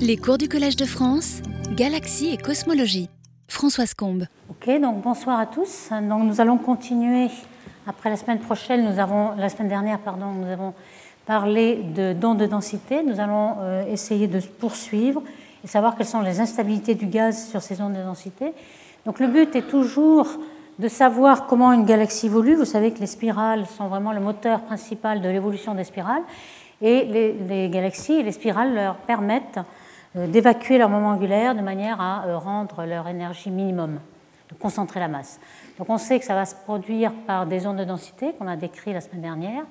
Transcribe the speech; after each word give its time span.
Les 0.00 0.16
cours 0.16 0.38
du 0.38 0.48
Collège 0.48 0.76
de 0.76 0.84
France, 0.84 1.40
Galaxie 1.74 2.28
et 2.32 2.36
Cosmologie. 2.36 3.08
Françoise 3.48 3.94
Combe. 3.94 4.24
Ok, 4.48 4.68
donc 4.80 5.02
bonsoir 5.02 5.38
à 5.38 5.46
tous. 5.46 5.88
Donc 5.90 6.24
nous 6.24 6.40
allons 6.40 6.58
continuer. 6.58 7.28
Après 7.86 8.10
la 8.10 8.16
semaine 8.16 8.38
prochaine, 8.38 8.84
nous 8.90 8.98
avons, 8.98 9.32
la 9.36 9.48
semaine 9.48 9.68
dernière, 9.68 9.98
pardon, 9.98 10.26
nous 10.32 10.50
avons 10.50 10.74
parlé 11.26 11.76
de 11.94 12.12
dons 12.12 12.34
de 12.34 12.46
densité. 12.46 13.02
Nous 13.02 13.20
allons 13.20 13.56
euh, 13.60 13.84
essayer 13.92 14.28
de 14.28 14.40
poursuivre 14.40 15.22
et 15.64 15.66
savoir 15.66 15.96
quelles 15.96 16.06
sont 16.06 16.20
les 16.20 16.40
instabilités 16.40 16.94
du 16.94 17.06
gaz 17.06 17.48
sur 17.48 17.62
ces 17.62 17.80
ondes 17.80 17.94
de 17.94 18.02
densité. 18.02 18.52
Donc 19.04 19.20
le 19.20 19.28
but 19.28 19.54
est 19.56 19.68
toujours 19.68 20.28
de 20.78 20.88
savoir 20.88 21.46
comment 21.46 21.72
une 21.72 21.84
galaxie 21.84 22.26
évolue. 22.26 22.54
Vous 22.54 22.64
savez 22.64 22.92
que 22.92 23.00
les 23.00 23.06
spirales 23.06 23.66
sont 23.66 23.88
vraiment 23.88 24.12
le 24.12 24.20
moteur 24.20 24.60
principal 24.60 25.20
de 25.22 25.28
l'évolution 25.28 25.74
des 25.74 25.84
spirales. 25.84 26.22
Et 26.82 27.04
les, 27.04 27.68
galaxies 27.70 28.14
et 28.14 28.22
les 28.22 28.32
spirales 28.32 28.74
leur 28.74 28.96
permettent 28.96 29.60
euh, 30.16 30.26
d'évacuer 30.26 30.78
leur 30.78 30.88
moment 30.88 31.10
angulaire 31.10 31.54
de 31.54 31.62
manière 31.62 32.00
à 32.00 32.26
euh, 32.26 32.38
rendre 32.38 32.84
leur 32.84 33.08
énergie 33.08 33.50
minimum, 33.50 33.98
de 34.50 34.54
concentrer 34.54 35.00
la 35.00 35.08
masse. 35.08 35.40
Donc 35.78 35.88
on 35.88 35.98
sait 35.98 36.18
que 36.18 36.24
ça 36.24 36.34
va 36.34 36.44
se 36.44 36.54
produire 36.54 37.12
par 37.26 37.46
des 37.46 37.66
ondes 37.66 37.78
de 37.78 37.84
densité 37.84 38.34
qu'on 38.34 38.46
a 38.46 38.56
décrites 38.56 38.94
la 38.94 39.00
semaine 39.00 39.22
dernière, 39.22 39.64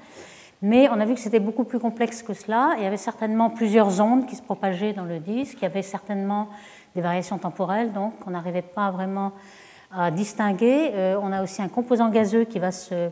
mais 0.61 0.89
on 0.89 0.99
a 0.99 1.05
vu 1.05 1.13
que 1.13 1.19
c'était 1.19 1.39
beaucoup 1.39 1.63
plus 1.63 1.79
complexe 1.79 2.23
que 2.23 2.33
cela. 2.33 2.73
Il 2.77 2.83
y 2.83 2.87
avait 2.87 2.97
certainement 2.97 3.51
plusieurs 3.51 4.01
ondes 4.01 4.25
qui 4.25 4.35
se 4.35 4.41
propageaient 4.41 4.93
dans 4.93 5.05
le 5.05 5.19
disque, 5.19 5.57
il 5.59 5.63
y 5.63 5.67
avait 5.67 5.83
certainement 5.83 6.49
des 6.95 7.01
variations 7.01 7.37
temporelles, 7.37 7.91
donc 7.91 8.13
on 8.25 8.31
n'arrivait 8.31 8.63
pas 8.63 8.89
vraiment 8.89 9.33
à 9.95 10.11
distinguer. 10.11 10.91
Euh, 10.93 11.19
on 11.21 11.31
a 11.31 11.43
aussi 11.43 11.61
un 11.61 11.67
composant 11.67 12.09
gazeux 12.09 12.45
qui 12.45 12.59
va 12.59 12.71
se 12.71 13.09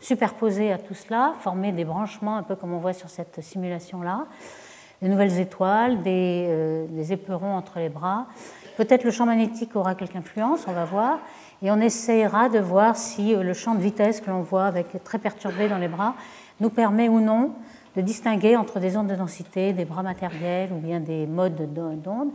superposer 0.00 0.72
à 0.72 0.78
tout 0.78 0.94
cela, 0.94 1.34
former 1.40 1.72
des 1.72 1.84
branchements, 1.84 2.36
un 2.36 2.42
peu 2.42 2.56
comme 2.56 2.72
on 2.72 2.78
voit 2.78 2.92
sur 2.92 3.10
cette 3.10 3.40
simulation-là, 3.42 4.26
des 5.02 5.08
nouvelles 5.08 5.38
étoiles, 5.38 6.02
des, 6.02 6.46
euh, 6.48 6.86
des, 6.88 7.12
éperons 7.12 7.54
entre 7.54 7.78
les 7.78 7.88
bras. 7.88 8.26
Peut-être 8.76 9.04
le 9.04 9.10
champ 9.10 9.26
magnétique 9.26 9.76
aura 9.76 9.94
quelque 9.94 10.16
influence, 10.16 10.64
on 10.66 10.72
va 10.72 10.84
voir, 10.84 11.18
et 11.62 11.70
on 11.70 11.80
essaiera 11.80 12.48
de 12.48 12.58
voir 12.58 12.96
si 12.96 13.34
euh, 13.34 13.42
le 13.42 13.54
champ 13.54 13.74
de 13.74 13.80
vitesse 13.80 14.20
que 14.20 14.30
l'on 14.30 14.42
voit 14.42 14.66
avec 14.66 15.02
très 15.04 15.18
perturbé 15.18 15.68
dans 15.68 15.78
les 15.78 15.88
bras 15.88 16.14
nous 16.60 16.70
permet 16.70 17.08
ou 17.08 17.20
non 17.20 17.52
de 17.96 18.00
distinguer 18.02 18.56
entre 18.56 18.78
des 18.78 18.96
ondes 18.96 19.08
de 19.08 19.16
densité, 19.16 19.72
des 19.72 19.84
bras 19.84 20.02
matériels 20.02 20.72
ou 20.72 20.76
bien 20.76 21.00
des 21.00 21.26
modes 21.26 21.72
d'ondes. 21.74 22.30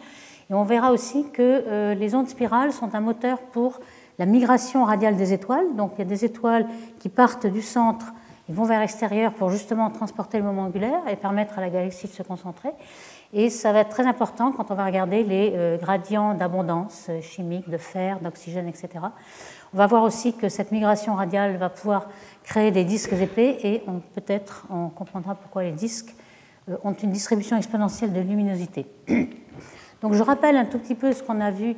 Et 0.50 0.54
on 0.54 0.64
verra 0.64 0.92
aussi 0.92 1.26
que 1.32 1.64
euh, 1.68 1.96
les 1.96 2.14
ondes 2.14 2.28
spirales 2.28 2.72
sont 2.72 2.94
un 2.94 3.00
moteur 3.00 3.40
pour 3.40 3.80
la 4.20 4.26
migration 4.26 4.84
radiale 4.84 5.16
des 5.16 5.34
étoiles. 5.34 5.76
Donc 5.76 5.94
il 5.96 6.00
y 6.00 6.02
a 6.02 6.06
des 6.06 6.26
étoiles 6.26 6.68
qui 7.00 7.10
partent 7.10 7.48
du 7.48 7.62
centre 7.62 8.14
et 8.48 8.54
vont 8.54 8.64
vers 8.64 8.80
l'extérieur 8.80 9.34
pour 9.34 9.50
justement 9.50 9.90
transporter 9.90 10.38
le 10.38 10.44
moment 10.44 10.64
angulaire 10.64 11.02
et 11.10 11.16
permettre 11.16 11.58
à 11.58 11.62
la 11.62 11.70
galaxie 11.70 12.08
de 12.08 12.14
se 12.14 12.24
concentrer. 12.24 12.70
Et 13.34 13.50
ça 13.50 13.74
va 13.74 13.80
être 13.80 13.90
très 13.90 14.06
important 14.06 14.52
quand 14.52 14.70
on 14.72 14.76
va 14.76 14.86
regarder 14.86 15.24
les 15.24 15.52
euh, 15.56 15.78
gradients 15.78 16.36
d'abondance 16.36 17.08
euh, 17.10 17.22
chimique, 17.22 17.70
de 17.70 17.78
fer, 17.78 18.20
d'oxygène, 18.20 18.68
etc. 18.68 18.90
On 19.74 19.78
va 19.78 19.88
voir 19.88 20.04
aussi 20.04 20.34
que 20.34 20.48
cette 20.48 20.72
migration 20.72 21.16
radiale 21.16 21.58
va 21.58 21.70
pouvoir 21.70 22.08
créer 22.44 22.72
des 22.72 22.84
disques 22.84 23.14
épais 23.14 23.58
et 23.64 23.84
peut-être 24.14 24.68
on 24.70 24.90
comprendra 24.90 25.36
pourquoi 25.36 25.64
les 25.64 25.72
disques 25.72 26.16
ont 26.84 26.94
une 26.94 27.12
distribution 27.12 27.58
exponentielle 27.58 28.14
de 28.14 28.22
luminosité. 28.22 28.86
Donc 30.02 30.14
je 30.14 30.24
rappelle 30.24 30.56
un 30.56 30.66
tout 30.66 30.80
petit 30.80 30.96
peu 30.96 31.14
ce 31.14 31.24
qu'on 31.24 31.42
a 31.42 31.52
vu 31.52 31.72
euh, 31.72 31.74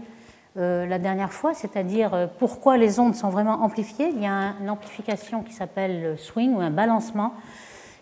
la 0.57 0.97
dernière 0.97 1.31
fois, 1.31 1.53
c'est-à-dire 1.53 2.13
euh, 2.13 2.27
pourquoi 2.39 2.77
les 2.77 2.99
ondes 2.99 3.15
sont 3.15 3.29
vraiment 3.29 3.61
amplifiées. 3.63 4.09
Il 4.09 4.21
y 4.21 4.25
a 4.25 4.55
une 4.59 4.69
amplification 4.69 5.43
qui 5.43 5.53
s'appelle 5.53 6.15
swing 6.17 6.55
ou 6.55 6.61
un 6.61 6.71
balancement. 6.71 7.33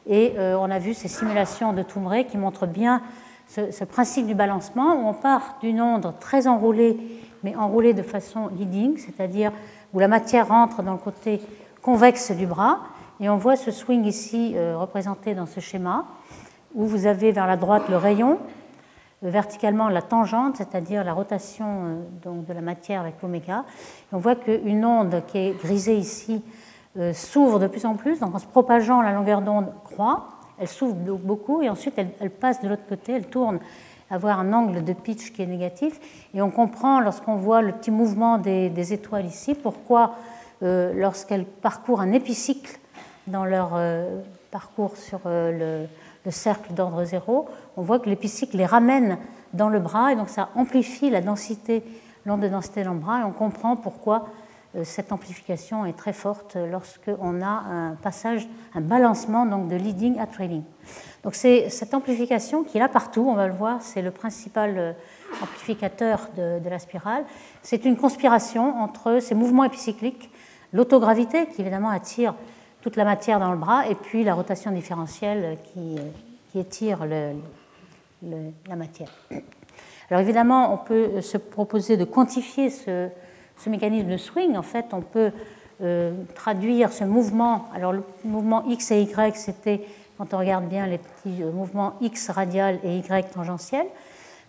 Et 0.07 0.35
euh, 0.37 0.57
on 0.57 0.71
a 0.71 0.79
vu 0.79 0.93
ces 0.93 1.09
simulations 1.09 1.73
de 1.73 1.83
Toumré 1.83 2.25
qui 2.25 2.37
montrent 2.37 2.67
bien 2.67 3.01
ce, 3.47 3.83
principe 3.83 4.25
du 4.25 4.35
balancement 4.35 4.95
où 4.95 5.07
on 5.07 5.13
part 5.13 5.57
d'une 5.61 5.81
onde 5.81 6.13
très 6.19 6.47
enroulée, 6.47 6.97
mais 7.43 7.55
enroulée 7.55 7.93
de 7.93 8.03
façon 8.03 8.47
leading, 8.57 8.97
c'est-à-dire 8.97 9.51
où 9.93 9.99
la 9.99 10.07
matière 10.07 10.47
rentre 10.47 10.81
dans 10.81 10.93
le 10.93 10.97
côté 10.97 11.41
convexe 11.81 12.31
du 12.31 12.47
bras. 12.47 12.79
Et 13.19 13.29
on 13.29 13.37
voit 13.37 13.55
ce 13.55 13.71
swing 13.71 14.05
ici 14.05 14.55
représenté 14.75 15.35
dans 15.35 15.45
ce 15.45 15.59
schéma, 15.59 16.05
où 16.73 16.85
vous 16.85 17.05
avez 17.05 17.31
vers 17.31 17.47
la 17.47 17.55
droite 17.55 17.83
le 17.89 17.97
rayon, 17.97 18.39
verticalement 19.29 19.89
la 19.89 20.01
tangente, 20.01 20.57
c'est-à-dire 20.57 21.03
la 21.03 21.13
rotation 21.13 21.65
euh, 21.65 21.95
donc, 22.23 22.45
de 22.45 22.53
la 22.53 22.61
matière 22.61 23.01
avec 23.01 23.15
l'oméga. 23.21 23.65
On 24.11 24.17
voit 24.17 24.35
qu'une 24.35 24.85
onde 24.85 25.23
qui 25.27 25.37
est 25.37 25.51
grisée 25.51 25.97
ici 25.97 26.43
euh, 26.97 27.13
s'ouvre 27.13 27.59
de 27.59 27.67
plus 27.67 27.85
en 27.85 27.95
plus, 27.95 28.19
donc 28.19 28.35
en 28.35 28.39
se 28.39 28.45
propageant, 28.45 29.01
la 29.01 29.13
longueur 29.13 29.41
d'onde 29.41 29.73
croît, 29.83 30.29
elle 30.57 30.67
s'ouvre 30.67 30.95
beaucoup 30.95 31.61
et 31.61 31.69
ensuite 31.69 31.95
elle, 31.97 32.29
passe 32.29 32.61
de 32.61 32.69
l'autre 32.69 32.85
côté, 32.87 33.13
elle 33.13 33.27
tourne 33.27 33.59
avoir 34.09 34.39
un 34.39 34.53
angle 34.53 34.83
de 34.83 34.93
pitch 34.93 35.31
qui 35.33 35.41
est 35.41 35.47
négatif. 35.47 35.99
Et 36.33 36.41
on 36.41 36.51
comprend 36.51 37.01
lorsqu'on 37.01 37.35
voit 37.35 37.61
le 37.61 37.73
petit 37.73 37.91
mouvement 37.91 38.37
des, 38.37 38.93
étoiles 38.93 39.25
ici, 39.25 39.55
pourquoi 39.55 40.15
euh, 40.63 40.93
lorsqu'elles 40.95 41.45
parcourent 41.45 41.99
un 41.99 42.13
épicycle 42.13 42.79
dans 43.27 43.43
leur 43.43 43.71
parcours 44.51 44.95
sur 44.95 45.19
le, 45.25 45.87
le 46.25 46.31
cercle 46.31 46.73
d'ordre 46.73 47.03
zéro, 47.05 47.47
on 47.77 47.81
voit 47.81 47.99
que 47.99 48.09
l'épicycle 48.09 48.57
les 48.57 48.65
ramène 48.65 49.17
dans 49.53 49.69
le 49.69 49.79
bras 49.79 50.11
et 50.11 50.15
donc 50.15 50.29
ça 50.29 50.49
amplifie 50.55 51.09
la 51.09 51.21
densité, 51.21 51.83
l'onde 52.25 52.41
de 52.41 52.47
densité 52.47 52.83
dans 52.83 52.93
le 52.93 52.99
bras 52.99 53.21
et 53.21 53.23
on 53.23 53.31
comprend 53.31 53.75
pourquoi 53.75 54.27
euh, 54.75 54.83
cette 54.83 55.11
amplification 55.11 55.85
est 55.85 55.93
très 55.93 56.13
forte 56.13 56.55
lorsqu'on 56.55 57.41
a 57.41 57.47
un 57.47 57.95
passage, 57.95 58.47
un 58.73 58.81
balancement 58.81 59.45
donc 59.45 59.67
de 59.67 59.75
leading 59.75 60.19
à 60.19 60.25
trailing. 60.25 60.63
Donc 61.23 61.35
c'est 61.35 61.69
cette 61.69 61.93
amplification 61.93 62.63
qui 62.63 62.77
est 62.77 62.79
là 62.79 62.89
partout, 62.89 63.25
on 63.27 63.35
va 63.35 63.47
le 63.47 63.53
voir, 63.53 63.81
c'est 63.81 64.01
le 64.01 64.11
principal 64.11 64.73
euh, 64.77 64.93
amplificateur 65.41 66.27
de, 66.35 66.59
de 66.59 66.69
la 66.69 66.79
spirale. 66.79 67.23
C'est 67.61 67.85
une 67.85 67.97
conspiration 67.97 68.77
entre 68.81 69.19
ces 69.19 69.35
mouvements 69.35 69.63
épicycliques, 69.63 70.29
l'autogravité 70.73 71.47
qui 71.47 71.61
évidemment 71.61 71.89
attire 71.89 72.35
toute 72.85 72.97
la 72.97 73.03
matière 73.03 73.39
dans 73.39 73.51
le 73.51 73.57
bras, 73.57 73.87
et 73.89 73.95
puis 73.95 74.23
la 74.23 74.35
rotation 74.35 74.69
différentielle 74.69 75.57
qui, 75.73 75.97
étire 76.55 76.99
la 77.05 78.75
matière. 78.75 79.09
Alors 80.09 80.21
évidemment, 80.21 80.71
on 80.71 80.77
peut 80.77 81.19
se 81.19 81.37
proposer 81.39 81.97
de 81.97 82.05
quantifier 82.05 82.69
ce, 82.69 83.09
mécanisme 83.65 84.07
de 84.07 84.17
swing. 84.17 84.55
En 84.55 84.61
fait, 84.61 84.85
on 84.91 85.01
peut 85.01 85.31
euh, 85.81 86.13
traduire 86.35 86.93
ce 86.93 87.03
mouvement. 87.03 87.65
Alors 87.73 87.91
le 87.91 88.03
mouvement 88.23 88.63
X 88.69 88.91
et 88.91 89.01
Y, 89.01 89.35
c'était, 89.35 89.81
quand 90.19 90.35
on 90.35 90.37
regarde 90.37 90.69
bien 90.69 90.85
les 90.85 90.99
petits 90.99 91.41
euh, 91.41 91.51
mouvements 91.51 91.95
X 92.01 92.29
radial 92.29 92.77
et 92.83 92.99
Y 92.99 93.31
tangentiel. 93.33 93.87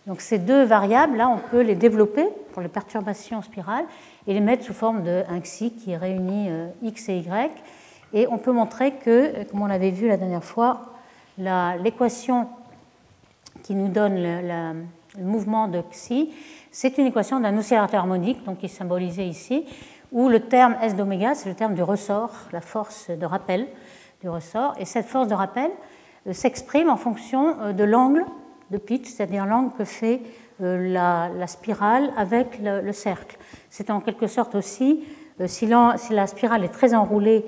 Donc 0.06 0.20
ces 0.20 0.38
deux 0.38 0.62
variables, 0.62 1.16
là, 1.16 1.28
on 1.28 1.38
peut 1.38 1.62
les 1.62 1.74
développer 1.74 2.26
pour 2.52 2.60
les 2.60 2.68
perturbations 2.68 3.40
spirales 3.40 3.86
et 4.26 4.34
les 4.34 4.40
mettre 4.40 4.62
sous 4.62 4.74
forme 4.74 5.02
d'un 5.02 5.40
xi 5.40 5.72
qui 5.72 5.96
réunit 5.96 6.50
euh, 6.50 6.68
X 6.82 7.08
et 7.08 7.16
Y. 7.16 7.50
Et 8.12 8.26
on 8.28 8.38
peut 8.38 8.52
montrer 8.52 8.92
que, 8.92 9.44
comme 9.50 9.62
on 9.62 9.66
l'avait 9.66 9.90
vu 9.90 10.08
la 10.08 10.16
dernière 10.16 10.44
fois, 10.44 10.92
l'équation 11.38 12.48
qui 13.62 13.74
nous 13.74 13.88
donne 13.88 14.16
le, 14.16 14.84
mouvement 15.18 15.66
de 15.66 15.80
xi, 15.90 16.32
c'est 16.70 16.98
une 16.98 17.06
équation 17.06 17.40
d'un 17.40 17.56
oscillateur 17.56 18.00
harmonique, 18.00 18.44
donc 18.44 18.58
qui 18.58 18.66
est 18.66 18.68
symbolisé 18.68 19.24
ici, 19.24 19.64
où 20.12 20.28
le 20.28 20.40
terme 20.40 20.76
S 20.82 20.94
d'oméga, 20.94 21.34
c'est 21.34 21.48
le 21.48 21.54
terme 21.54 21.74
du 21.74 21.82
ressort, 21.82 22.32
la 22.52 22.60
force 22.60 23.10
de 23.10 23.26
rappel 23.26 23.66
du 24.20 24.28
ressort. 24.28 24.74
Et 24.78 24.84
cette 24.84 25.06
force 25.06 25.28
de 25.28 25.34
rappel 25.34 25.70
euh, 26.26 26.32
s'exprime 26.32 26.88
en 26.88 26.96
fonction 26.96 27.56
euh, 27.60 27.72
de 27.72 27.84
l'angle 27.84 28.24
de 28.70 28.78
pitch, 28.78 29.08
c'est-à-dire 29.08 29.46
l'angle 29.46 29.72
que 29.76 29.84
fait 29.84 30.20
euh, 30.62 30.92
la, 30.92 31.46
spirale 31.46 32.12
avec 32.16 32.60
le, 32.62 32.92
cercle. 32.92 33.36
C'est 33.70 33.90
en 33.90 34.00
quelque 34.00 34.26
sorte 34.26 34.54
aussi, 34.54 35.04
si 35.46 35.66
la 35.66 36.26
spirale 36.26 36.64
est 36.64 36.70
très 36.70 36.94
enroulée 36.94 37.44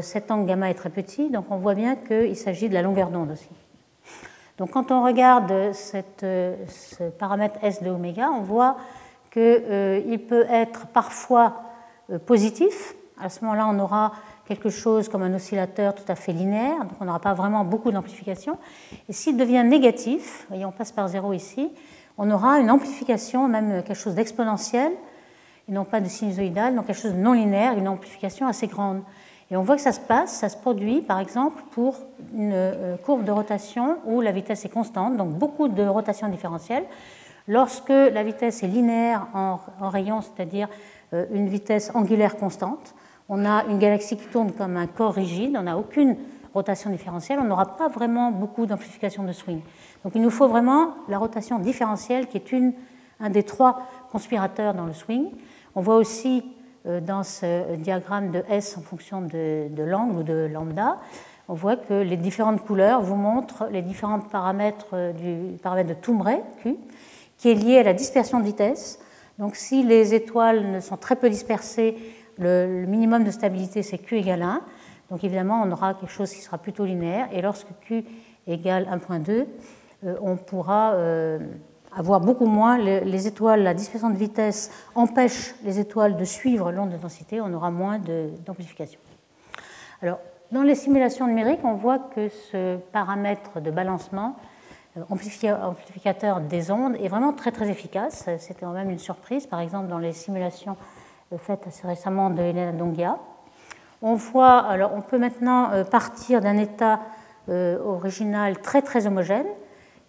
cet 0.00 0.30
angle 0.30 0.46
gamma 0.46 0.70
est 0.70 0.74
très 0.74 0.90
petit, 0.90 1.30
donc 1.30 1.46
on 1.50 1.56
voit 1.56 1.74
bien 1.74 1.96
qu'il 1.96 2.36
s'agit 2.36 2.68
de 2.68 2.74
la 2.74 2.82
longueur 2.82 3.10
d'onde 3.10 3.30
aussi. 3.30 3.48
Donc 4.58 4.70
quand 4.70 4.90
on 4.90 5.04
regarde 5.04 5.50
euh, 5.50 5.72
ce 6.68 7.02
paramètre 7.10 7.58
S 7.62 7.82
de 7.82 7.90
oméga, 7.90 8.30
on 8.30 8.40
voit 8.40 8.76
qu'il 9.30 9.42
euh, 9.42 10.18
peut 10.28 10.46
être 10.48 10.86
parfois 10.88 11.62
positif. 12.24 12.94
À 13.20 13.28
ce 13.28 13.44
moment-là, 13.44 13.66
on 13.68 13.78
aura 13.78 14.12
quelque 14.46 14.70
chose 14.70 15.08
comme 15.08 15.22
un 15.22 15.34
oscillateur 15.34 15.94
tout 15.94 16.04
à 16.08 16.14
fait 16.14 16.32
linéaire, 16.32 16.78
donc 16.78 16.92
on 17.00 17.04
n'aura 17.04 17.18
pas 17.18 17.34
vraiment 17.34 17.64
beaucoup 17.64 17.90
d'amplification. 17.90 18.58
Et 19.08 19.12
s'il 19.12 19.36
devient 19.36 19.64
négatif, 19.64 20.46
voyez, 20.48 20.64
on 20.64 20.70
passe 20.72 20.92
par 20.92 21.08
zéro 21.08 21.32
ici, 21.32 21.70
on 22.16 22.30
aura 22.30 22.60
une 22.60 22.70
amplification, 22.70 23.48
même 23.48 23.82
quelque 23.82 23.98
chose 23.98 24.14
d'exponentiel, 24.14 24.92
et 25.68 25.72
non 25.72 25.84
pas 25.84 26.00
de 26.00 26.08
sinusoïdal, 26.08 26.76
donc 26.76 26.86
quelque 26.86 27.00
chose 27.00 27.12
de 27.12 27.18
non 27.18 27.32
linéaire, 27.32 27.76
une 27.76 27.88
amplification 27.88 28.46
assez 28.46 28.68
grande. 28.68 29.02
Et 29.50 29.56
on 29.56 29.62
voit 29.62 29.76
que 29.76 29.82
ça 29.82 29.92
se 29.92 30.00
passe, 30.00 30.32
ça 30.32 30.48
se 30.48 30.56
produit 30.56 31.02
par 31.02 31.20
exemple 31.20 31.62
pour 31.70 31.98
une 32.34 32.52
euh, 32.52 32.96
courbe 32.96 33.24
de 33.24 33.30
rotation 33.30 33.98
où 34.04 34.20
la 34.20 34.32
vitesse 34.32 34.64
est 34.64 34.70
constante, 34.70 35.16
donc 35.16 35.30
beaucoup 35.30 35.68
de 35.68 35.84
rotation 35.84 36.28
différentielle. 36.28 36.84
Lorsque 37.46 37.90
la 37.90 38.24
vitesse 38.24 38.64
est 38.64 38.66
linéaire 38.66 39.28
en, 39.32 39.60
rayon, 39.80 40.20
c'est-à-dire 40.20 40.68
euh, 41.12 41.26
une 41.32 41.48
vitesse 41.48 41.92
angulaire 41.94 42.36
constante, 42.36 42.94
on 43.28 43.44
a 43.44 43.64
une 43.66 43.78
galaxie 43.78 44.16
qui 44.16 44.26
tourne 44.26 44.50
comme 44.50 44.76
un 44.76 44.88
corps 44.88 45.14
rigide, 45.14 45.56
on 45.56 45.62
n'a 45.62 45.78
aucune 45.78 46.16
rotation 46.52 46.90
différentielle, 46.90 47.38
on 47.40 47.44
n'aura 47.44 47.76
pas 47.76 47.88
vraiment 47.88 48.32
beaucoup 48.32 48.66
d'amplification 48.66 49.22
de 49.22 49.32
swing. 49.32 49.60
Donc 50.02 50.14
il 50.16 50.22
nous 50.22 50.30
faut 50.30 50.48
vraiment 50.48 50.94
la 51.08 51.18
rotation 51.18 51.60
différentielle 51.60 52.26
qui 52.26 52.36
est 52.36 52.50
une, 52.50 52.72
un 53.20 53.30
des 53.30 53.44
trois 53.44 53.82
conspirateurs 54.10 54.74
dans 54.74 54.86
le 54.86 54.92
swing. 54.92 55.30
On 55.76 55.82
voit 55.82 55.96
aussi 55.96 56.42
dans 57.00 57.22
ce 57.22 57.74
diagramme 57.76 58.30
de 58.30 58.44
S 58.48 58.76
en 58.78 58.80
fonction 58.80 59.20
de, 59.20 59.68
l'angle 59.82 60.18
ou 60.18 60.22
de 60.22 60.48
lambda, 60.52 60.98
on 61.48 61.54
voit 61.54 61.76
que 61.76 61.94
les 61.94 62.16
différentes 62.16 62.64
couleurs 62.64 63.02
vous 63.02 63.14
montrent 63.14 63.68
les 63.70 63.82
différents 63.82 64.18
paramètres 64.18 64.88
euh, 64.94 65.12
du 65.12 65.58
paramètre 65.58 65.88
de 65.88 65.94
Toumray, 65.94 66.42
Q, 66.62 66.76
qui 67.38 67.50
est 67.50 67.54
lié 67.54 67.78
à 67.78 67.82
la 67.84 67.92
dispersion 67.92 68.40
de 68.40 68.44
vitesse. 68.44 68.98
Donc 69.38 69.54
si 69.54 69.84
les 69.84 70.14
étoiles 70.14 70.70
ne 70.72 70.80
sont 70.80 70.96
très 70.96 71.14
peu 71.14 71.30
dispersées, 71.30 71.96
le, 72.38 72.84
minimum 72.86 73.22
de 73.22 73.30
stabilité 73.30 73.82
c'est 73.82 73.98
Q 73.98 74.16
égale 74.16 74.42
1. 74.42 74.60
Donc 75.10 75.22
évidemment, 75.22 75.62
on 75.64 75.70
aura 75.70 75.94
quelque 75.94 76.10
chose 76.10 76.32
qui 76.32 76.40
sera 76.40 76.58
plutôt 76.58 76.84
linéaire. 76.84 77.28
Et 77.32 77.42
lorsque 77.42 77.68
Q 77.82 78.04
égale 78.48 78.88
1.2, 78.90 79.46
euh, 80.04 80.16
on 80.20 80.36
pourra 80.36 80.94
avoir 81.96 82.20
beaucoup 82.20 82.46
moins. 82.46 82.78
Les, 82.78 83.26
étoiles, 83.26 83.62
la 83.62 83.74
dispersion 83.74 84.10
de 84.10 84.16
vitesse 84.16 84.70
empêche 84.94 85.54
les 85.64 85.80
étoiles 85.80 86.16
de 86.16 86.24
suivre 86.24 86.70
l'onde 86.70 86.90
de 86.90 86.96
densité, 86.96 87.40
on 87.40 87.52
aura 87.52 87.70
moins 87.70 87.98
d'amplification. 88.44 89.00
Alors, 90.02 90.18
dans 90.52 90.62
les 90.62 90.74
simulations 90.74 91.26
numériques, 91.26 91.64
on 91.64 91.74
voit 91.74 91.98
que 91.98 92.28
ce 92.28 92.76
paramètre 92.92 93.60
de 93.60 93.70
balancement, 93.70 94.36
euh, 94.96 95.02
amplificateur 95.10 96.40
des 96.40 96.70
ondes, 96.70 96.96
est 97.00 97.08
vraiment 97.08 97.32
très 97.32 97.50
très 97.50 97.68
efficace. 97.68 98.28
C'était 98.38 98.60
quand 98.60 98.72
même 98.72 98.90
une 98.90 98.98
surprise, 98.98 99.46
par 99.46 99.60
exemple 99.60 99.88
dans 99.88 99.98
les 99.98 100.12
simulations 100.12 100.76
euh, 101.32 101.38
faites 101.38 101.66
assez 101.66 101.86
récemment 101.86 102.30
de 102.30 102.42
Helena 102.42 102.72
Dongia. 102.72 103.18
On 104.02 104.14
voit, 104.14 104.58
alors 104.58 104.92
on 104.94 105.00
peut 105.00 105.18
maintenant 105.18 105.72
euh, 105.72 105.82
partir 105.82 106.40
d'un 106.40 106.58
état 106.58 107.00
original 107.48 108.60
très 108.60 108.82
très 108.82 109.06
homogène, 109.06 109.46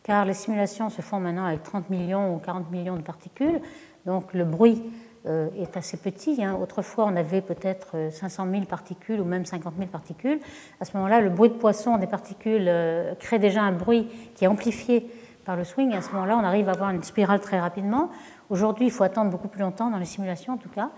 car 0.07 0.23
les 0.23 0.33
simulations 0.33 0.89
se 0.89 1.01
font 1.01 1.19
maintenant 1.19 1.45
avec 1.45 1.63
30 1.63 1.89
millions 1.89 2.33
ou 2.33 2.39
40 2.39 2.71
millions 2.71 2.95
de 2.95 3.01
particules, 3.01 3.59
donc 4.05 4.33
le 4.33 4.45
bruit 4.45 4.81
euh, 5.25 5.49
est 5.57 5.75
assez 5.75 5.97
petit. 5.97 6.41
Hein. 6.41 6.57
Autrefois, 6.61 7.05
on 7.05 7.15
avait 7.17 7.41
peut-être 7.41 8.09
500 8.11 8.47
euh, 8.47 8.51
000 8.51 8.63
particules 8.63 9.19
ou 9.19 9.25
même 9.25 9.45
50 9.45 9.73
000 9.77 9.89
particules. 9.89 10.39
À 10.79 10.85
ce 10.85 10.95
moment-là, 10.95 11.19
le 11.19 11.29
bruit 11.29 11.49
de 11.49 11.55
poisson 11.55 11.97
des 11.97 12.07
particules 12.07 12.67
euh, 12.69 13.13
crée 13.15 13.37
déjà 13.37 13.63
un 13.63 13.73
bruit 13.73 14.07
qui 14.35 14.45
est 14.45 14.47
amplifié 14.47 15.11
par 15.43 15.57
le 15.57 15.65
swing. 15.65 15.93
à 15.93 16.01
ce 16.01 16.11
moment-là, 16.13 16.37
on 16.37 16.45
arrive 16.45 16.69
à 16.69 16.71
avoir 16.71 16.91
une 16.91 17.03
spirale 17.03 17.41
très 17.41 17.59
rapidement. 17.59 18.09
Aujourd'hui, 18.49 18.85
il 18.85 18.91
faut 18.91 19.03
attendre 19.03 19.29
beaucoup 19.29 19.49
plus 19.49 19.61
longtemps 19.61 19.89
dans 19.89 19.97
les 19.97 20.05
simulations, 20.05 20.53
en 20.53 20.57
tout 20.57 20.69
cas. 20.69 20.89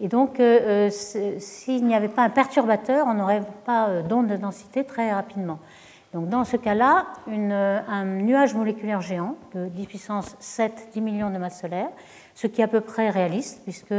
Et 0.00 0.08
donc, 0.08 0.42
s'il 0.90 1.86
n'y 1.86 1.94
avait 1.94 2.08
pas 2.08 2.22
un 2.22 2.30
perturbateur, 2.30 3.06
on 3.06 3.14
n'aurait 3.14 3.42
pas 3.64 4.02
d'onde 4.02 4.26
de 4.26 4.36
densité 4.36 4.84
très 4.84 5.12
rapidement. 5.12 5.58
Donc 6.12 6.28
dans 6.28 6.44
ce 6.44 6.56
cas-là, 6.58 7.06
un 7.26 8.04
nuage 8.04 8.54
moléculaire 8.54 9.00
géant 9.00 9.36
de 9.54 9.68
10 9.68 9.86
puissance 9.86 10.36
7, 10.40 10.90
10 10.92 11.00
millions 11.00 11.30
de 11.30 11.38
masses 11.38 11.60
solaires, 11.60 11.88
ce 12.34 12.46
qui 12.46 12.60
est 12.60 12.64
à 12.64 12.68
peu 12.68 12.82
près 12.82 13.08
réaliste, 13.08 13.62
puisque 13.62 13.94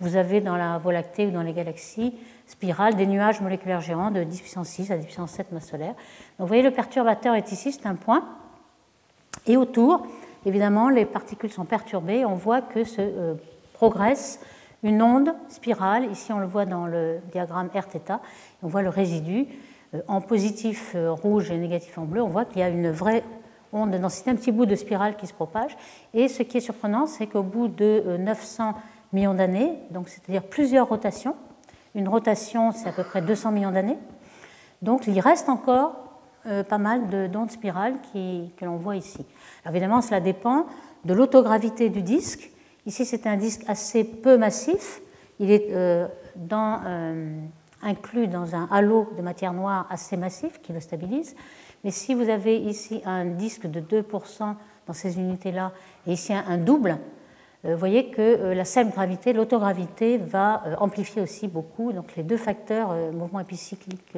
vous 0.00 0.16
avez 0.16 0.40
dans 0.40 0.56
la 0.56 0.78
Voie 0.78 0.92
lactée 0.92 1.26
ou 1.26 1.30
dans 1.30 1.42
les 1.42 1.52
galaxies 1.52 2.14
spirales 2.46 2.96
des 2.96 3.06
nuages 3.06 3.40
moléculaires 3.40 3.80
géants 3.80 4.10
de 4.10 4.24
10 4.24 4.40
puissance 4.40 4.68
6 4.68 4.90
à 4.90 4.96
10 4.96 5.04
puissance 5.04 5.30
7 5.30 5.52
masses 5.52 5.68
solaires. 5.68 5.94
Donc 5.94 6.40
vous 6.40 6.46
voyez, 6.48 6.62
le 6.62 6.72
perturbateur 6.72 7.36
est 7.36 7.52
ici, 7.52 7.70
c'est 7.70 7.86
un 7.86 7.94
point. 7.94 8.24
Et 9.46 9.56
autour, 9.56 10.06
évidemment, 10.44 10.88
les 10.88 11.04
particules 11.04 11.52
sont 11.52 11.64
perturbées. 11.64 12.24
On 12.24 12.34
voit 12.34 12.60
que 12.60 12.82
se 12.82 13.00
euh, 13.00 13.34
progresse 13.74 14.40
une 14.82 15.00
onde 15.00 15.32
spirale. 15.48 16.10
Ici, 16.10 16.32
on 16.32 16.40
le 16.40 16.46
voit 16.46 16.64
dans 16.64 16.86
le 16.86 17.20
diagramme 17.30 17.68
R-θ. 17.72 18.18
On 18.64 18.68
voit 18.68 18.82
le 18.82 18.88
résidu 18.88 19.46
en 20.08 20.20
positif 20.20 20.92
euh, 20.94 21.12
rouge 21.12 21.50
et 21.50 21.58
négatif 21.58 21.98
en 21.98 22.04
bleu, 22.04 22.22
on 22.22 22.28
voit 22.28 22.44
qu'il 22.44 22.60
y 22.60 22.62
a 22.62 22.68
une 22.68 22.90
vraie 22.90 23.22
onde 23.72 23.90
de 23.90 23.98
densité, 23.98 24.30
un 24.30 24.34
petit 24.34 24.52
bout 24.52 24.66
de 24.66 24.74
spirale 24.74 25.16
qui 25.16 25.26
se 25.26 25.34
propage. 25.34 25.76
Et 26.14 26.28
ce 26.28 26.42
qui 26.42 26.58
est 26.58 26.60
surprenant, 26.60 27.06
c'est 27.06 27.26
qu'au 27.26 27.42
bout 27.42 27.68
de 27.68 28.16
900 28.18 28.68
euh, 28.68 28.72
millions 29.12 29.34
d'années, 29.34 29.78
donc 29.90 30.08
c'est-à-dire 30.08 30.42
plusieurs 30.42 30.88
rotations, 30.88 31.36
une 31.94 32.08
rotation 32.08 32.72
c'est 32.72 32.88
à 32.88 32.92
peu 32.92 33.04
près 33.04 33.20
200 33.20 33.52
millions 33.52 33.72
d'années, 33.72 33.98
donc 34.80 35.06
il 35.06 35.20
reste 35.20 35.48
encore 35.48 35.96
pas 36.68 36.78
mal 36.78 37.30
d'ondes 37.30 37.52
spirales 37.52 37.94
que 38.12 38.64
l'on 38.64 38.76
voit 38.76 38.96
ici. 38.96 39.24
évidemment, 39.68 40.00
cela 40.00 40.18
dépend 40.18 40.66
de 41.04 41.14
l'autogravité 41.14 41.88
du 41.88 42.02
disque. 42.02 42.50
Ici, 42.84 43.04
c'est 43.04 43.28
un 43.28 43.36
disque 43.36 43.62
assez 43.68 44.02
peu 44.02 44.36
massif. 44.36 45.02
Il 45.38 45.52
est 45.52 45.72
dans 46.34 46.80
inclus 47.82 48.28
dans 48.28 48.54
un 48.54 48.68
halo 48.70 49.12
de 49.16 49.22
matière 49.22 49.52
noire 49.52 49.86
assez 49.90 50.16
massif 50.16 50.60
qui 50.62 50.72
le 50.72 50.80
stabilise. 50.80 51.34
Mais 51.84 51.90
si 51.90 52.14
vous 52.14 52.28
avez 52.28 52.58
ici 52.58 53.02
un 53.04 53.24
disque 53.24 53.66
de 53.66 53.80
2% 53.80 54.54
dans 54.86 54.92
ces 54.92 55.18
unités-là 55.18 55.72
et 56.06 56.12
ici 56.12 56.32
un 56.32 56.58
double, 56.58 56.98
euh, 57.64 57.74
vous 57.74 57.78
voyez 57.78 58.10
que 58.10 58.20
euh, 58.20 58.54
la 58.54 58.64
seule 58.64 58.90
gravité, 58.90 59.32
l'autogravité, 59.32 60.18
va 60.18 60.62
euh, 60.66 60.74
amplifier 60.78 61.22
aussi 61.22 61.48
beaucoup. 61.48 61.92
Donc 61.92 62.16
les 62.16 62.22
deux 62.22 62.36
facteurs, 62.36 62.94
mouvement 63.12 63.40
épicyclique, 63.40 64.16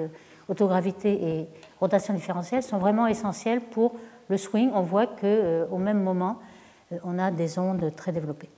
autogravité 0.48 1.12
et 1.12 1.48
rotation 1.80 2.14
différentielle, 2.14 2.62
sont 2.62 2.78
vraiment 2.78 3.06
essentiels 3.06 3.60
pour 3.60 3.94
le 4.28 4.36
swing. 4.36 4.70
On 4.74 4.82
voit 4.82 5.06
qu'au 5.06 5.78
même 5.78 6.02
moment, 6.02 6.38
on 7.02 7.18
a 7.18 7.30
des 7.30 7.58
ondes 7.58 7.92
très 7.96 8.12
développées. 8.12 8.50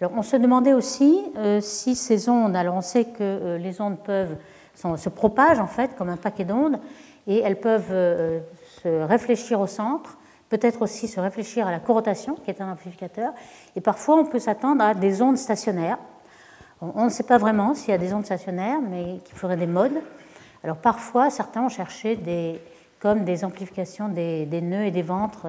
Alors, 0.00 0.12
on 0.14 0.22
se 0.22 0.36
demandait 0.36 0.74
aussi 0.74 1.18
euh, 1.38 1.62
si 1.62 1.94
ces 1.94 2.28
ondes, 2.28 2.54
alors 2.54 2.74
on 2.74 2.82
sait 2.82 3.04
que 3.06 3.20
euh, 3.20 3.58
les 3.58 3.80
ondes 3.80 3.98
peuvent 3.98 4.36
se 4.74 5.08
propagent 5.08 5.58
en 5.58 5.66
fait 5.66 5.96
comme 5.96 6.10
un 6.10 6.18
paquet 6.18 6.44
d'ondes 6.44 6.78
et 7.26 7.38
elles 7.38 7.58
peuvent 7.58 7.88
euh, 7.90 8.40
se 8.82 8.88
réfléchir 9.04 9.58
au 9.58 9.66
centre, 9.66 10.18
peut-être 10.50 10.82
aussi 10.82 11.08
se 11.08 11.18
réfléchir 11.18 11.66
à 11.66 11.70
la 11.70 11.78
corotation 11.78 12.34
qui 12.34 12.50
est 12.50 12.60
un 12.60 12.70
amplificateur 12.70 13.32
et 13.74 13.80
parfois 13.80 14.16
on 14.16 14.26
peut 14.26 14.38
s'attendre 14.38 14.84
à 14.84 14.92
des 14.92 15.22
ondes 15.22 15.38
stationnaires. 15.38 15.96
On, 16.82 17.06
ne 17.06 17.08
sait 17.08 17.22
pas 17.22 17.38
vraiment 17.38 17.74
s'il 17.74 17.88
y 17.88 17.94
a 17.94 17.98
des 17.98 18.12
ondes 18.12 18.26
stationnaires 18.26 18.80
mais 18.86 19.20
qui 19.24 19.32
feraient 19.32 19.56
des 19.56 19.66
modes. 19.66 19.98
Alors 20.62 20.76
parfois 20.76 21.30
certains 21.30 21.62
ont 21.62 21.70
cherché 21.70 22.16
des, 22.16 22.60
comme 23.00 23.24
des 23.24 23.46
amplifications 23.46 24.10
des, 24.10 24.44
des 24.44 24.60
nœuds 24.60 24.84
et 24.84 24.90
des 24.90 25.00
ventres 25.00 25.46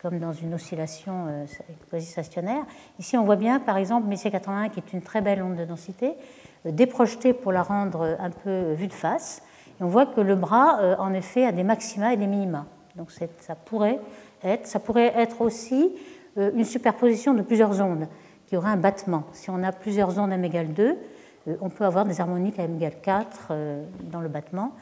comme 0.00 0.18
dans 0.18 0.32
une 0.32 0.54
oscillation 0.54 1.26
euh, 1.28 1.44
quasi-stationnaire. 1.90 2.64
Ici, 2.98 3.16
on 3.16 3.24
voit 3.24 3.36
bien, 3.36 3.58
par 3.58 3.76
exemple, 3.76 4.06
Messier 4.06 4.30
81, 4.30 4.68
qui 4.68 4.80
est 4.80 4.92
une 4.92 5.02
très 5.02 5.20
belle 5.20 5.42
onde 5.42 5.56
de 5.56 5.64
densité, 5.64 6.14
euh, 6.66 6.70
déprojetée 6.70 7.32
pour 7.32 7.52
la 7.52 7.62
rendre 7.62 8.16
un 8.18 8.30
peu 8.30 8.72
vue 8.72 8.86
de 8.86 8.92
face. 8.92 9.42
Et 9.80 9.82
on 9.82 9.88
voit 9.88 10.06
que 10.06 10.20
le 10.20 10.36
bras, 10.36 10.80
euh, 10.80 10.96
en 10.98 11.12
effet, 11.12 11.44
a 11.44 11.52
des 11.52 11.64
maxima 11.64 12.12
et 12.12 12.16
des 12.16 12.26
minima. 12.26 12.66
Donc 12.96 13.10
ça 13.10 13.54
pourrait 13.54 14.00
être, 14.42 14.66
ça 14.66 14.80
pourrait 14.80 15.12
être 15.16 15.40
aussi 15.40 15.92
une 16.36 16.64
superposition 16.64 17.32
de 17.32 17.42
plusieurs 17.42 17.80
ondes 17.80 18.08
qui 18.46 18.56
aurait 18.56 18.70
un 18.70 18.76
battement. 18.76 19.22
Si 19.32 19.50
on 19.50 19.62
a 19.62 19.70
plusieurs 19.70 20.18
ondes 20.18 20.32
m 20.32 20.44
égale 20.44 20.72
2, 20.72 20.96
on 21.60 21.68
peut 21.68 21.84
avoir 21.84 22.04
des 22.06 22.20
harmoniques 22.20 22.58
à 22.58 22.64
m 22.64 22.74
égale 22.74 23.00
4 23.00 23.52
dans 24.02 24.20
le 24.20 24.28
battement. 24.28 24.72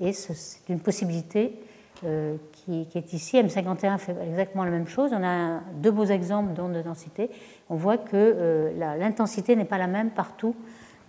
Et 0.00 0.12
c'est 0.12 0.68
une 0.68 0.78
possibilité 0.78 1.58
euh, 2.06 2.36
qui, 2.52 2.86
est 2.94 3.12
ici. 3.12 3.36
M51 3.40 3.98
fait 3.98 4.16
exactement 4.26 4.64
la 4.64 4.70
même 4.70 4.86
chose. 4.86 5.10
On 5.12 5.24
a 5.24 5.60
deux 5.74 5.90
beaux 5.90 6.04
exemples 6.04 6.52
d'ondes 6.52 6.72
de 6.72 6.82
densité. 6.82 7.30
On 7.70 7.76
voit 7.76 7.98
que 7.98 8.10
euh, 8.14 8.98
l'intensité 8.98 9.56
n'est 9.56 9.64
pas 9.64 9.78
la 9.78 9.86
même 9.86 10.10
partout 10.10 10.54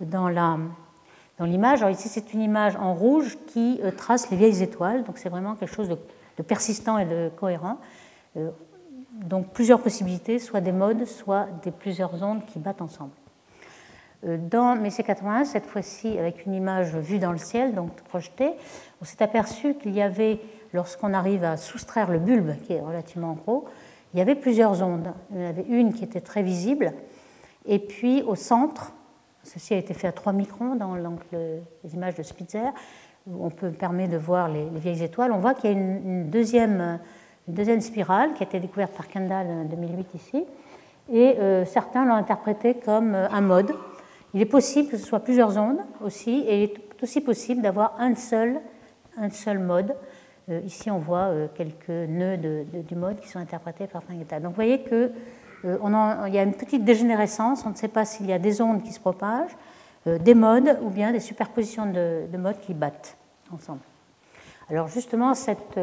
dans 0.00 0.28
l'image. 1.40 1.82
Alors 1.82 1.94
ici, 1.94 2.08
c'est 2.08 2.32
une 2.32 2.40
image 2.40 2.76
en 2.76 2.94
rouge 2.94 3.36
qui 3.46 3.80
euh, 3.82 3.90
trace 3.90 4.30
les 4.30 4.36
vieilles 4.36 4.62
étoiles. 4.62 5.04
Donc 5.04 5.18
c'est 5.18 5.28
vraiment 5.28 5.54
quelque 5.54 5.74
chose 5.74 5.88
de, 5.88 5.98
de, 6.38 6.42
persistant 6.42 6.98
et 6.98 7.04
de 7.04 7.30
cohérent. 7.36 7.78
donc 9.12 9.52
plusieurs 9.52 9.80
possibilités, 9.80 10.38
soit 10.38 10.60
des 10.60 10.72
modes, 10.72 11.04
soit 11.04 11.46
des 11.62 11.70
plusieurs 11.70 12.22
ondes 12.22 12.44
qui 12.46 12.58
battent 12.58 12.82
ensemble. 12.82 13.12
Dans 14.22 14.74
Messier 14.76 15.04
81, 15.04 15.44
cette 15.44 15.66
fois-ci 15.66 16.18
avec 16.18 16.46
une 16.46 16.54
image 16.54 16.96
vue 16.96 17.18
dans 17.18 17.32
le 17.32 17.38
ciel, 17.38 17.74
donc 17.74 17.92
projetée, 18.02 18.52
on 19.00 19.04
s'est 19.04 19.22
aperçu 19.22 19.74
qu'il 19.74 19.94
y 19.94 20.02
avait 20.02 20.40
lorsqu'on 20.76 21.14
arrive 21.14 21.42
à 21.42 21.56
soustraire 21.56 22.10
le 22.10 22.20
bulbe, 22.20 22.52
qui 22.64 22.74
est 22.74 22.80
relativement 22.80 23.32
gros, 23.32 23.64
il 24.14 24.18
y 24.18 24.22
avait 24.22 24.36
plusieurs 24.36 24.82
ondes. 24.82 25.12
Il 25.32 25.40
y 25.40 25.44
en 25.44 25.48
avait 25.48 25.64
une 25.68 25.92
qui 25.92 26.04
était 26.04 26.20
très 26.20 26.42
visible, 26.42 26.92
et 27.66 27.80
puis 27.80 28.22
au 28.22 28.36
centre, 28.36 28.92
ceci 29.42 29.74
a 29.74 29.78
été 29.78 29.94
fait 29.94 30.06
à 30.06 30.12
3 30.12 30.32
microns 30.32 30.76
dans 30.76 30.94
les 30.94 31.94
images 31.94 32.14
de 32.14 32.22
Spitzer, 32.22 32.70
où 33.26 33.44
on 33.44 33.50
peut 33.50 33.70
permettre 33.70 34.12
de 34.12 34.18
voir 34.18 34.48
les, 34.48 34.66
vieilles 34.76 35.02
étoiles, 35.02 35.32
on 35.32 35.38
voit 35.38 35.54
qu'il 35.54 35.70
y 35.70 35.74
a 35.74 35.76
une, 35.76 36.30
deuxième, 36.30 37.00
deuxième, 37.48 37.80
spirale 37.80 38.34
qui 38.34 38.44
a 38.44 38.46
été 38.46 38.60
découverte 38.60 38.92
par 38.92 39.08
Kendall 39.08 39.46
en 39.48 39.64
2008 39.64 40.14
ici, 40.14 40.44
et 41.12 41.36
euh, 41.38 41.64
certains 41.64 42.04
l'ont 42.04 42.14
interprétée 42.14 42.74
comme 42.74 43.14
euh, 43.14 43.28
un 43.30 43.40
mode. 43.40 43.72
Il 44.34 44.42
est 44.42 44.46
possible 44.46 44.90
que 44.90 44.96
ce 44.96 45.06
soit 45.06 45.20
plusieurs 45.20 45.56
ondes 45.56 45.80
aussi, 46.04 46.44
et 46.46 46.64
il 46.64 46.70
est 46.70 47.02
aussi 47.02 47.20
possible 47.20 47.62
d'avoir 47.62 47.94
un 47.98 48.14
seul, 48.14 48.60
un 49.16 49.30
seul 49.30 49.58
mode. 49.58 49.94
Euh, 50.48 50.60
ici, 50.64 50.90
on 50.90 50.98
voit 50.98 51.28
euh, 51.28 51.48
quelques 51.52 51.88
nœuds 51.88 52.36
du 52.36 52.94
mode 52.94 53.18
qui 53.20 53.28
sont 53.28 53.40
interprétés 53.40 53.86
par 53.86 54.02
Fringetta. 54.02 54.38
Donc 54.38 54.50
vous 54.50 54.56
voyez 54.56 54.82
qu'il 54.82 55.12
euh, 55.64 56.28
y 56.28 56.38
a 56.38 56.42
une 56.42 56.54
petite 56.54 56.84
dégénérescence, 56.84 57.64
on 57.66 57.70
ne 57.70 57.74
sait 57.74 57.88
pas 57.88 58.04
s'il 58.04 58.26
y 58.26 58.32
a 58.32 58.38
des 58.38 58.60
ondes 58.60 58.82
qui 58.82 58.92
se 58.92 59.00
propagent, 59.00 59.56
des 60.06 60.34
modes 60.34 60.78
ou 60.82 60.90
bien 60.90 61.10
des 61.10 61.18
superpositions 61.18 61.86
de, 61.86 62.36
modes 62.38 62.60
qui 62.60 62.74
battent. 62.74 63.16
ensemble. 63.52 63.80
Alors 64.70 64.86
justement, 64.86 65.34
cette, 65.34 65.80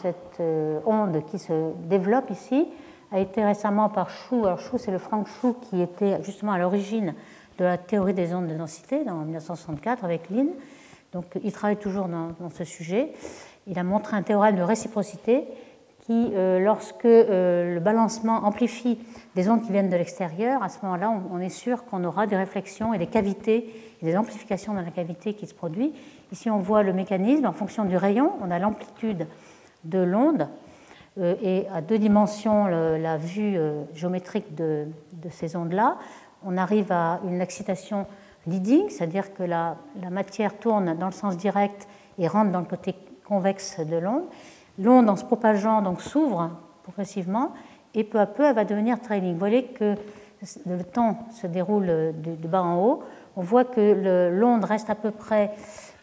cette 0.00 0.40
onde 0.86 1.24
qui 1.26 1.40
se 1.40 1.72
développe 1.88 2.30
ici 2.30 2.68
a 3.10 3.18
été 3.18 3.44
récemment 3.44 3.88
par 3.88 4.10
Chou, 4.10 4.46
alors 4.46 4.60
Chou 4.60 4.78
c'est 4.78 4.92
le 4.92 4.98
Frank 4.98 5.26
Chou 5.26 5.56
qui 5.60 5.82
était 5.82 6.22
justement 6.22 6.52
à 6.52 6.58
l'origine 6.58 7.14
de 7.58 7.64
la 7.64 7.78
théorie 7.78 8.14
des 8.14 8.32
ondes 8.32 8.46
de 8.46 8.54
densité 8.54 9.02
dans 9.02 9.16
1964 9.16 10.04
avec 10.04 10.30
Lynn. 10.30 10.50
Donc 11.12 11.24
il 11.42 11.52
travaille 11.52 11.78
toujours 11.78 12.06
dans, 12.06 12.50
ce 12.50 12.64
sujet. 12.64 13.12
Il 13.66 13.78
a 13.78 13.84
montré 13.84 14.16
un 14.16 14.22
théorème 14.22 14.56
de 14.56 14.62
réciprocité 14.62 15.44
qui, 16.00 16.32
euh, 16.34 16.60
lorsque 16.60 17.04
euh, 17.04 17.74
le 17.74 17.80
balancement 17.80 18.44
amplifie 18.44 18.98
des 19.34 19.48
ondes 19.48 19.62
qui 19.62 19.72
viennent 19.72 19.90
de 19.90 19.96
l'extérieur, 19.96 20.62
à 20.62 20.68
ce 20.68 20.78
moment-là, 20.82 21.12
on, 21.32 21.40
est 21.40 21.48
sûr 21.48 21.84
qu'on 21.84 22.04
aura 22.04 22.26
des 22.26 22.36
réflexions 22.36 22.94
et 22.94 22.98
des 22.98 23.08
cavités, 23.08 23.74
des 24.02 24.16
amplifications 24.16 24.72
dans 24.72 24.82
la 24.82 24.90
cavité 24.90 25.34
qui 25.34 25.46
se 25.46 25.54
produit. 25.54 25.92
Ici, 26.30 26.48
on 26.48 26.58
voit 26.58 26.84
le 26.84 26.92
mécanisme 26.92 27.46
en 27.46 27.52
fonction 27.52 27.84
du 27.84 27.96
rayon. 27.96 28.32
On 28.40 28.50
a 28.52 28.58
l'amplitude 28.58 29.26
de 29.84 29.98
l'onde 29.98 30.48
euh, 31.18 31.34
et 31.42 31.66
à 31.74 31.80
deux 31.80 31.98
dimensions 31.98 32.66
la 32.66 33.16
vue 33.16 33.58
géométrique 33.94 34.54
de, 34.54 34.86
ces 35.30 35.56
ondes-là 35.56 35.96
on 36.44 36.56
arrive 36.56 36.92
à 36.92 37.20
une 37.26 37.40
excitation 37.40 38.06
leading, 38.46 38.88
c'est-à-dire 38.88 39.34
que 39.34 39.42
la, 39.42 39.76
matière 40.10 40.56
tourne 40.58 40.96
dans 40.96 41.06
le 41.06 41.12
sens 41.12 41.36
direct 41.36 41.88
et 42.18 42.28
rentre 42.28 42.52
dans 42.52 42.60
le 42.60 42.66
côté 42.66 42.94
convexe 43.26 43.80
de 43.80 43.96
l'onde. 43.96 44.24
L'onde, 44.78 45.08
en 45.08 45.16
se 45.16 45.24
propageant, 45.24 45.82
donc 45.82 46.02
s'ouvre 46.02 46.50
progressivement 46.82 47.52
et 47.94 48.04
peu 48.04 48.20
à 48.20 48.26
peu, 48.26 48.44
elle 48.44 48.54
va 48.54 48.64
devenir 48.64 49.00
trailing. 49.00 49.32
Vous 49.32 49.38
voyez 49.38 49.64
que 49.64 49.94
le 50.66 50.84
temps 50.84 51.18
se 51.30 51.46
déroule 51.46 51.86
de, 51.86 52.48
bas 52.48 52.62
en 52.62 52.82
haut. 52.82 53.02
On 53.36 53.42
voit 53.42 53.64
que 53.64 54.30
l'onde 54.30 54.64
reste 54.64 54.90
à 54.90 54.94
peu 54.94 55.10
près 55.10 55.52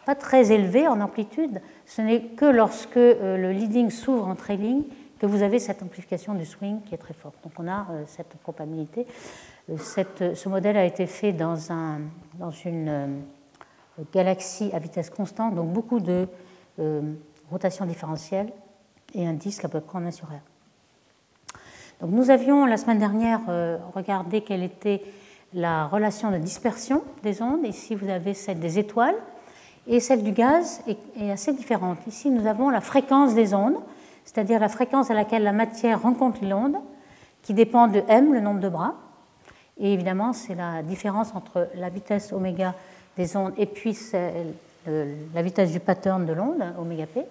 pas 0.05 0.15
très 0.15 0.51
élevée 0.51 0.87
en 0.87 0.99
amplitude. 1.01 1.61
Ce 1.85 2.01
n'est 2.01 2.21
que 2.21 2.45
lorsque 2.45 2.97
euh, 2.97 3.37
le 3.37 3.51
leading 3.53 3.89
s'ouvre 3.89 4.27
en 4.27 4.35
trailing 4.35 4.83
que 5.23 5.25
vous 5.25 5.41
avez 5.41 5.59
cette 5.59 5.81
amplification 5.81 6.33
du 6.33 6.45
swing 6.45 6.81
qui 6.81 6.93
est 6.93 6.97
très 6.97 7.13
forte. 7.13 7.35
Donc 7.43 7.53
on 7.57 7.65
a 7.65 7.87
euh, 7.91 8.03
cette 8.07 8.35
probabilité. 8.43 9.07
Euh, 9.69 9.77
ce 9.77 10.49
modèle 10.49 10.75
a 10.75 10.83
été 10.83 11.05
fait 11.05 11.31
dans, 11.31 11.55
une 12.65 12.89
euh, 12.89 13.07
galaxie 14.13 14.69
à 14.73 14.79
vitesse 14.79 15.09
constante, 15.09 15.55
donc 15.55 15.71
beaucoup 15.71 16.01
de 16.01 16.27
euh, 16.79 17.13
rotation 17.49 17.85
différentielle 17.85 18.51
et 19.13 19.25
un 19.25 19.33
disque 19.33 19.65
à 19.65 19.69
peu 19.69 19.81
près 19.81 19.97
en 19.97 20.05
1 20.05 20.11
sur 20.11 20.27
R. 20.27 20.41
Donc 22.01 22.11
nous 22.11 22.29
avions 22.29 22.65
la 22.65 22.77
semaine 22.77 22.99
dernière 22.99 23.41
regardé 23.93 24.41
quelle 24.41 24.63
était 24.63 25.03
la 25.53 25.87
relation 25.87 26.31
de 26.31 26.37
dispersion 26.37 27.03
des 27.21 27.41
ondes. 27.41 27.65
Ici, 27.65 27.95
vous 27.95 28.09
avez 28.09 28.33
celle 28.33 28.59
des 28.59 28.79
étoiles 28.79 29.15
et 29.87 29.99
celle 29.99 30.23
du 30.23 30.31
gaz 30.31 30.81
est 31.17 31.31
assez 31.31 31.53
différente. 31.53 31.99
Ici, 32.07 32.29
nous 32.29 32.47
avons 32.47 32.69
la 32.69 32.81
fréquence 32.81 33.35
des 33.35 33.53
ondes, 33.53 33.77
c'est-à-dire 34.25 34.59
la 34.59 34.69
fréquence 34.69 35.11
à 35.11 35.13
laquelle 35.13 35.43
la 35.43 35.51
matière 35.51 36.01
rencontre 36.01 36.43
l'onde, 36.43 36.77
qui 37.41 37.53
dépend 37.53 37.87
de 37.87 38.01
m, 38.07 38.33
le 38.33 38.39
nombre 38.39 38.61
de 38.61 38.69
bras. 38.69 38.95
Et 39.77 39.93
évidemment, 39.93 40.33
c'est 40.33 40.55
la 40.55 40.81
différence 40.81 41.35
entre 41.35 41.67
la 41.75 41.89
vitesse 41.89 42.31
oméga 42.31 42.73
des 43.17 43.35
ondes 43.35 43.53
et 43.57 43.65
puis 43.65 43.97
la 44.85 45.41
vitesse 45.41 45.71
du 45.71 45.79
pattern 45.79 46.25
de 46.25 46.33
l'onde, 46.33 46.63
oméga 46.77 47.05
p. 47.05 47.25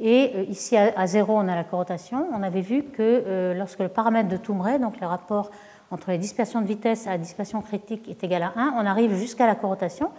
Et 0.00 0.32
euh, 0.34 0.42
ici, 0.48 0.76
à 0.76 1.06
zéro, 1.06 1.34
on 1.36 1.48
a 1.48 1.54
la 1.54 1.64
corrotation. 1.64 2.26
On 2.32 2.42
avait 2.42 2.62
vu 2.62 2.82
que 2.82 3.00
euh, 3.00 3.54
lorsque 3.54 3.78
le 3.78 3.88
paramètre 3.88 4.28
de 4.28 4.36
Toumray, 4.36 4.78
donc 4.78 5.00
le 5.00 5.06
rapport 5.06 5.50
entre 5.90 6.10
les 6.10 6.18
dispersions 6.18 6.60
de 6.60 6.66
vitesse 6.66 7.06
et 7.06 7.10
la 7.10 7.18
dispersion 7.18 7.60
critique, 7.60 8.08
est 8.08 8.24
égal 8.24 8.42
à 8.42 8.52
1, 8.56 8.74
on 8.76 8.86
arrive 8.86 9.14
jusqu'à 9.14 9.46
la 9.46 9.54
corrotation. 9.54 10.10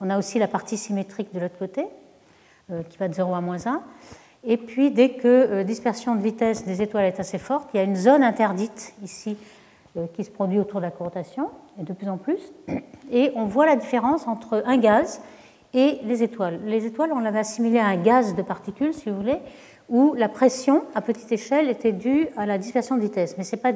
On 0.00 0.10
a 0.10 0.18
aussi 0.18 0.38
la 0.38 0.48
partie 0.48 0.76
symétrique 0.76 1.32
de 1.32 1.40
l'autre 1.40 1.58
côté, 1.58 1.86
euh, 2.70 2.82
qui 2.82 2.98
va 2.98 3.08
de 3.08 3.14
0 3.14 3.34
à 3.34 3.40
moins 3.40 3.66
1. 3.66 3.82
Et 4.44 4.56
puis, 4.56 4.90
dès 4.90 5.10
que 5.10 5.62
dispersion 5.62 6.16
de 6.16 6.20
vitesse 6.20 6.64
des 6.64 6.82
étoiles 6.82 7.04
est 7.04 7.20
assez 7.20 7.38
forte, 7.38 7.68
il 7.72 7.76
y 7.76 7.80
a 7.80 7.84
une 7.84 7.94
zone 7.94 8.24
interdite 8.24 8.92
ici 9.00 9.36
qui 10.14 10.24
se 10.24 10.30
produit 10.30 10.58
autour 10.58 10.80
de 10.80 10.86
la 10.86 10.90
corrotation, 10.90 11.50
et 11.78 11.84
de 11.84 11.92
plus 11.92 12.08
en 12.08 12.16
plus. 12.16 12.40
Et 13.12 13.30
on 13.36 13.44
voit 13.44 13.66
la 13.66 13.76
différence 13.76 14.26
entre 14.26 14.64
un 14.66 14.78
gaz 14.78 15.20
et 15.74 15.98
les 16.04 16.22
étoiles. 16.22 16.60
Les 16.64 16.86
étoiles, 16.86 17.12
on 17.12 17.20
l'avait 17.20 17.40
assimilé 17.40 17.78
à 17.78 17.86
un 17.86 17.96
gaz 17.96 18.34
de 18.34 18.42
particules, 18.42 18.92
si 18.94 19.10
vous 19.10 19.16
voulez, 19.16 19.38
où 19.88 20.14
la 20.14 20.28
pression 20.28 20.84
à 20.94 21.00
petite 21.00 21.30
échelle 21.32 21.68
était 21.68 21.92
due 21.92 22.28
à 22.36 22.46
la 22.46 22.58
dispersion 22.58 22.96
de 22.96 23.00
vitesse. 23.00 23.36
Mais 23.38 23.44
ce 23.44 23.56
n'est 23.56 23.62
pas, 23.62 23.72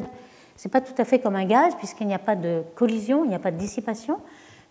pas 0.71 0.81
tout 0.81 0.95
à 0.99 1.05
fait 1.05 1.19
comme 1.19 1.37
un 1.37 1.47
gaz, 1.47 1.75
puisqu'il 1.77 2.07
n'y 2.07 2.15
a 2.15 2.19
pas 2.19 2.37
de 2.37 2.63
collision, 2.75 3.25
il 3.25 3.29
n'y 3.29 3.35
a 3.35 3.39
pas 3.39 3.51
de 3.51 3.59
dissipation. 3.59 4.15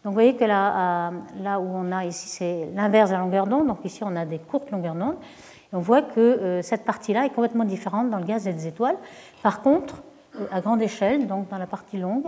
Donc 0.03 0.11
vous 0.11 0.13
voyez 0.13 0.35
que 0.35 0.45
là, 0.45 1.11
là 1.41 1.59
où 1.59 1.67
on 1.67 1.91
a 1.91 2.05
ici, 2.05 2.29
c'est 2.29 2.69
l'inverse 2.75 3.09
de 3.09 3.15
la 3.15 3.21
longueur 3.21 3.47
d'onde. 3.47 3.67
Donc 3.67 3.83
ici, 3.83 4.03
on 4.03 4.15
a 4.15 4.25
des 4.25 4.37
courtes 4.37 4.69
longueurs 4.69 4.93
d'onde. 4.93 5.15
Et 5.73 5.75
on 5.75 5.79
voit 5.79 6.03
que 6.03 6.19
euh, 6.19 6.61
cette 6.61 6.85
partie-là 6.85 7.25
est 7.25 7.29
complètement 7.29 7.65
différente 7.65 8.11
dans 8.11 8.19
le 8.19 8.25
gaz 8.25 8.47
et 8.47 8.51
les 8.51 8.67
étoiles. 8.67 8.97
Par 9.41 9.63
contre, 9.63 10.03
à 10.51 10.61
grande 10.61 10.81
échelle, 10.81 11.27
donc 11.27 11.47
dans 11.49 11.57
la 11.57 11.65
partie 11.65 11.97
longue, 11.97 12.25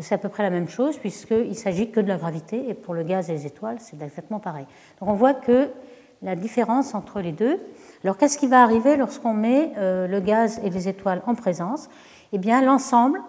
c'est 0.00 0.14
à 0.14 0.18
peu 0.18 0.28
près 0.28 0.42
la 0.42 0.50
même 0.50 0.68
chose 0.68 0.98
puisqu'il 0.98 1.54
s'agit 1.54 1.90
que 1.90 2.00
de 2.00 2.08
la 2.08 2.16
gravité 2.16 2.68
et 2.68 2.74
pour 2.74 2.94
le 2.94 3.02
gaz 3.02 3.30
et 3.30 3.32
les 3.32 3.46
étoiles, 3.46 3.76
c'est 3.80 4.00
exactement 4.02 4.40
pareil. 4.40 4.66
Donc 5.00 5.08
on 5.08 5.14
voit 5.14 5.34
que 5.34 5.70
la 6.22 6.36
différence 6.36 6.94
entre 6.94 7.20
les 7.20 7.32
deux. 7.32 7.60
Alors 8.02 8.16
qu'est-ce 8.16 8.38
qui 8.38 8.46
va 8.46 8.62
arriver 8.62 8.96
lorsqu'on 8.96 9.34
met 9.34 9.72
euh, 9.76 10.06
le 10.08 10.20
gaz 10.20 10.60
et 10.64 10.70
les 10.70 10.88
étoiles 10.88 11.22
en 11.26 11.34
présence? 11.34 11.88
Eh 12.32 12.38
bien 12.38 12.62
l'ensemble, 12.62 13.20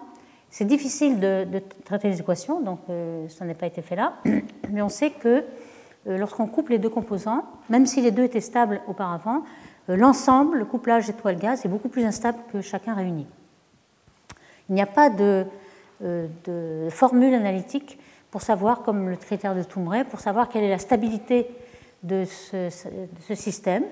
c'est 0.50 0.66
difficile 0.66 1.20
de, 1.20 1.46
traiter 1.84 2.10
les 2.10 2.20
équations, 2.20 2.62
donc 2.62 2.80
euh, 2.90 3.28
ça 3.28 3.46
n'a 3.46 3.54
pas 3.54 3.68
été 3.68 3.82
fait 3.82 3.96
là, 3.96 4.14
mais 4.72 4.82
on 4.82 4.90
sait 4.90 5.12
que 5.12 5.44
euh, 6.08 6.18
lorsqu'on 6.18 6.48
coupe 6.48 6.70
les 6.70 6.80
deux 6.80 6.90
composants, 6.90 7.44
même 7.70 7.86
si 7.86 8.02
les 8.02 8.12
deux 8.12 8.24
étaient 8.24 8.42
stables 8.42 8.82
auparavant, 8.88 9.44
l'ensemble, 9.88 10.58
le 10.58 10.66
couplage 10.66 11.10
étoile-gaz, 11.10 11.66
est 11.66 11.70
beaucoup 11.70 11.90
plus 11.90 12.06
instable 12.06 12.40
que 12.52 12.62
chacun 12.62 12.94
réuni. 12.94 13.28
Il 14.70 14.76
n'y 14.76 14.82
a 14.82 14.88
pas 14.88 15.10
de, 15.10 15.46
de, 16.02 16.88
formule 16.90 17.34
analytique 17.34 18.00
pour 18.32 18.42
savoir, 18.42 18.82
comme 18.82 19.10
le 19.10 19.16
critère 19.16 19.56
de 19.56 19.64
Toumray, 19.64 20.04
pour 20.04 20.20
savoir 20.20 20.50
quelle 20.50 20.64
est 20.64 20.70
la 20.70 20.80
stabilité 20.80 21.48
de 22.04 22.26
ce, 22.26 22.70
système. 23.34 23.84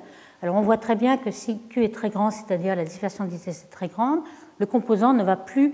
Alors 0.41 0.55
on 0.55 0.61
voit 0.61 0.77
très 0.77 0.95
bien 0.95 1.17
que 1.17 1.31
si 1.31 1.59
Q 1.69 1.83
est 1.83 1.93
très 1.93 2.09
grand, 2.09 2.31
c'est-à-dire 2.31 2.75
la 2.75 2.83
dispersion 2.83 3.25
vitesse 3.25 3.63
est 3.63 3.71
très 3.71 3.87
grande, 3.87 4.19
le 4.59 4.65
composant 4.65 5.13
ne 5.13 5.23
va 5.23 5.37
plus 5.37 5.73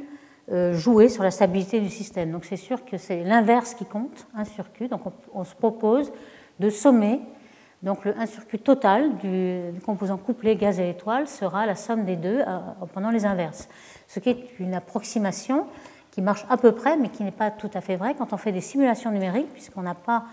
euh, 0.51 0.73
jouer 0.73 1.09
sur 1.09 1.23
la 1.23 1.31
stabilité 1.31 1.79
du 1.79 1.89
système. 1.89 2.31
Donc 2.31 2.45
c'est 2.45 2.57
sûr 2.57 2.85
que 2.85 2.97
c'est 2.97 3.23
l'inverse 3.23 3.73
qui 3.73 3.85
compte, 3.85 4.27
1 4.35 4.45
sur 4.45 4.71
Q. 4.71 4.87
Donc 4.87 5.01
on, 5.33 5.43
se 5.43 5.55
propose 5.55 6.11
de 6.59 6.69
sommer. 6.69 7.19
Donc 7.81 8.05
le 8.05 8.15
1 8.17 8.27
sur 8.27 8.45
Q 8.45 8.59
total 8.59 9.17
du, 9.17 9.61
composant 9.83 10.17
couplé 10.17 10.55
gaz 10.55 10.79
et 10.79 10.89
étoile 10.89 11.27
sera 11.27 11.65
la 11.65 11.75
somme 11.75 12.05
des 12.05 12.15
deux 12.15 12.39
euh, 12.39 12.59
en 12.79 12.85
prenant 12.85 13.09
les 13.09 13.25
inverses 13.25 13.67
ce 14.09 14.19
qui 14.19 14.29
est 14.29 14.59
une 14.59 14.73
approximation 14.73 15.67
qui 16.11 16.21
marche 16.21 16.45
à 16.49 16.57
peu 16.57 16.71
près, 16.71 16.97
mais 16.97 17.09
qui 17.09 17.23
n'est 17.23 17.31
pas 17.31 17.51
tout 17.51 17.69
à 17.73 17.81
fait 17.81 17.95
vrai 17.95 18.15
quand 18.17 18.33
on 18.33 18.37
fait 18.37 18.51
des 18.51 18.61
simulations 18.61 19.11
numériques, 19.11 19.51
puisqu'on 19.53 19.81
n'a 19.81 19.95
pas 19.95 20.23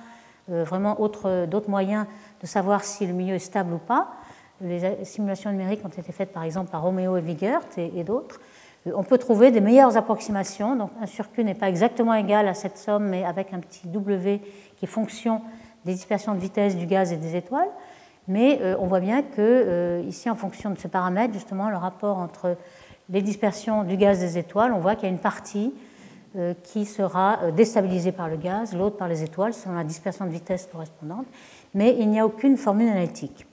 euh, 0.50 0.62
vraiment 0.62 0.94
d'autres 0.94 1.68
moyens 1.68 2.06
de 2.40 2.46
savoir 2.46 2.84
si 2.84 3.04
le 3.04 3.12
milieu 3.12 3.34
est 3.34 3.40
stable 3.40 3.74
ou 3.74 3.78
pas. 3.78 4.12
Les 4.60 5.04
simulations 5.04 5.50
numériques 5.50 5.84
ont 5.84 5.88
été 5.88 6.12
faites 6.12 6.32
par 6.32 6.44
exemple 6.44 6.70
par 6.70 6.82
Romeo 6.82 7.16
et 7.16 7.20
Wigert 7.20 7.62
et, 7.76 8.04
d'autres. 8.04 8.40
Euh, 8.86 8.92
on 8.94 9.02
peut 9.02 9.18
trouver 9.18 9.50
des 9.50 9.60
meilleures 9.60 9.96
approximations. 9.96 10.76
Donc 10.76 10.90
un 11.02 11.06
sur 11.06 11.26
n'est 11.38 11.54
pas 11.54 11.68
exactement 11.68 12.14
égal 12.14 12.46
à 12.46 12.54
cette 12.54 12.78
somme, 12.78 13.08
mais 13.08 13.24
avec 13.24 13.52
un 13.52 13.58
petit 13.58 13.88
W 13.88 14.40
qui 14.76 14.84
est 14.84 14.88
fonction 14.88 15.42
des 15.84 15.92
dispersions 15.92 16.34
de 16.34 16.40
vitesse 16.40 16.76
du 16.76 16.86
gaz 16.86 17.12
et 17.12 17.16
des 17.16 17.34
étoiles. 17.34 17.68
Mais 18.28 18.60
euh, 18.62 18.76
on 18.78 18.86
voit 18.86 19.00
bien 19.00 19.22
que 19.22 20.02
ici, 20.06 20.30
en 20.30 20.36
fonction 20.36 20.70
de 20.70 20.78
ce 20.78 20.86
paramètre, 20.86 21.34
justement, 21.34 21.70
le 21.70 21.76
rapport 21.76 22.18
entre 22.18 22.56
les 23.10 23.22
dispersions 23.22 23.84
du 23.84 23.96
gaz 23.96 24.20
des 24.20 24.38
étoiles, 24.38 24.72
on 24.72 24.80
voit 24.80 24.94
qu'il 24.94 25.04
y 25.04 25.06
a 25.06 25.12
une 25.12 25.20
partie 25.20 25.72
euh, 26.36 26.54
qui 26.64 26.84
sera 26.84 27.38
euh, 27.42 27.50
déstabilisée 27.50 28.12
par 28.12 28.28
le 28.28 28.36
gaz, 28.36 28.74
l'autre 28.74 28.96
par 28.96 29.08
les 29.08 29.22
étoiles, 29.22 29.54
selon 29.54 29.74
la 29.74 29.84
dispersion 29.84 30.26
de 30.26 30.30
vitesse 30.30 30.68
correspondante, 30.70 31.26
mais 31.72 31.96
il 31.98 32.10
n'y 32.10 32.20
a 32.20 32.26
aucune 32.26 32.56
formule 32.56 32.88
analytique. 32.88 33.46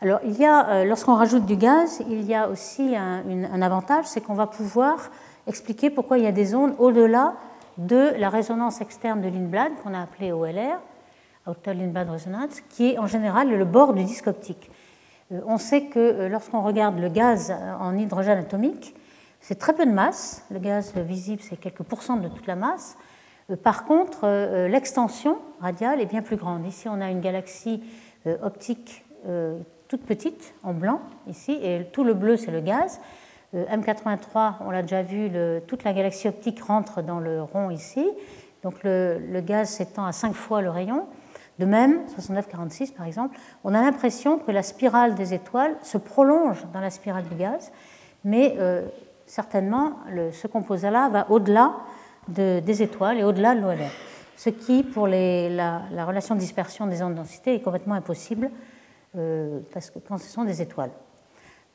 Alors, 0.00 0.20
il 0.24 0.38
y 0.38 0.46
a, 0.46 0.68
euh, 0.70 0.84
lorsqu'on 0.84 1.16
rajoute 1.16 1.44
du 1.44 1.56
gaz, 1.56 2.02
il 2.08 2.22
y 2.22 2.34
a 2.34 2.48
aussi 2.48 2.96
un, 2.96 3.60
avantage, 3.60 4.06
c'est 4.06 4.22
qu'on 4.22 4.34
va 4.34 4.46
pouvoir 4.46 5.10
expliquer 5.46 5.90
pourquoi 5.90 6.16
il 6.16 6.24
y 6.24 6.26
a 6.26 6.32
des 6.32 6.54
ondes 6.54 6.74
au-delà 6.78 7.34
de 7.76 8.14
la 8.16 8.30
résonance 8.30 8.80
externe 8.80 9.20
de 9.20 9.28
Lindblad, 9.28 9.72
qu'on 9.82 9.92
a 9.92 10.00
appelée 10.00 10.32
OLR, 10.32 10.80
Outer 11.46 11.74
Lindblad 11.74 12.08
Resonance, 12.08 12.62
qui 12.70 12.92
est 12.92 12.98
en 12.98 13.06
général 13.06 13.50
le 13.50 13.64
bord 13.64 13.92
du 13.92 14.04
disque 14.04 14.28
optique. 14.28 14.70
Euh, 15.32 15.40
on 15.46 15.58
sait 15.58 15.84
que 15.84 15.98
euh, 15.98 16.28
lorsqu'on 16.28 16.62
regarde 16.62 16.98
le 16.98 17.08
gaz 17.08 17.54
en 17.80 17.96
hydrogène 17.96 18.38
atomique, 18.38 18.94
c'est 19.40 19.58
très 19.58 19.72
peu 19.72 19.86
de 19.86 19.90
masse. 19.90 20.44
Le 20.50 20.58
gaz 20.58 20.94
visible, 20.96 21.42
c'est 21.42 21.56
quelques 21.56 21.82
pourcents 21.82 22.16
de 22.16 22.28
toute 22.28 22.46
la 22.46 22.56
masse. 22.56 22.96
Euh, 23.50 23.56
par 23.56 23.84
contre, 23.84 24.26
l'extension 24.68 25.38
radiale 25.60 26.00
est 26.00 26.06
bien 26.06 26.22
plus 26.22 26.36
grande. 26.36 26.66
Ici, 26.66 26.88
on 26.88 27.00
a 27.00 27.10
une 27.10 27.20
galaxie 27.20 27.82
optique 28.42 29.04
toute 29.88 30.02
petite, 30.04 30.54
en 30.62 30.74
blanc, 30.74 31.00
ici, 31.26 31.58
et 31.62 31.86
tout 31.90 32.04
le 32.04 32.12
bleu, 32.12 32.36
c'est 32.36 32.50
le 32.50 32.60
gaz. 32.60 33.00
M83, 33.54 34.56
on 34.60 34.70
l'a 34.70 34.82
déjà 34.82 35.02
vu, 35.02 35.30
toute 35.66 35.84
la 35.84 35.94
galaxie 35.94 36.28
optique 36.28 36.60
rentre 36.62 37.02
dans 37.02 37.18
le 37.18 37.42
rond 37.42 37.70
ici. 37.70 38.06
Donc 38.62 38.82
le, 38.84 39.18
le 39.18 39.40
gaz 39.40 39.70
s'étend 39.70 40.04
à 40.04 40.12
5 40.12 40.34
fois 40.34 40.60
le 40.60 40.68
rayon. 40.68 41.06
De 41.60 41.66
même, 41.66 42.00
69-46 42.18 42.94
par 42.94 43.06
exemple, 43.06 43.36
on 43.64 43.74
a 43.74 43.82
l'impression 43.82 44.38
que 44.38 44.50
la 44.50 44.62
spirale 44.62 45.14
des 45.14 45.34
étoiles 45.34 45.76
se 45.82 45.98
prolonge 45.98 46.64
dans 46.72 46.80
la 46.80 46.88
spirale 46.88 47.24
du 47.24 47.34
gaz, 47.34 47.70
mais 48.24 48.56
certainement 49.26 49.98
ce 50.32 50.46
composé-là 50.46 51.10
va 51.10 51.30
au-delà 51.30 51.74
des 52.28 52.82
étoiles 52.82 53.18
et 53.18 53.24
au-delà 53.24 53.54
de 53.54 53.60
l'OLR. 53.60 53.90
Ce 54.36 54.48
qui, 54.48 54.82
pour 54.82 55.06
la, 55.06 55.82
relation 56.06 56.34
de 56.34 56.40
dispersion 56.40 56.86
des 56.86 57.02
ondes 57.02 57.12
de 57.12 57.18
densité, 57.18 57.54
est 57.54 57.60
complètement 57.60 57.94
impossible 57.94 58.50
parce 59.12 59.90
que 59.90 59.98
quand 59.98 60.16
ce 60.16 60.28
sont 60.28 60.44
des 60.44 60.62
étoiles. 60.62 60.92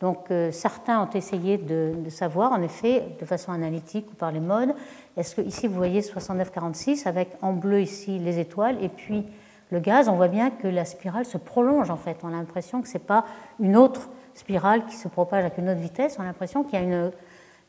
Donc 0.02 0.30
euh, 0.30 0.52
certains 0.52 1.02
ont 1.02 1.10
essayé 1.12 1.58
de, 1.58 2.10
savoir, 2.10 2.52
en 2.52 2.62
effet, 2.62 3.04
de 3.20 3.26
façon 3.26 3.52
analytique 3.52 4.08
ou 4.12 4.16
par 4.16 4.32
les 4.32 4.40
modes, 4.40 4.74
est-ce 5.16 5.36
que 5.36 5.42
ici 5.42 5.68
vous 5.68 5.76
voyez 5.76 6.02
69-46 6.02 7.08
avec 7.08 7.30
en 7.42 7.54
bleu 7.54 7.82
ici 7.82 8.20
les 8.20 8.40
étoiles 8.40 8.84
et 8.84 8.90
puis 8.90 9.26
le 9.72 9.80
gaz, 9.80 10.10
on 10.10 10.16
voit 10.16 10.28
bien 10.28 10.52
que 10.52 10.68
la 10.68 10.86
spirale 10.86 11.26
se 11.26 11.38
prolonge 11.38 11.90
en 11.90 11.98
fait. 11.98 12.18
On 12.24 12.30
a 12.30 12.32
l'impression 12.32 12.82
que 12.82 12.88
ce 12.88 12.94
n'est 12.94 13.04
pas 13.04 13.26
une 13.60 13.76
autre 13.76 14.10
spirale 14.36 14.86
qui 14.86 14.96
se 14.96 15.08
propage 15.08 15.44
avec 15.46 15.58
une 15.58 15.70
autre 15.70 15.80
vitesse, 15.80 16.18
on 16.20 16.22
a 16.22 16.26
l'impression 16.26 16.64
qu'il 16.64 16.80
y 16.80 16.84
a 16.84 17.12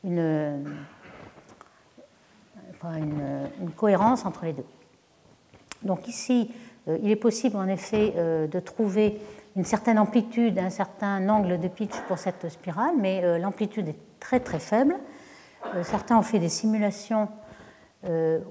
une, 0.04 0.32
cohérence 3.76 4.24
entre 4.26 4.44
les 4.44 4.52
deux. 4.52 4.66
Donc 5.82 6.08
ici, 6.08 6.50
euh, 6.88 6.98
il 7.02 7.10
est 7.10 7.16
possible 7.16 7.56
en 7.56 7.68
effet 7.68 8.14
euh, 8.16 8.46
de 8.46 8.60
trouver 8.60 9.20
une 9.54 9.64
certaine 9.64 9.98
amplitude, 9.98 10.58
un 10.58 10.70
certain 10.70 11.28
angle 11.28 11.58
de 11.58 11.68
pitch 11.68 11.98
pour 12.08 12.18
cette 12.18 12.48
spirale, 12.48 12.94
mais 12.98 13.22
euh, 13.24 13.38
l'amplitude 13.38 13.88
est 13.88 13.98
très 14.20 14.40
très 14.40 14.58
faible. 14.58 14.96
Certains 15.82 16.16
ont 16.16 16.22
fait 16.22 16.38
des 16.38 16.48
simulations 16.48 17.28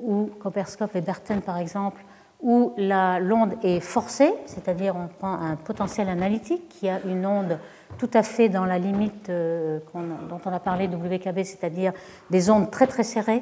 où 0.04 0.30
Koperskov 0.38 0.90
et 0.96 1.02
Berten 1.02 1.40
par 1.40 1.58
exemple, 1.58 2.04
où 2.46 2.74
l'onde 2.78 3.56
est 3.64 3.80
forcée, 3.80 4.32
c'est-à-dire 4.46 4.96
on 4.96 5.08
prend 5.08 5.34
un 5.34 5.56
potentiel 5.56 6.10
analytique 6.10 6.70
qui 6.70 6.88
a 6.88 7.00
une 7.04 7.26
onde 7.26 7.58
tout 7.98 8.10
à 8.14 8.22
fait 8.22 8.50
dans 8.50 8.66
la 8.66 8.78
limite 8.78 9.32
dont 9.32 10.40
on 10.46 10.54
a 10.54 10.60
parlé 10.60 10.86
WKB, 10.88 11.42
c'est-à-dire 11.44 11.92
des 12.30 12.52
ondes 12.52 12.70
très 12.70 12.86
très 12.86 13.02
serrées 13.02 13.42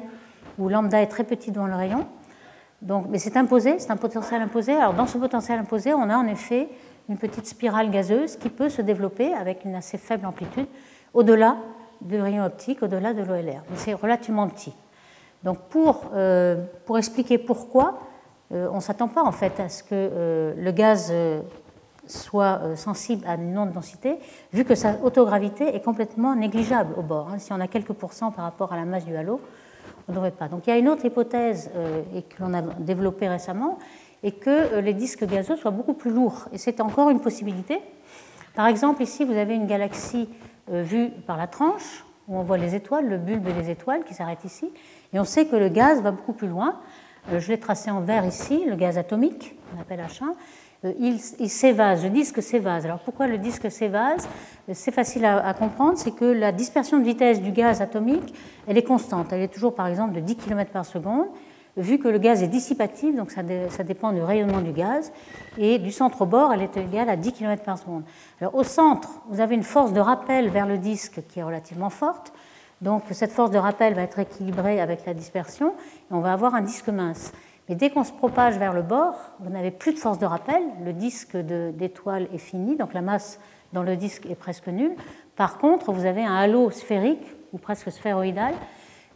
où 0.58 0.70
lambda 0.70 1.02
est 1.02 1.08
très 1.08 1.24
petit 1.24 1.50
dans 1.50 1.66
le 1.66 1.74
rayon. 1.74 2.06
Donc, 2.80 3.04
mais 3.10 3.18
c'est 3.18 3.36
imposé, 3.36 3.78
c'est 3.78 3.90
un 3.90 3.98
potentiel 3.98 4.40
imposé. 4.40 4.74
Alors 4.74 4.94
dans 4.94 5.06
ce 5.06 5.18
potentiel 5.18 5.58
imposé, 5.58 5.92
on 5.92 6.08
a 6.08 6.16
en 6.16 6.26
effet 6.26 6.70
une 7.10 7.18
petite 7.18 7.46
spirale 7.46 7.90
gazeuse 7.90 8.36
qui 8.36 8.48
peut 8.48 8.70
se 8.70 8.80
développer 8.80 9.34
avec 9.34 9.66
une 9.66 9.74
assez 9.74 9.98
faible 9.98 10.24
amplitude 10.24 10.66
au-delà 11.12 11.58
du 12.00 12.18
rayon 12.18 12.46
optique, 12.46 12.82
au-delà 12.82 13.12
de 13.12 13.22
l'OLR. 13.22 13.62
C'est 13.74 13.92
relativement 13.92 14.48
petit. 14.48 14.74
Donc 15.42 15.58
pour, 15.68 16.06
euh, 16.14 16.64
pour 16.86 16.96
expliquer 16.96 17.36
pourquoi, 17.36 17.98
euh, 17.98 18.13
on 18.50 18.76
ne 18.76 18.80
s'attend 18.80 19.08
pas 19.08 19.22
en 19.22 19.32
fait 19.32 19.58
à 19.60 19.68
ce 19.68 19.82
que 19.82 19.88
euh, 19.92 20.54
le 20.56 20.70
gaz 20.70 21.12
soit 22.06 22.76
sensible 22.76 23.24
à 23.26 23.34
une 23.34 23.56
onde 23.56 23.72
densité, 23.72 24.16
vu 24.52 24.64
que 24.64 24.74
sa 24.74 25.00
autogravité 25.02 25.74
est 25.74 25.80
complètement 25.80 26.34
négligeable 26.34 26.94
au 26.98 27.02
bord. 27.02 27.30
Hein. 27.30 27.38
Si 27.38 27.52
on 27.52 27.60
a 27.60 27.66
quelques 27.66 27.94
pourcents 27.94 28.30
par 28.30 28.44
rapport 28.44 28.72
à 28.72 28.76
la 28.76 28.84
masse 28.84 29.06
du 29.06 29.16
halo, 29.16 29.40
on 30.06 30.12
ne 30.12 30.16
devrait 30.16 30.30
pas. 30.30 30.48
Donc 30.48 30.66
il 30.66 30.70
y 30.70 30.72
a 30.74 30.76
une 30.76 30.88
autre 30.88 31.04
hypothèse 31.06 31.70
et 32.14 32.22
que 32.22 32.42
l'on 32.42 32.52
a 32.52 32.60
développée 32.60 33.26
récemment, 33.26 33.78
et 34.24 34.32
que 34.32 34.50
euh, 34.50 34.80
les 34.80 34.94
disques 34.94 35.24
gazeux 35.24 35.54
soient 35.54 35.70
beaucoup 35.70 35.94
plus 35.94 36.10
lourds. 36.10 36.48
Et 36.52 36.58
c'est 36.58 36.80
encore 36.80 37.10
une 37.10 37.20
possibilité. 37.20 37.78
Par 38.56 38.66
exemple, 38.66 39.02
ici, 39.02 39.24
vous 39.24 39.36
avez 39.36 39.54
une 39.54 39.66
galaxie 39.66 40.28
euh, 40.72 40.82
vue 40.82 41.10
par 41.26 41.36
la 41.36 41.46
tranche, 41.46 42.04
où 42.26 42.38
on 42.38 42.42
voit 42.42 42.56
les 42.56 42.74
étoiles, 42.74 43.06
le 43.06 43.18
bulbe 43.18 43.46
les 43.56 43.70
étoiles 43.70 44.02
qui 44.02 44.14
s'arrêtent 44.14 44.44
ici. 44.44 44.72
Et 45.12 45.20
on 45.20 45.24
sait 45.24 45.44
que 45.44 45.56
le 45.56 45.68
gaz 45.68 46.00
va 46.00 46.10
beaucoup 46.10 46.32
plus 46.32 46.48
loin. 46.48 46.80
Euh, 47.32 47.40
je 47.40 47.48
l'ai 47.48 47.58
tracé 47.58 47.90
en 47.90 48.00
vert 48.00 48.24
ici, 48.24 48.64
le 48.66 48.76
gaz 48.76 48.98
atomique, 48.98 49.56
qu'on 49.70 49.80
appelle 49.80 50.00
H1. 50.00 50.34
Il, 51.00 51.18
s'évase, 51.48 52.04
le 52.04 52.10
disque 52.10 52.42
s'évase. 52.42 52.84
Alors 52.84 52.98
pourquoi 52.98 53.26
le 53.26 53.38
disque 53.38 53.70
s'évase 53.70 54.28
C'est 54.70 54.92
facile 54.92 55.24
à, 55.24 55.46
à 55.46 55.54
comprendre, 55.54 55.96
c'est 55.96 56.10
que 56.10 56.26
la 56.26 56.52
dispersion 56.52 56.98
de 56.98 57.04
vitesse 57.04 57.40
du 57.40 57.52
gaz 57.52 57.80
atomique, 57.80 58.34
elle 58.66 58.76
est 58.76 58.82
constante. 58.82 59.32
Elle 59.32 59.40
est 59.40 59.48
toujours 59.48 59.74
par 59.74 59.86
exemple 59.86 60.14
de 60.14 60.20
10 60.20 60.36
km 60.36 60.70
par 60.70 60.84
seconde 60.84 61.28
vu 61.76 61.98
que 61.98 62.08
le 62.08 62.18
gaz 62.18 62.42
est 62.42 62.48
dissipatif, 62.48 63.14
donc 63.14 63.30
ça, 63.30 63.42
dépend 63.42 64.12
du 64.12 64.22
rayonnement 64.22 64.60
du 64.60 64.72
gaz, 64.72 65.12
et 65.58 65.78
du 65.78 65.90
centre 65.90 66.22
au 66.22 66.26
bord, 66.26 66.52
elle 66.52 66.62
est 66.62 66.76
égale 66.76 67.08
à 67.08 67.16
10 67.16 67.32
km 67.32 67.62
par 67.64 67.78
seconde. 67.78 68.04
Alors 68.40 68.54
au 68.54 68.64
centre, 68.64 69.08
vous 69.28 69.40
avez 69.40 69.54
une 69.54 69.62
force 69.62 69.92
de 69.92 70.00
rappel 70.00 70.48
vers 70.50 70.66
le 70.66 70.78
disque 70.78 71.22
qui 71.28 71.40
est 71.40 71.42
relativement 71.42 71.90
forte, 71.90 72.32
donc 72.80 73.04
cette 73.12 73.32
force 73.32 73.50
de 73.50 73.58
rappel 73.58 73.94
va 73.94 74.02
être 74.02 74.18
équilibrée 74.18 74.80
avec 74.80 75.06
la 75.06 75.14
dispersion, 75.14 75.68
et 75.68 76.14
on 76.14 76.20
va 76.20 76.32
avoir 76.32 76.54
un 76.54 76.62
disque 76.62 76.88
mince. 76.88 77.32
Mais 77.68 77.74
dès 77.74 77.90
qu'on 77.90 78.04
se 78.04 78.12
propage 78.12 78.58
vers 78.58 78.74
le 78.74 78.82
bord, 78.82 79.14
vous 79.40 79.50
n'avez 79.50 79.70
plus 79.70 79.94
de 79.94 79.98
force 79.98 80.18
de 80.18 80.26
rappel, 80.26 80.62
le 80.84 80.92
disque 80.92 81.36
d'étoile 81.36 82.28
est 82.34 82.38
fini, 82.38 82.76
donc 82.76 82.92
la 82.92 83.00
masse 83.00 83.40
dans 83.72 83.82
le 83.82 83.96
disque 83.96 84.26
est 84.26 84.34
presque 84.34 84.68
nulle. 84.68 84.94
Par 85.34 85.58
contre, 85.58 85.90
vous 85.90 86.04
avez 86.04 86.24
un 86.24 86.34
halo 86.34 86.70
sphérique 86.70 87.24
ou 87.52 87.58
presque 87.58 87.90
sphéroïdal, 87.90 88.54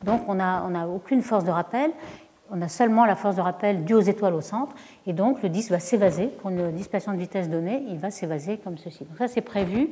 donc 0.03 0.23
on 0.29 0.35
n'a 0.35 0.89
aucune 0.89 1.23
force 1.23 1.45
de 1.45 1.51
rappel, 1.51 1.91
on 2.51 2.63
a 2.63 2.69
seulement 2.69 3.05
la 3.05 3.17
force 3.17 3.37
de 3.37 3.43
rappel 3.43 3.85
due 3.85 3.93
aux 3.93 4.01
étoiles 4.01 4.33
au 4.33 4.41
centre, 4.41 4.75
et 5.07 5.13
donc 5.13 5.43
le 5.43 5.51
disque 5.51 5.71
va 5.71 5.81
s'évaser. 5.81 6.29
Pour 6.29 6.49
une 6.49 6.73
dispersion 6.73 7.13
de 7.13 7.19
vitesse 7.19 7.51
donnée, 7.51 7.85
il 7.89 7.99
va 7.99 8.11
s'évaser 8.11 8.57
comme 8.57 8.79
ceci. 8.79 9.05
Donc 9.05 9.19
ça, 9.19 9.29
c'est 9.29 9.43
prévu, 9.43 9.91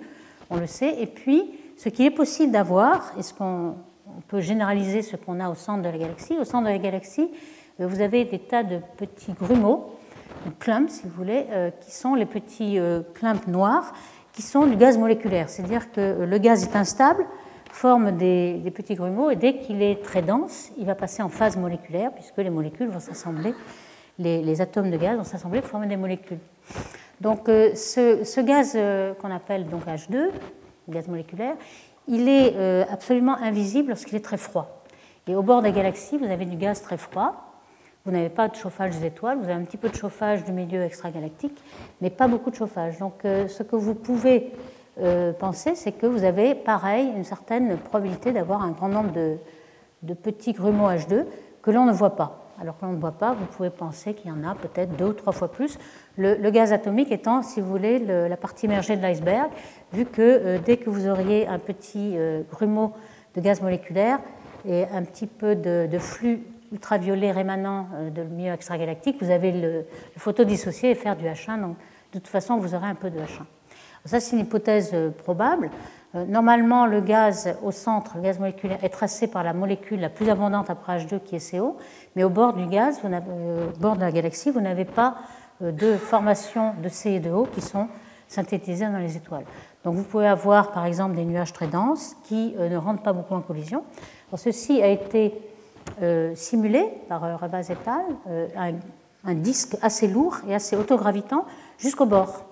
on 0.49 0.57
le 0.57 0.67
sait. 0.67 1.03
Et 1.03 1.07
puis, 1.07 1.61
ce 1.77 1.89
qu'il 1.89 2.07
est 2.07 2.11
possible 2.11 2.53
d'avoir, 2.53 3.13
et 3.19 3.23
ce 3.23 3.35
qu'on 3.35 3.75
peut 4.29 4.41
généraliser 4.41 5.03
ce 5.03 5.17
qu'on 5.17 5.41
a 5.41 5.51
au 5.51 5.55
centre 5.55 5.83
de 5.83 5.89
la 5.89 5.99
galaxie, 5.99 6.37
au 6.39 6.45
centre 6.45 6.65
de 6.65 6.71
la 6.71 6.79
galaxie, 6.79 7.31
euh, 7.81 7.87
vous 7.87 8.01
avez 8.01 8.25
des 8.25 8.39
tas 8.39 8.63
de 8.63 8.81
petits 8.97 9.33
grumeaux, 9.33 9.93
clumps 10.59 10.93
si 10.93 11.03
vous 11.05 11.15
voulez, 11.15 11.47
euh, 11.51 11.71
qui 11.81 11.93
sont 11.93 12.15
les 12.15 12.27
petits 12.27 12.79
euh, 12.79 13.03
clumps 13.15 13.47
noirs, 13.47 13.93
qui 14.33 14.43
sont 14.43 14.67
du 14.67 14.77
gaz 14.77 14.99
moléculaire. 14.99 15.49
C'est-à-dire 15.49 15.93
que 15.93 16.25
le 16.25 16.39
gaz 16.39 16.63
est 16.65 16.77
instable, 16.77 17.25
forme 17.73 18.13
des, 18.13 18.73
petits 18.75 18.95
grumeaux 18.95 19.31
et 19.31 19.37
dès 19.37 19.59
qu'il 19.59 19.83
est 19.83 20.03
très 20.03 20.23
dense, 20.23 20.71
il 20.79 20.87
va 20.87 20.95
passer 20.95 21.23
en 21.23 21.29
phase 21.29 21.57
moléculaire 21.59 22.11
puisque 22.13 22.39
les 22.39 22.51
molécules 22.51 22.89
vont 22.89 23.01
s'assembler, 23.01 23.55
les, 24.19 24.61
atomes 24.63 24.91
de 24.91 24.97
gaz 24.97 25.17
vont 25.17 25.25
s'assembler 25.25 25.61
pour 25.61 25.71
former 25.71 25.87
des 25.87 25.97
molécules. 25.97 26.39
Donc 27.21 27.47
ce, 27.47 28.41
gaz 28.41 28.79
qu'on 29.21 29.31
appelle 29.31 29.67
donc 29.67 29.87
H2, 29.87 30.31
gaz 30.93 31.09
moléculaire, 31.09 31.57
il 32.09 32.29
est 32.29 32.55
euh, 32.57 32.85
absolument 32.91 33.37
invisible 33.37 33.89
lorsqu'il 33.89 34.17
est 34.17 34.25
très 34.25 34.37
froid. 34.37 34.85
Et 35.27 35.35
au 35.35 35.43
bord 35.43 35.63
des 35.63 35.73
galaxies, 35.73 36.19
vous 36.19 36.31
avez 36.31 36.45
du 36.45 36.57
gaz 36.57 36.83
très 36.83 36.97
froid. 36.97 37.43
Vous 38.05 38.13
n'avez 38.13 38.29
pas 38.29 38.47
de 38.49 38.55
chauffage 38.55 38.97
des 38.99 39.07
étoiles, 39.07 39.39
vous 39.39 39.45
avez 39.45 39.55
un 39.55 39.65
petit 39.65 39.77
peu 39.77 39.89
de 39.89 39.97
chauffage 39.97 40.45
du 40.45 40.53
milieu 40.53 40.83
extragalactique, 40.83 41.61
mais 42.01 42.11
pas 42.11 42.29
beaucoup 42.29 42.51
de 42.51 42.55
chauffage. 42.55 42.99
Donc 42.99 43.15
ce 43.25 43.65
que 43.65 43.75
vous 43.75 43.97
pouvez 43.97 44.53
euh, 44.99 45.33
penser, 45.33 45.75
c'est 45.75 45.93
que 45.93 46.07
vous 46.07 46.25
avez, 46.25 46.55
pareil, 46.55 47.13
une 47.15 47.25
certaine 47.25 47.77
probabilité 47.77 48.33
d'avoir 48.33 48.63
un 48.63 48.71
grand 48.71 48.89
nombre 48.89 49.13
de, 49.13 50.15
petits 50.15 50.53
grumeaux 50.53 50.89
H2 50.89 51.27
que 51.61 51.71
l'on 51.71 51.85
ne 51.85 51.93
voit 51.93 52.17
pas. 52.17 52.46
Alors 52.61 52.79
que 52.79 52.85
l'on 52.87 52.93
ne 52.93 53.01
voit 53.01 53.13
pas, 53.13 53.33
vous 53.33 53.47
pouvez 53.47 53.71
penser 53.71 54.15
qu'il 54.15 54.31
y 54.31 54.33
en 54.33 54.45
a 54.45 54.55
peut-être 54.55 54.97
deux 54.97 55.07
ou 55.07 55.13
trois 55.13 55.33
fois 55.33 55.51
plus. 55.51 55.79
Le, 56.17 56.51
gaz 56.51 56.73
atomique 56.73 57.13
étant, 57.13 57.43
si 57.43 57.61
vous 57.61 57.69
voulez, 57.69 57.99
la 57.99 58.37
partie 58.37 58.67
émergée 58.67 58.97
de 58.97 59.03
l'iceberg, 59.03 59.51
vu 59.93 60.07
que 60.07 60.23
euh, 60.23 60.59
dès 60.65 60.79
que 60.79 60.89
vous 60.89 61.09
auriez 61.09 61.47
un 61.47 61.59
petit 61.59 62.15
euh, 62.17 62.43
grumeau 62.51 62.93
de 63.35 63.41
gaz 63.41 63.61
moléculaire 63.61 64.19
et 64.67 64.85
un 64.93 65.03
petit 65.03 65.27
peu 65.27 65.55
de, 65.55 65.99
flux 65.99 66.43
ultraviolet 66.73 67.31
rémanent 67.31 67.89
de 68.15 68.23
milieu 68.23 68.53
extragalactique, 68.53 69.23
vous 69.23 69.31
avez 69.31 69.53
le, 69.53 69.71
le 69.71 69.85
photodissocier 70.17 70.91
et 70.91 70.95
faire 70.95 71.17
du 71.17 71.27
H1. 71.27 71.61
Donc, 71.61 71.77
de 72.13 72.19
toute 72.19 72.29
façon, 72.29 72.57
vous 72.57 72.75
aurez 72.75 72.89
un 72.89 72.95
peu 72.95 73.11
de 73.11 73.19
H1. 73.19 73.45
Ça, 74.07 74.21
c'est 74.21 74.37
une 74.37 74.43
hypothèse 74.43 74.91
euh, 74.95 75.11
probable. 75.11 75.71
Euh, 76.17 76.25
normalement, 76.25 76.87
le 76.87 77.01
gaz 77.01 77.57
au 77.63 77.71
centre, 77.71 78.17
le 78.17 78.23
gaz 78.23 78.39
moléculaire, 78.39 78.83
est 78.83 78.89
tracé 78.89 79.27
par 79.27 79.43
la 79.43 79.53
molécule 79.53 80.01
la 80.01 80.09
plus 80.09 80.29
abondante 80.31 80.71
après 80.71 80.99
H2 80.99 81.21
qui 81.21 81.37
est 81.37 81.51
CO, 81.51 81.77
mais 82.15 82.25
au 82.25 82.31
bord 82.31 82.55
du 82.55 82.67
gaz, 82.67 83.01
vous 83.03 83.13
euh, 83.13 83.69
au 83.69 83.79
bord 83.79 83.97
de 83.97 84.01
la 84.01 84.11
galaxie, 84.11 84.51
vous 84.51 84.61
n'avez 84.61 84.85
pas 84.85 85.17
de 85.61 85.97
formation 85.97 86.75
de 86.83 86.89
C 86.89 87.13
et 87.13 87.21
de 87.21 87.31
O 87.31 87.47
qui 87.47 87.63
sont 87.63 87.89
synthétisés 88.29 88.87
dans 88.87 88.99
les 88.99 89.17
étoiles. 89.17 89.45
Donc 89.85 89.95
vous 89.95 90.03
pouvez 90.03 90.27
avoir 90.27 90.73
par 90.73 90.85
exemple 90.85 91.15
des 91.17 91.25
nuages 91.25 91.55
très 91.55 91.67
denses 91.67 92.15
qui 92.25 92.55
ne 92.59 92.77
rentrent 92.77 93.03
pas 93.03 93.15
beaucoup 93.15 93.35
en 93.35 93.41
collision. 93.41 93.83
ceci 94.35 94.83
a 94.83 94.89
été 94.89 95.33
simulé 96.35 96.85
par 97.09 97.23
Rabaz 97.41 97.71
et 97.71 97.77
al, 97.87 98.45
un, 98.55 98.75
un 99.25 99.35
disque 99.35 99.79
assez 99.81 100.09
lourd 100.09 100.37
et 100.47 100.55
assez 100.55 100.77
autogravitant 100.77 101.47
jusqu'au 101.79 102.05
bord. 102.05 102.45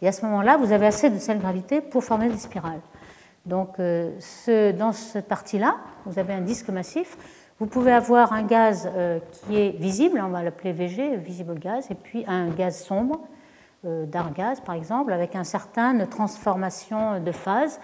Et 0.00 0.08
à 0.08 0.12
ce 0.12 0.24
moment-là, 0.24 0.56
vous 0.56 0.72
avez 0.72 0.86
assez 0.86 1.10
de 1.10 1.18
sel 1.18 1.38
gravité 1.38 1.82
pour 1.82 2.04
former 2.04 2.30
des 2.30 2.38
spirales. 2.38 2.80
Donc, 3.46 3.78
euh, 3.78 4.10
dans 4.72 4.92
cette 4.92 5.28
partie-là, 5.28 5.76
vous 6.04 6.18
avez 6.18 6.34
un 6.34 6.40
disque 6.40 6.68
massif. 6.68 7.16
Vous 7.60 7.66
pouvez 7.66 7.92
avoir 7.92 8.32
un 8.32 8.42
gaz 8.42 8.90
euh, 8.94 9.20
qui 9.32 9.56
est 9.56 9.70
visible, 9.70 10.20
on 10.22 10.28
va 10.28 10.42
l'appeler 10.42 10.72
VG, 10.72 11.16
visible 11.16 11.58
gaz, 11.58 11.86
et 11.90 11.94
puis 11.94 12.24
un 12.26 12.48
gaz 12.48 12.82
sombre, 12.82 13.20
euh, 13.86 14.04
dark 14.04 14.34
gaz 14.34 14.60
par 14.60 14.74
exemple, 14.74 15.12
avec 15.12 15.36
un 15.36 15.44
certain 15.44 16.04
transformation 16.06 17.20
de 17.20 17.32
phase. 17.32 17.80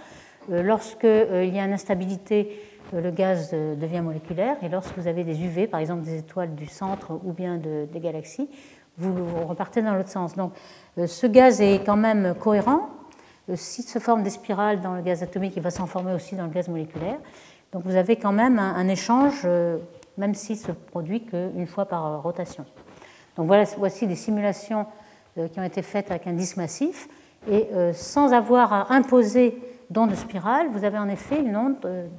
Lorsqu'il 0.49 1.55
y 1.55 1.61
a 1.61 1.65
une 1.65 1.73
instabilité, 1.73 2.61
le 2.93 3.13
gaz 3.13 3.53
devient 3.53 4.01
moléculaire, 4.01 4.57
et 4.61 4.69
lorsque 4.69 4.99
vous 4.99 5.07
avez 5.07 5.23
des 5.23 5.41
UV, 5.41 5.69
par 5.69 5.79
exemple 5.79 6.03
des 6.03 6.19
étoiles 6.19 6.57
du 6.57 6.67
centre 6.67 7.13
ou 7.25 7.33
bien 7.33 7.59
des 7.59 8.01
galaxies, 8.01 8.51
vous 8.99 9.15
repartez 9.47 9.83
dans 9.83 9.95
l'autre 9.95 10.09
sens. 10.09 10.35
Donc 10.35 10.53
ce 10.97 11.27
gaz 11.29 11.61
est 11.61 11.87
quand 11.87 11.97
même 11.97 12.35
cohérent. 12.35 12.89
S'il 13.55 13.85
se 13.85 13.99
forme 13.99 14.23
des 14.23 14.31
spirales 14.31 14.81
dans 14.81 14.95
le 14.95 15.03
gaz 15.03 15.23
atomique, 15.23 15.55
il 15.57 15.63
va 15.63 15.71
s'en 15.71 15.87
former 15.87 16.13
aussi 16.13 16.37
dans 16.37 16.45
le 16.45 16.51
gaz 16.51 16.69
moléculaire. 16.69 17.19
Donc 17.73 17.85
vous 17.85 17.97
avez 17.97 18.17
quand 18.17 18.33
même 18.33 18.59
un, 18.59 18.87
échange, 18.89 19.47
même 20.17 20.35
s'il 20.35 20.57
se 20.57 20.71
produit 20.73 21.25
qu'une 21.25 21.67
fois 21.67 21.87
par 21.87 22.23
rotation. 22.23 22.65
Donc 23.37 23.47
voilà, 23.47 23.65
voici 23.79 24.07
des 24.07 24.15
simulations 24.15 24.87
qui 25.35 25.59
ont 25.59 25.65
été 25.65 25.83
faites 25.83 26.11
avec 26.11 26.27
un 26.27 26.35
disque 26.35 26.57
massif. 26.57 27.09
Et 27.51 27.67
sans 27.95 28.33
avoir 28.33 28.73
à 28.73 28.93
imposer 28.95 29.59
d'onde 29.91 30.15
spirale, 30.15 30.69
vous 30.71 30.85
avez 30.85 30.99
en 30.99 31.09
effet 31.09 31.41
une 31.41 31.57
onde 31.57 32.11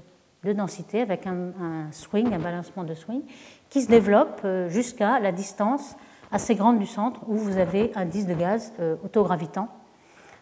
de 0.43 0.53
densité 0.53 1.01
avec 1.01 1.25
un, 1.25 1.91
swing, 1.91 2.33
un 2.33 2.39
balancement 2.39 2.83
de 2.83 2.93
swing, 2.93 3.21
qui 3.69 3.81
se 3.81 3.87
développe 3.87 4.41
euh, 4.43 4.69
jusqu'à 4.69 5.19
la 5.19 5.31
distance 5.31 5.95
assez 6.31 6.55
grande 6.55 6.79
du 6.79 6.85
centre 6.85 7.21
où 7.27 7.35
vous 7.35 7.57
avez 7.57 7.91
un 7.95 8.05
disque 8.05 8.27
de 8.27 8.33
gaz 8.33 8.73
euh, 8.79 8.95
autogravitant, 9.03 9.69
euh, 9.69 9.82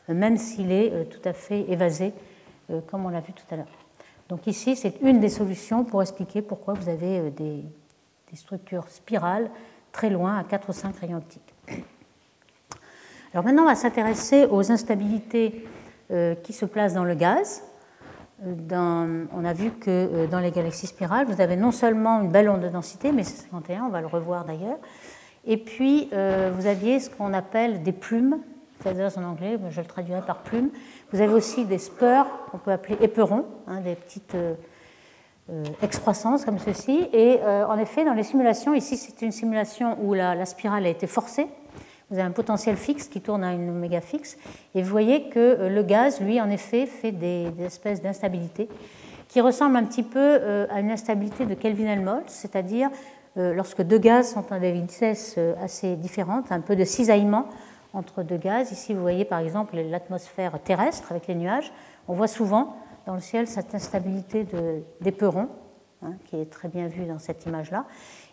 même 0.08 0.38
s'il 0.38 0.72
est 0.72 1.10
tout 1.10 1.22
à 1.26 1.34
fait 1.34 1.70
évasé, 1.70 2.14
comme 2.88 3.06
on 3.06 3.10
l'a 3.10 3.22
vu 3.22 3.34
tout 3.34 3.46
à 3.52 3.56
l'heure. 3.56 3.68
Donc 4.30 4.48
ici, 4.48 4.76
c'est 4.76 5.02
une 5.02 5.20
des 5.20 5.30
solutions 5.30 5.84
pour 5.84 6.02
expliquer 6.02 6.42
pourquoi 6.42 6.74
vous 6.74 6.90
avez 6.90 7.30
des, 7.32 7.64
structures 8.34 8.88
spirales 8.88 9.50
très 9.92 10.10
loin, 10.10 10.38
à 10.38 10.44
4 10.44 10.70
ou 10.70 10.74
5 10.74 10.96
rayons 10.98 11.18
optiques. 11.18 11.54
Alors 13.34 13.46
maintenant, 13.46 13.64
on 13.64 13.68
va 13.68 13.76
s'intéresser 13.76 14.46
aux 14.46 14.72
instabilités 14.72 15.66
qui 16.44 16.54
se 16.54 16.66
placent 16.66 16.94
dans 16.94 17.04
le 17.04 17.16
gaz 17.16 17.64
on 18.44 19.46
a 19.46 19.54
vu 19.54 19.72
que 19.72 19.90
euh, 19.90 20.28
dans 20.28 20.40
les 20.40 20.52
galaxies 20.52 20.88
spirales, 20.88 21.28
vous 21.28 21.42
avez 21.42 21.56
non 21.56 21.72
seulement 21.72 22.22
une 22.22 22.30
belle 22.30 22.50
onde 22.50 22.62
de 22.62 22.70
densité, 22.70 23.12
mais 23.12 23.24
c'est 23.24 23.44
51, 23.44 23.84
on 23.84 23.90
va 23.90 24.02
le 24.02 24.08
revoir 24.08 24.46
d'ailleurs, 24.46 24.78
et 25.46 25.58
puis 25.58 26.10
euh, 26.14 26.52
vous 26.56 26.66
aviez 26.66 27.00
ce 27.00 27.10
qu'on 27.10 27.34
appelle 27.34 27.84
des 27.84 27.92
plumes, 27.92 28.40
c'est-à-dire 28.82 29.10
en 29.17 29.24
anglais, 29.24 29.60
je 29.70 29.82
le 29.82 29.88
traduirai 29.88 30.22
par 30.22 30.39
plumes. 30.39 30.70
Vous 31.12 31.22
avez 31.22 31.34
aussi 31.34 31.65
des 31.65 31.78
spurs, 31.78 32.26
qu'on 32.52 32.58
peut 32.58 32.72
appeler 32.72 32.98
éperons, 33.02 33.46
hein, 33.67 33.82
des 33.82 33.96
petites 33.96 34.36
euh, 34.36 34.56
excroissances 35.82 36.46
comme 36.46 36.60
ceci. 36.60 37.10
Et 37.13 37.39
en 37.44 37.78
effet, 37.78 38.06
dans 38.06 38.13
les 38.13 38.24
simulations, 38.24 38.74
ici 38.74 38.96
c'est 38.96 39.22
une 39.22 39.32
simulation 39.32 39.98
où 40.02 40.13
la 40.13 40.46
spirale 40.46 40.86
a 40.86 40.89
été 40.89 41.08
forcée, 41.08 41.48
vous 42.12 42.20
avez 42.20 42.28
un 42.28 42.32
potentiel 42.32 42.76
fixe 42.76 43.08
qui 43.08 43.22
tourne 43.22 43.41
à 43.41 43.54
une 43.54 43.70
oméga 43.70 44.02
fixe, 44.02 44.38
et 44.76 44.84
vous 44.84 44.89
voyez 44.89 45.30
que 45.30 45.39
euh, 45.39 45.70
le 45.70 45.82
gaz, 45.82 46.20
lui, 46.20 46.41
en 46.41 46.50
effet, 46.50 46.86
fait 46.86 47.13
des, 47.13 47.48
espèces 47.63 48.02
d'instabilité 48.02 48.67
qui 49.30 49.39
ressemblent 49.39 49.78
un 49.78 49.86
petit 49.86 50.04
peu 50.04 50.20
euh, 50.20 50.67
à 50.70 50.82
une 50.82 50.91
instabilité 50.91 51.46
de 51.46 51.54
Kelvin-Helmholtz, 51.54 52.28
c'est-à-dire 52.28 52.89
euh, 53.38 53.54
lorsque 53.54 53.82
deux 53.82 53.98
gaz 53.98 54.34
sont 54.34 54.52
à 54.52 54.60
des 54.60 54.74
vitesses 54.74 55.38
assez 55.63 55.96
différentes, 55.96 56.52
un 56.52 56.60
peu 56.60 56.76
de 56.76 56.84
cisaillement 56.84 57.46
entre 57.93 58.23
deux 58.23 58.38
gaz. 58.38 58.71
Ici, 58.71 58.93
vous 58.93 59.01
voyez 59.01 59.25
par 59.25 59.39
exemple 59.39 59.75
l'atmosphère 59.77 60.60
terrestre 60.63 61.12
avec 61.12 61.27
les 61.27 61.36
nuages. 61.36 61.71
On 62.08 62.13
voit 62.13 62.27
souvent 62.27 62.75
dans 63.06 63.15
le 63.15 63.21
ciel 63.21 63.47
cette 63.47 63.73
instabilité 63.73 64.45
d'éperon, 65.01 65.49
hein, 66.04 66.13
qui 66.25 66.38
est 66.38 66.49
très 66.49 66.67
bien 66.67 66.88
vue 66.88 67.06
dans 67.06 67.19
cette 67.19 67.45
image-là. 67.45 67.86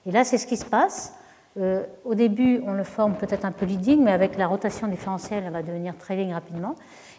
Et 0.06 0.12
là, 0.12 0.24
c'est 0.24 0.38
ce 0.38 0.46
qui 0.46 0.56
se 0.56 0.64
passe. 0.64 1.14
Euh, 1.58 1.84
au 2.04 2.14
début, 2.14 2.60
on 2.66 2.72
le 2.72 2.84
forme 2.84 3.14
peut-être 3.14 3.44
un 3.44 3.52
peu 3.52 3.66
leading, 3.66 4.02
mais 4.02 4.12
avec 4.12 4.36
la 4.36 4.46
rotation 4.46 4.86
différentielle, 4.86 5.44
elle 5.46 5.52
va 5.52 5.62
devenir 5.62 5.96
trailing 5.96 6.32
rapidement. 6.32 6.74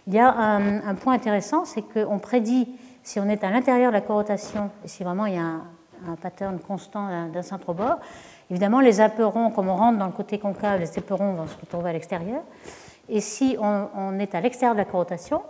Il 0.07 0.13
y 0.13 0.19
a 0.19 0.33
un, 0.33 0.95
point 0.95 1.13
intéressant, 1.13 1.65
c'est 1.65 1.81
qu'on 1.81 2.19
prédit 2.19 2.67
si 3.03 3.19
on 3.19 3.27
est 3.27 3.43
à 3.43 3.51
l'intérieur 3.51 3.91
de 3.91 3.93
la 3.95 4.01
corotation 4.01 4.71
et 4.83 4.87
si 4.87 5.03
vraiment 5.03 5.25
il 5.25 5.35
y 5.35 5.37
a 5.37 5.43
un, 6.07 6.15
pattern 6.21 6.57
constant 6.59 7.27
d'un 7.27 7.41
centre 7.41 7.69
au 7.69 7.73
bord. 7.73 7.99
Évidemment, 8.49 8.79
les 8.79 8.99
aperons, 8.99 9.51
comme 9.51 9.69
on 9.69 9.75
rentre 9.75 9.99
dans 9.99 10.07
le 10.07 10.11
côté 10.11 10.39
concave, 10.39 10.79
les 10.79 10.97
éperons 10.97 11.33
vont 11.33 11.47
se 11.47 11.57
retrouver 11.59 11.91
à 11.91 11.93
l'extérieur. 11.93 12.41
Et 13.07 13.21
si 13.21 13.57
on, 13.59 14.19
est 14.19 14.33
à 14.33 14.41
l'extérieur 14.41 14.73
de 14.75 14.79
la 14.79 14.85
corotation, 14.85 15.41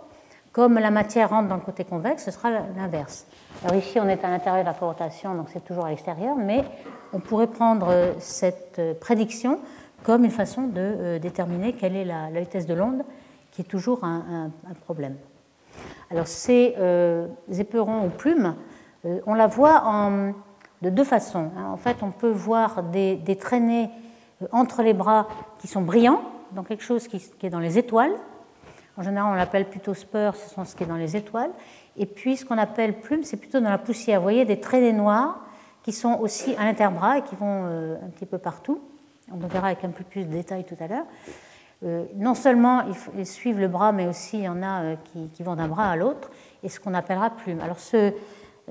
comme 0.52 0.78
la 0.78 0.90
matière 0.90 1.30
rentre 1.30 1.48
dans 1.48 1.54
le 1.54 1.60
côté 1.62 1.84
convexe, 1.84 2.24
ce 2.24 2.30
sera 2.30 2.50
l'inverse. 2.50 3.26
Alors 3.64 3.76
ici, 3.76 3.98
on 4.00 4.08
est 4.08 4.24
à 4.24 4.28
l'intérieur 4.28 4.64
de 4.64 4.68
la 4.68 4.74
corotation, 4.74 5.34
donc 5.34 5.48
c'est 5.50 5.64
toujours 5.64 5.86
à 5.86 5.90
l'extérieur, 5.90 6.36
mais 6.36 6.64
on 7.12 7.20
pourrait 7.20 7.46
prendre 7.46 7.88
euh, 7.88 8.12
cette 8.18 8.78
euh, 8.78 8.94
prédiction 8.94 9.60
comme 10.02 10.24
une 10.24 10.30
façon 10.30 10.62
de 10.62 10.80
euh, 10.80 11.18
déterminer 11.18 11.74
quelle 11.74 11.94
est 11.94 12.04
la, 12.04 12.30
vitesse 12.30 12.66
de 12.66 12.74
l'onde, 12.74 13.04
qui 13.50 13.62
est 13.62 13.64
toujours 13.64 14.04
un, 14.04 14.50
problème. 14.84 15.16
Alors 16.10 16.26
ces 16.26 16.74
éperons 17.58 18.06
ou 18.06 18.08
plumes, 18.08 18.54
on 19.26 19.34
la 19.34 19.48
voit 19.48 19.82
en, 19.84 20.32
de 20.82 20.90
deux 20.90 21.04
façons. 21.04 21.50
Hein. 21.56 21.70
En 21.72 21.76
fait, 21.76 21.98
on 22.02 22.10
peut 22.10 22.30
voir 22.30 22.82
des, 22.82 23.36
traînées 23.38 23.90
entre 24.52 24.82
les 24.82 24.94
bras 24.94 25.28
qui 25.58 25.68
sont 25.68 25.82
brillants, 25.82 26.22
donc 26.52 26.68
quelque 26.68 26.84
chose 26.84 27.08
qui, 27.08 27.18
qui 27.18 27.46
est 27.46 27.50
dans 27.50 27.60
les 27.60 27.78
étoiles. 27.78 28.12
En 28.96 29.02
général, 29.02 29.32
on 29.32 29.34
l'appelle 29.34 29.68
plutôt 29.68 29.94
spur, 29.94 30.34
ce 30.36 30.50
sont 30.50 30.64
ce 30.64 30.74
qui 30.74 30.84
est 30.84 30.86
dans 30.86 30.96
les 30.96 31.16
étoiles. 31.16 31.50
Et 31.96 32.06
puis, 32.06 32.36
ce 32.36 32.44
qu'on 32.44 32.58
appelle 32.58 33.00
plume, 33.00 33.24
c'est 33.24 33.36
plutôt 33.36 33.60
dans 33.60 33.70
la 33.70 33.78
poussière. 33.78 34.20
Vous 34.20 34.24
voyez 34.24 34.44
des 34.44 34.60
traînées 34.60 34.92
noires 34.92 35.40
qui 35.82 35.92
sont 35.92 36.18
aussi 36.20 36.54
à 36.56 36.64
l'interbras 36.64 37.18
et 37.18 37.22
qui 37.22 37.34
vont 37.36 37.64
euh, 37.66 37.96
un 38.04 38.08
petit 38.08 38.26
peu 38.26 38.38
partout. 38.38 38.80
On 39.32 39.38
le 39.38 39.46
verra 39.46 39.68
avec 39.68 39.84
un 39.84 39.90
peu 39.90 40.04
plus 40.04 40.24
de 40.24 40.30
détails 40.30 40.64
tout 40.64 40.76
à 40.80 40.86
l'heure. 40.86 41.06
Euh, 41.82 42.04
non 42.16 42.34
seulement 42.34 42.82
ils, 43.16 43.26
suivent 43.26 43.58
le 43.58 43.68
bras, 43.68 43.92
mais 43.92 44.06
aussi 44.06 44.38
il 44.38 44.44
y 44.44 44.48
en 44.48 44.62
a 44.62 44.82
euh, 44.82 44.96
qui, 45.32 45.42
vont 45.42 45.56
d'un 45.56 45.68
bras 45.68 45.90
à 45.90 45.96
l'autre, 45.96 46.30
et 46.62 46.68
ce 46.68 46.78
qu'on 46.78 46.92
appellera 46.92 47.30
plume. 47.30 47.60
Alors 47.60 47.78
ce, 47.78 48.12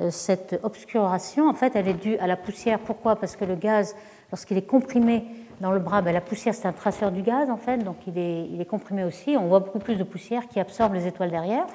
cette 0.09 0.59
obscuration, 0.63 1.49
en 1.49 1.53
fait, 1.53 1.75
elle 1.75 1.87
est 1.87 1.93
due 1.93 2.17
à 2.17 2.27
la 2.27 2.37
poussière. 2.37 2.79
Pourquoi? 2.79 3.15
Parce 3.15 3.35
que 3.35 3.45
le 3.45 3.55
gaz, 3.55 3.95
lorsqu'il 4.31 4.57
est 4.57 4.67
comprimé 4.67 5.25
dans 5.61 5.71
le 5.71 5.79
bras, 5.79 6.01
ben, 6.01 6.13
la 6.13 6.21
poussière 6.21 6.53
c'est 6.53 6.67
un 6.67 6.73
traceur 6.73 7.11
du 7.11 7.21
gaz 7.21 7.49
en 7.49 7.57
fait, 7.57 7.79
donc 7.79 7.97
il 8.07 8.17
est, 8.17 8.45
il 8.45 8.61
est, 8.61 8.65
comprimé 8.65 9.03
aussi. 9.03 9.35
On 9.37 9.47
voit 9.47 9.59
beaucoup 9.59 9.79
plus 9.79 9.95
de 9.95 10.03
poussière 10.03 10.47
qui 10.47 10.59
absorbe 10.59 10.93
les 10.93 11.07
étoiles 11.07 11.31
derrière. 11.31 11.65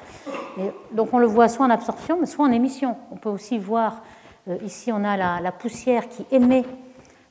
Et 0.59 0.70
donc 0.92 1.12
on 1.12 1.18
le 1.18 1.27
voit 1.27 1.48
soit 1.48 1.66
en 1.66 1.70
absorption, 1.70 2.18
mais 2.18 2.27
soit 2.27 2.46
en 2.46 2.53
émission. 2.53 2.96
On 3.11 3.16
peut 3.16 3.29
aussi 3.29 3.59
voir 3.59 4.03
euh, 4.48 4.57
ici 4.64 4.90
on 4.92 5.05
a 5.05 5.40
la, 5.40 5.53
poussière 5.53 6.09
qui 6.09 6.24
émet 6.31 6.64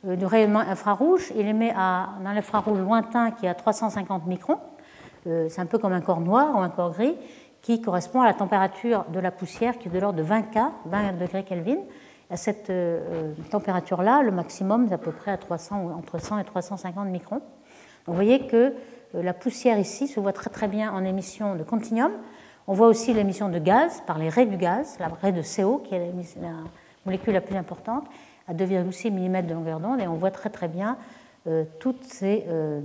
euh, 0.07 0.15
du 0.15 0.25
rayonnement 0.25 0.59
infrarouge. 0.59 1.31
Il 1.35 1.47
émet 1.47 1.73
à, 1.75 2.09
un 2.23 2.37
infrarouge 2.37 2.79
lointain 2.79 3.31
qui 3.31 3.45
est 3.45 3.49
à 3.49 3.55
350 3.55 4.27
microns. 4.27 4.59
Euh, 5.25 5.47
c'est 5.49 5.61
un 5.61 5.65
peu 5.65 5.77
comme 5.79 5.93
un 5.93 6.01
corps 6.01 6.19
noir 6.19 6.55
ou 6.55 6.59
un 6.59 6.69
corps 6.69 6.91
gris 6.91 7.15
qui 7.63 7.81
correspond 7.81 8.21
à 8.21 8.27
la 8.27 8.35
température 8.35 9.05
de 9.11 9.19
la 9.19 9.31
poussière 9.31 9.79
qui 9.79 9.87
est 9.87 9.91
de 9.91 9.97
l'ordre 9.97 10.19
de 10.19 10.23
20 10.23 10.41
K, 10.43 10.57
20 10.85 11.13
degrés 11.13 11.43
Kelvin. 11.43 11.77
À 12.29 12.37
cette 12.37 12.71
température-là, 13.51 14.21
le 14.21 14.31
maximum 14.31 14.87
est 14.87 14.93
à 14.93 14.97
peu 14.97 15.11
près 15.11 15.31
à 15.31 15.37
300, 15.37 15.91
entre 15.97 16.19
100 16.19 16.39
et 16.39 16.43
350 16.43 17.07
microns. 17.07 17.41
vous 18.05 18.13
voyez 18.13 18.47
que 18.47 18.73
la 19.13 19.33
poussière 19.33 19.77
ici 19.77 20.07
se 20.07 20.19
voit 20.19 20.33
très 20.33 20.49
très 20.49 20.67
bien 20.67 20.91
en 20.91 21.03
émission 21.05 21.55
de 21.55 21.63
continuum. 21.63 22.11
On 22.67 22.73
voit 22.73 22.87
aussi 22.87 23.13
l'émission 23.13 23.49
de 23.49 23.59
gaz 23.59 24.01
par 24.07 24.17
les 24.17 24.29
raies 24.29 24.45
du 24.45 24.57
gaz, 24.57 24.97
la 24.99 25.09
raie 25.09 25.31
de 25.31 25.41
CO 25.41 25.79
qui 25.79 25.95
est 25.95 26.11
la 26.41 26.49
molécule 27.05 27.33
la 27.33 27.41
plus 27.41 27.55
importante, 27.55 28.05
à 28.47 28.53
2,6 28.53 29.11
mm 29.11 29.45
de 29.45 29.53
longueur 29.53 29.79
d'onde, 29.79 29.99
et 29.99 30.07
on 30.07 30.15
voit 30.15 30.31
très 30.31 30.49
très 30.49 30.67
bien 30.67 30.97
euh, 31.47 31.65
toutes 31.79 32.03
ces 32.05 32.45
euh, 32.47 32.81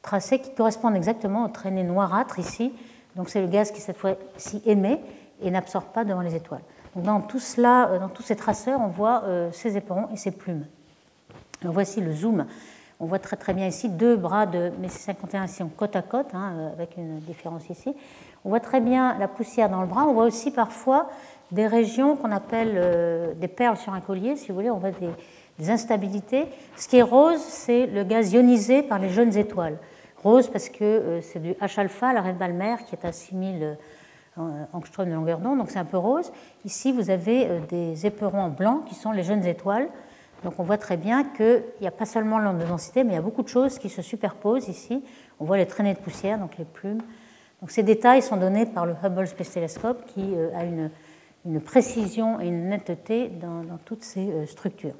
tracés 0.00 0.38
qui 0.38 0.54
correspondent 0.54 0.96
exactement 0.96 1.44
aux 1.44 1.48
traînées 1.48 1.84
noirâtres 1.84 2.38
ici. 2.38 2.72
Donc 3.16 3.28
c'est 3.28 3.40
le 3.40 3.46
gaz 3.46 3.70
qui 3.70 3.80
cette 3.80 3.96
fois-ci 3.96 4.62
émet 4.66 5.00
et 5.42 5.50
n'absorbe 5.50 5.86
pas 5.86 6.04
devant 6.04 6.20
les 6.20 6.34
étoiles. 6.34 6.62
Donc 6.94 7.04
dans 7.04 7.20
tout 7.20 7.40
cela, 7.40 7.90
euh, 7.90 7.98
dans 7.98 8.08
tous 8.08 8.22
ces 8.22 8.36
traceurs, 8.36 8.80
on 8.80 8.88
voit 8.88 9.24
ces 9.52 9.76
éperons 9.76 10.08
et 10.12 10.16
ces 10.16 10.30
plumes. 10.30 10.66
Voici 11.62 12.00
le 12.00 12.12
zoom. 12.12 12.46
On 13.00 13.06
voit 13.06 13.18
très 13.18 13.36
très 13.36 13.54
bien 13.54 13.66
ici 13.66 13.88
deux 13.88 14.16
bras 14.16 14.46
de 14.46 14.70
Messi 14.80 14.98
51 14.98 15.46
ici 15.46 15.62
côte 15.76 15.96
à 15.96 16.02
côte, 16.02 16.28
hein, 16.34 16.70
avec 16.72 16.96
une 16.96 17.18
différence 17.20 17.68
ici. 17.68 17.94
On 18.44 18.50
voit 18.50 18.60
très 18.60 18.80
bien 18.80 19.16
la 19.18 19.26
poussière 19.28 19.68
dans 19.68 19.80
le 19.80 19.86
bras. 19.86 20.04
On 20.06 20.12
voit 20.12 20.24
aussi 20.24 20.50
parfois 20.50 21.08
des 21.50 21.66
régions 21.66 22.16
qu'on 22.16 22.30
appelle 22.30 22.72
euh, 22.76 23.32
des 23.34 23.48
perles 23.48 23.76
sur 23.76 23.92
un 23.94 24.00
collier, 24.00 24.36
si 24.36 24.48
vous 24.48 24.54
voulez, 24.54 24.70
on 24.70 24.78
voit 24.78 24.90
des, 24.90 25.70
instabilités. 25.70 26.46
Ce 26.76 26.88
qui 26.88 26.96
est 26.96 27.02
rose, 27.02 27.40
c'est 27.40 27.86
le 27.86 28.02
gaz 28.02 28.32
ionisé 28.32 28.82
par 28.82 28.98
les 28.98 29.08
jeunes 29.08 29.36
étoiles. 29.36 29.78
Rose 30.24 30.48
parce 30.48 30.68
que 30.68 30.82
euh, 30.82 31.20
c'est 31.20 31.38
du 31.38 31.52
H-alpha, 31.52 32.12
l'arrêt 32.12 32.32
de 32.32 32.38
Balmer, 32.38 32.76
qui 32.86 32.96
est 32.96 33.04
à 33.04 33.12
6000 33.12 33.76
euh, 34.38 34.64
angstroms 34.72 35.08
de 35.08 35.14
longueur 35.14 35.38
d'onde, 35.38 35.58
donc 35.58 35.70
c'est 35.70 35.78
un 35.78 35.84
peu 35.84 35.98
rose. 35.98 36.32
Ici, 36.64 36.90
vous 36.90 37.10
avez 37.10 37.60
des 37.68 38.06
éperons 38.06 38.48
blancs 38.48 38.84
qui 38.86 38.96
sont 38.96 39.12
les 39.12 39.22
jeunes 39.22 39.44
étoiles. 39.44 39.88
Donc 40.42 40.54
on 40.58 40.64
voit 40.64 40.78
très 40.78 40.96
bien 40.96 41.22
qu'il 41.24 41.62
n'y 41.80 41.86
a 41.86 41.92
pas 41.92 42.04
seulement 42.04 42.38
l'onde 42.38 42.58
de 42.58 42.64
densité, 42.64 43.04
mais 43.04 43.12
il 43.12 43.16
y 43.16 43.18
a 43.18 43.22
beaucoup 43.22 43.42
de 43.42 43.48
choses 43.48 43.78
qui 43.78 43.88
se 43.88 44.02
superposent 44.02 44.68
ici. 44.68 45.04
On 45.38 45.44
voit 45.44 45.56
les 45.56 45.66
traînées 45.66 45.94
de 45.94 46.00
poussière, 46.00 46.38
donc 46.38 46.58
les 46.58 46.64
plumes. 46.64 47.00
Donc 47.60 47.70
ces 47.70 47.84
détails 47.84 48.22
sont 48.22 48.36
donnés 48.36 48.66
par 48.66 48.86
le 48.86 48.94
Hubble 49.02 49.28
Space 49.28 49.52
Telescope 49.52 50.04
qui 50.06 50.34
a 50.54 50.64
une 50.64 50.90
une 51.44 51.60
précision 51.60 52.40
et 52.40 52.46
une 52.46 52.68
netteté 52.68 53.28
dans, 53.28 53.64
toutes 53.84 54.02
ces 54.02 54.30
euh, 54.30 54.46
structures. 54.46 54.94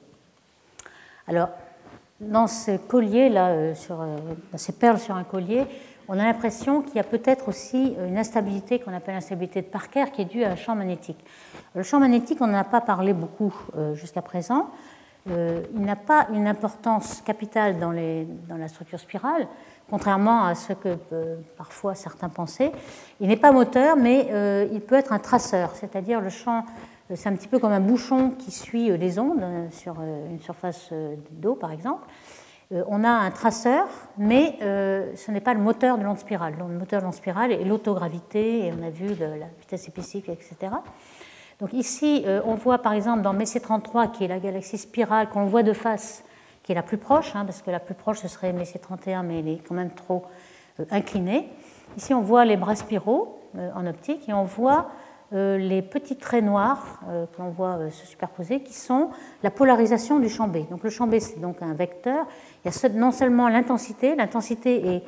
Alors, 1.27 1.49
dans 2.21 2.47
collier-là, 2.89 3.49
euh, 3.49 3.75
euh, 3.91 4.17
dans 4.53 4.59
ces 4.59 4.73
perles 4.73 4.99
sur 4.99 5.15
un 5.15 5.25
collier, 5.25 5.67
on 6.07 6.15
a 6.15 6.25
l'impression 6.25 6.83
qu'il 6.83 6.97
y 6.97 7.01
a 7.01 7.05
peut-être 7.05 7.49
aussi 7.49 7.97
une 8.07 8.19
instabilité 8.19 8.79
qu'on 8.79 8.93
appelle 8.93 9.15
l'instabilité 9.15 9.63
de 9.63 9.67
Parker 9.67 10.05
qui 10.13 10.23
est 10.23 10.27
due 10.27 10.45
à 10.45 10.51
un 10.51 10.57
champ 10.57 10.75
magnétique. 10.75 11.25
Le 11.75 11.83
champ 11.83 11.99
magnétique, 11.99 12.39
on 12.43 12.47
n'en 12.47 12.59
a 12.59 12.65
pas 12.65 12.83
parlé 12.83 13.15
beaucoup 13.15 13.55
jusqu'à 13.95 14.21
présent. 14.21 14.69
il 15.27 15.81
n'a 15.81 15.97
pas 15.97 16.27
une 16.35 16.47
importance 16.47 17.23
capitale 17.23 17.79
dans, 17.79 17.93
dans, 17.93 18.59
la 18.59 18.69
structure 18.69 19.01
spirale, 19.01 19.49
contrairement 19.89 20.45
à 20.45 20.55
ce 20.55 20.75
que 20.75 20.99
parfois 21.57 21.95
certains 21.95 22.29
pensaient. 22.29 22.73
Il 23.19 23.29
n'est 23.29 23.39
pas 23.39 23.51
moteur, 23.51 23.97
mais 23.97 24.29
il 24.71 24.83
peut 24.83 24.97
être 24.97 25.15
un 25.15 25.19
traceur, 25.19 25.75
c'est-à-dire 25.75 26.21
le 26.21 26.29
champ 26.29 26.67
c'est 27.13 27.29
un 27.29 27.35
petit 27.35 27.49
peu 27.49 27.59
comme 27.59 27.73
un 27.73 27.81
bouchon 27.81 28.31
qui 28.31 28.51
suit 28.51 28.97
les 28.97 29.19
ondes 29.19 29.45
sur 29.71 30.01
une 30.01 30.41
surface 30.41 30.91
d'eau, 31.33 31.55
par 31.55 31.73
exemple. 31.73 32.07
Euh, 32.73 32.83
on 32.89 33.05
a 33.05 33.11
un 33.11 33.31
traceur, 33.31 33.87
mais 34.17 34.57
euh, 34.63 35.15
ce 35.17 35.31
n'est 35.31 35.41
pas 35.41 35.55
le 35.55 35.61
moteur 35.61 35.99
de 35.99 36.05
l'onde 36.05 36.19
spirale. 36.19 36.55
le 36.59 36.79
moteur 36.79 37.01
de 37.01 37.05
l'onde 37.05 37.15
spirale 37.15 37.53
est 37.53 37.65
l'autogravité, 37.65 38.67
et 38.67 38.73
on 38.73 38.83
a 38.83 38.91
vu 38.91 39.15
la 39.15 39.47
vitesse 39.61 39.87
épicycle, 39.89 40.31
etc. 40.31 40.73
Donc 41.61 41.73
ici, 41.73 42.25
euh, 42.27 42.41
on 42.45 42.55
voit 42.55 42.79
par 42.79 42.93
exemple 42.93 43.23
dans 43.23 43.33
Messier 43.33 43.61
33, 43.61 44.09
qui 44.09 44.25
est 44.25 44.29
la 44.29 44.41
galaxie 44.41 44.79
spirale 44.79 45.29
qu'on 45.29 45.45
voit 45.45 45.63
de 45.63 45.73
face, 45.73 46.25
qui 46.63 46.73
est 46.73 46.75
la 46.75 46.83
plus 46.83 46.99
proche, 46.99 47.37
hein, 47.37 47.45
parce 47.45 47.63
que 47.63 47.71
la 47.71 47.81
plus 47.81 47.95
proche 47.95 48.19
ce 48.21 48.29
serait 48.29 48.53
Messier 48.53 48.81
31, 48.81 49.23
mais 49.23 49.41
elle 49.41 49.49
est 49.49 49.59
quand 49.59 49.75
même 49.75 49.93
trop 49.93 50.25
inclinée. 50.91 51.49
Ici, 51.97 52.15
on 52.15 52.23
voit 52.23 52.45
les 52.45 52.57
bras 52.57 52.75
spiraux 52.75 53.39
en 53.77 53.87
optique 53.87 54.29
et 54.29 54.33
on 54.33 54.43
voit 54.43 54.89
les 55.35 55.83
petits 55.83 56.17
traits 56.17 56.45
noirs 56.45 57.01
que 57.09 57.43
l'on 57.43 57.51
voit 57.51 57.91
se 57.91 58.07
superposer, 58.07 58.63
qui 58.63 58.75
sont 58.75 59.11
la 59.43 59.51
polarisation 59.51 60.19
du 60.19 60.29
champ 60.29 60.49
B. 60.49 60.69
Donc 60.71 60.85
le 60.85 60.91
champ 60.91 61.07
B, 61.07 61.19
c'est 61.19 61.41
donc 61.41 61.61
un 61.61 61.75
vecteur, 61.75 62.27
il 62.65 62.71
y 62.71 62.75
a 62.75 62.89
non 62.91 63.11
seulement 63.11 63.49
l'intensité, 63.49 64.15
l'intensité 64.15 64.97
est, 64.97 65.03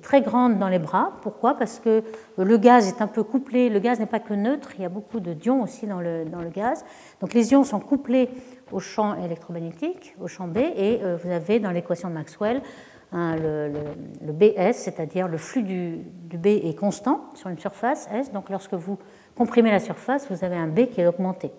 très 0.00 0.22
grande 0.22 0.58
dans 0.58 0.70
les 0.70 0.78
bras. 0.78 1.12
Pourquoi? 1.20 1.54
Parce 1.54 1.78
que 1.78 2.02
le 2.38 2.56
gaz 2.56 2.88
est 2.88 3.02
un 3.02 3.06
peu 3.06 3.22
couplé, 3.22 3.68
le 3.68 3.78
gaz 3.78 4.00
n'est 4.00 4.06
pas 4.06 4.20
que 4.20 4.32
neutre, 4.32 4.70
il 4.76 4.80
y 4.80 4.86
a 4.86 4.88
beaucoup 4.88 5.20
de 5.20 5.34
ions 5.44 5.62
aussi 5.62 5.86
dans 5.86 6.00
le, 6.00 6.24
dans 6.24 6.40
le 6.40 6.48
gaz. 6.48 6.82
Donc 7.20 7.34
les 7.34 7.52
ions 7.52 7.62
sont 7.62 7.78
couplés 7.78 8.30
au 8.70 8.80
champ 8.80 9.14
électromagnétique, 9.22 10.16
au 10.18 10.28
champ 10.28 10.48
B, 10.48 10.56
et 10.56 11.00
euh, 11.02 11.18
vous 11.22 11.30
avez 11.30 11.60
dans 11.60 11.70
l'équation 11.70 12.08
de 12.08 12.14
Maxwell 12.14 12.62
le, 13.12 14.32
BS, 14.32 14.72
c'est-à-dire 14.72 15.28
le 15.28 15.36
flux 15.36 15.62
du, 15.62 15.98
du, 16.24 16.38
B 16.38 16.46
est 16.46 16.78
constant 16.78 17.26
sur 17.34 17.50
une 17.50 17.58
surface 17.58 18.08
S, 18.10 18.32
donc 18.32 18.48
lorsque 18.48 18.72
vous 18.72 18.98
comprimez 19.42 19.72
la 19.72 19.80
surface, 19.80 20.30
vous 20.30 20.44
avez 20.44 20.54
un 20.54 20.68
B 20.68 20.86
qui 20.86 21.00
est 21.00 21.06
augmenté. 21.08 21.50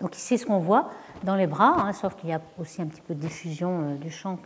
Donc 0.00 0.16
ici, 0.16 0.38
ce 0.38 0.46
qu'on 0.46 0.60
voit 0.60 0.88
dans 1.24 1.34
les 1.34 1.48
bras, 1.48 1.74
hein, 1.78 1.92
sauf 1.92 2.14
qu'il 2.14 2.30
y 2.30 2.32
a 2.32 2.40
aussi 2.60 2.80
un 2.80 2.86
petit 2.86 3.00
peu 3.00 3.12
de 3.12 3.18
diffusion 3.18 3.80
euh, 3.80 3.94
du 3.96 4.08
champ, 4.08 4.38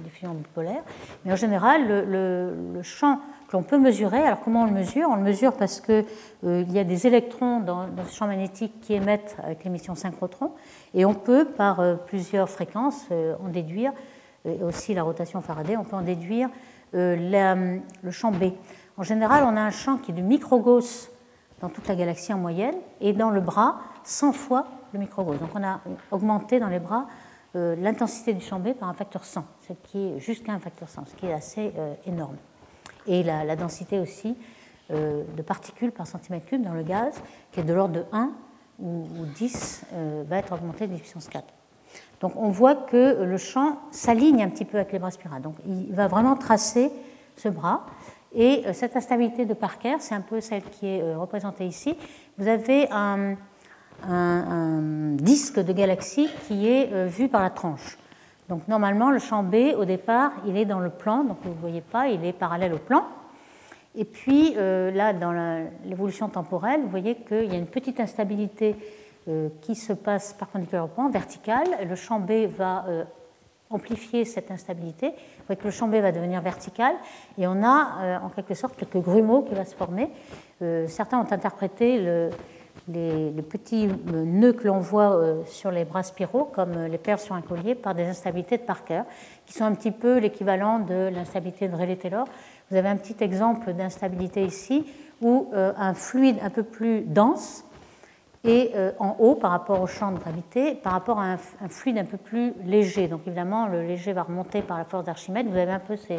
diffusion 0.00 0.34
bipolaire. 0.34 0.82
Mais 1.24 1.32
en 1.32 1.36
général, 1.36 1.88
le, 1.88 2.82
champ 2.82 3.20
que 3.48 3.56
l'on 3.56 3.62
peut 3.62 3.78
mesurer, 3.78 4.18
alors 4.18 4.40
comment 4.40 4.64
on 4.64 4.66
le 4.66 4.72
mesure? 4.72 5.08
On 5.10 5.16
le 5.16 5.22
mesure 5.22 5.54
parce 5.54 5.80
qu'il 5.80 6.04
euh, 6.44 6.64
y 6.68 6.78
a 6.78 6.84
des 6.84 7.06
électrons 7.06 7.60
dans, 7.60 7.86
ce 8.06 8.14
champ 8.14 8.26
magnétique 8.26 8.82
qui 8.82 8.92
émettent 8.92 9.36
avec 9.42 9.64
l'émission 9.64 9.94
synchrotron, 9.94 10.52
et 10.92 11.06
on 11.06 11.14
peut, 11.14 11.46
par 11.46 11.80
euh, 11.80 11.94
plusieurs 11.94 12.50
fréquences, 12.50 13.06
en 13.42 13.48
déduire, 13.48 13.92
et 14.44 14.62
aussi 14.62 14.92
la 14.92 15.02
rotation 15.02 15.40
Faraday, 15.40 15.78
on 15.78 15.84
peut 15.84 15.96
en 15.96 16.02
déduire 16.02 16.50
le 16.92 18.10
champ 18.10 18.32
B. 18.32 18.52
En 18.98 19.02
général, 19.02 19.44
on 19.46 19.56
a 19.56 19.60
un 19.62 19.70
champ 19.70 19.96
qui 19.96 20.10
est 20.10 20.14
du 20.14 20.22
microgauss 20.22 21.11
dans 21.62 21.68
toute 21.68 21.88
la 21.88 21.94
galaxie 21.94 22.34
en 22.34 22.38
moyenne, 22.38 22.74
et 23.00 23.14
dans 23.14 23.30
le 23.30 23.40
bras, 23.40 23.76
100 24.04 24.32
fois 24.32 24.66
le 24.92 24.98
microgauss. 24.98 25.38
Donc 25.38 25.50
on 25.54 25.62
a 25.62 25.80
augmenté 26.10 26.60
dans 26.60 26.68
les 26.68 26.80
bras 26.80 27.06
euh, 27.54 27.76
l'intensité 27.76 28.34
du 28.34 28.44
champ 28.44 28.58
B 28.58 28.72
par 28.72 28.88
un 28.88 28.94
facteur 28.94 29.24
100, 29.24 29.44
ce 29.68 29.72
qui 29.74 29.98
est 29.98 30.18
jusqu'à 30.18 30.52
un 30.52 30.58
facteur 30.58 30.88
100, 30.88 31.04
ce 31.06 31.14
qui 31.14 31.26
est 31.26 31.32
assez 31.32 31.72
euh, 31.78 31.94
énorme. 32.06 32.36
Et 33.06 33.22
la, 33.22 33.56
densité 33.56 33.98
aussi 33.98 34.36
euh, 34.90 35.22
de 35.36 35.42
particules 35.42 35.92
par 35.92 36.06
centimètre 36.06 36.46
cube 36.46 36.62
dans 36.62 36.72
le 36.72 36.82
gaz, 36.82 37.14
qui 37.52 37.60
est 37.60 37.64
de 37.64 37.72
l'ordre 37.72 37.94
de 37.94 38.04
1 38.12 38.30
ou, 38.80 39.06
10, 39.36 39.84
va 40.26 40.38
être 40.38 40.52
augmentée 40.54 40.88
de 40.88 40.96
puissance 40.96 41.28
4. 41.28 41.44
Donc 42.20 42.32
on 42.36 42.48
voit 42.48 42.74
que 42.74 43.22
le 43.22 43.36
champ 43.36 43.78
s'aligne 43.92 44.42
un 44.42 44.48
petit 44.48 44.64
peu 44.64 44.78
avec 44.78 44.92
les 44.92 44.98
bras 44.98 45.10
spirales. 45.10 45.42
Donc 45.42 45.56
il 45.66 45.94
va 45.94 46.08
vraiment 46.08 46.34
tracer 46.34 46.90
ce 47.36 47.48
bras. 47.48 47.86
Et 48.34 48.64
cette 48.72 48.96
instabilité 48.96 49.44
de 49.44 49.54
Parker, 49.54 49.96
c'est 50.00 50.14
un 50.14 50.22
peu 50.22 50.40
celle 50.40 50.62
qui 50.62 50.86
est 50.86 51.14
représentée 51.14 51.66
ici. 51.66 51.96
Vous 52.38 52.48
avez 52.48 52.88
un, 52.90 53.36
disque 55.16 55.60
de 55.60 55.72
galaxie 55.72 56.28
qui 56.48 56.66
est 56.66 56.92
euh, 56.92 57.06
vu 57.06 57.28
par 57.28 57.42
la 57.42 57.50
tranche. 57.50 57.98
Donc 58.48 58.66
normalement, 58.66 59.10
le 59.10 59.20
champ 59.20 59.44
B, 59.44 59.74
au 59.76 59.84
départ, 59.84 60.32
il 60.46 60.56
est 60.56 60.64
dans 60.64 60.80
le 60.80 60.90
plan, 60.90 61.22
donc 61.22 61.36
vous 61.44 61.50
ne 61.50 61.60
voyez 61.60 61.82
pas, 61.82 62.08
il 62.08 62.24
est 62.24 62.32
parallèle 62.32 62.74
au 62.74 62.78
plan. 62.78 63.04
Et 63.94 64.04
puis 64.04 64.54
euh, 64.56 64.90
là, 64.90 65.12
dans 65.12 65.32
l'évolution 65.84 66.28
temporelle, 66.28 66.80
vous 66.80 66.88
voyez 66.88 67.14
qu'il 67.14 67.44
y 67.44 67.54
a 67.54 67.58
une 67.58 67.66
petite 67.66 68.00
instabilité 68.00 68.74
euh, 69.28 69.50
qui 69.60 69.76
se 69.76 69.92
passe 69.92 70.32
perpendiculaire 70.32 70.86
au 70.86 70.88
plan, 70.88 71.08
verticale. 71.08 71.68
Le 71.88 71.94
champ 71.94 72.18
B 72.18 72.46
va 72.46 72.84
amplifier 73.72 74.24
cette 74.24 74.50
instabilité. 74.50 75.08
Vous 75.08 75.46
voyez 75.46 75.60
que 75.60 75.64
le 75.64 75.70
champ 75.70 75.88
B 75.88 75.94
va 75.96 76.12
devenir 76.12 76.40
vertical 76.42 76.94
et 77.38 77.46
on 77.46 77.62
a 77.62 78.20
en 78.22 78.28
quelque 78.28 78.54
sorte 78.54 78.76
quelques 78.76 79.02
grumeaux 79.02 79.42
qui 79.42 79.54
vont 79.54 79.64
se 79.64 79.74
former. 79.74 80.10
certains 80.86 81.18
ont 81.18 81.32
interprété 81.32 81.98
le, 82.00 82.30
les, 82.88 83.42
petits 83.42 83.88
euh, 83.88 84.24
nœuds 84.24 84.52
que 84.52 84.66
l'on 84.66 84.78
voit 84.78 85.14
euh, 85.14 85.42
sur 85.46 85.70
les 85.70 85.84
bras 85.84 86.02
spiraux, 86.02 86.44
comme 86.44 86.72
euh, 86.76 86.88
les 86.88 86.98
perles 86.98 87.18
sur 87.18 87.34
un 87.34 87.42
collier, 87.42 87.74
par 87.74 87.94
des 87.94 88.04
instabilités 88.04 88.56
de 88.56 88.62
Parker, 88.62 89.02
qui 89.46 89.54
sont 89.54 89.64
un 89.64 89.74
petit 89.74 89.90
peu 89.90 90.18
l'équivalent 90.18 90.78
de 90.80 91.10
l'instabilité 91.12 91.68
de 91.68 91.76
Rayleigh-Taylor. 91.76 92.26
Vous 92.70 92.76
avez 92.76 92.88
un 92.88 92.96
petit 92.96 93.16
exemple 93.22 93.72
d'instabilité 93.72 94.44
ici, 94.44 94.86
où 95.20 95.50
un 95.54 95.94
fluide 95.94 96.38
un 96.42 96.50
peu 96.50 96.64
plus 96.64 97.02
dense 97.02 97.64
est 98.44 98.74
en 98.98 99.16
haut 99.20 99.34
par 99.34 99.52
rapport 99.52 99.80
au 99.80 99.86
champ 99.86 100.10
de 100.12 100.18
gravité, 100.18 100.74
par 100.74 100.92
rapport 100.92 101.20
à 101.20 101.24
un, 101.32 101.68
fluide 101.68 101.98
un 101.98 102.04
peu 102.04 102.16
plus 102.16 102.52
léger. 102.64 103.06
Donc 103.06 103.20
évidemment, 103.26 103.68
le 103.68 103.82
léger 103.82 104.12
va 104.12 104.24
remonter 104.24 104.62
par 104.62 104.78
la 104.78 104.84
force 104.84 105.04
d'Archimède. 105.04 105.46
Vous 105.46 105.56
avez 105.56 105.72
un 105.72 105.78
peu 105.78 105.96
ces, 105.96 106.18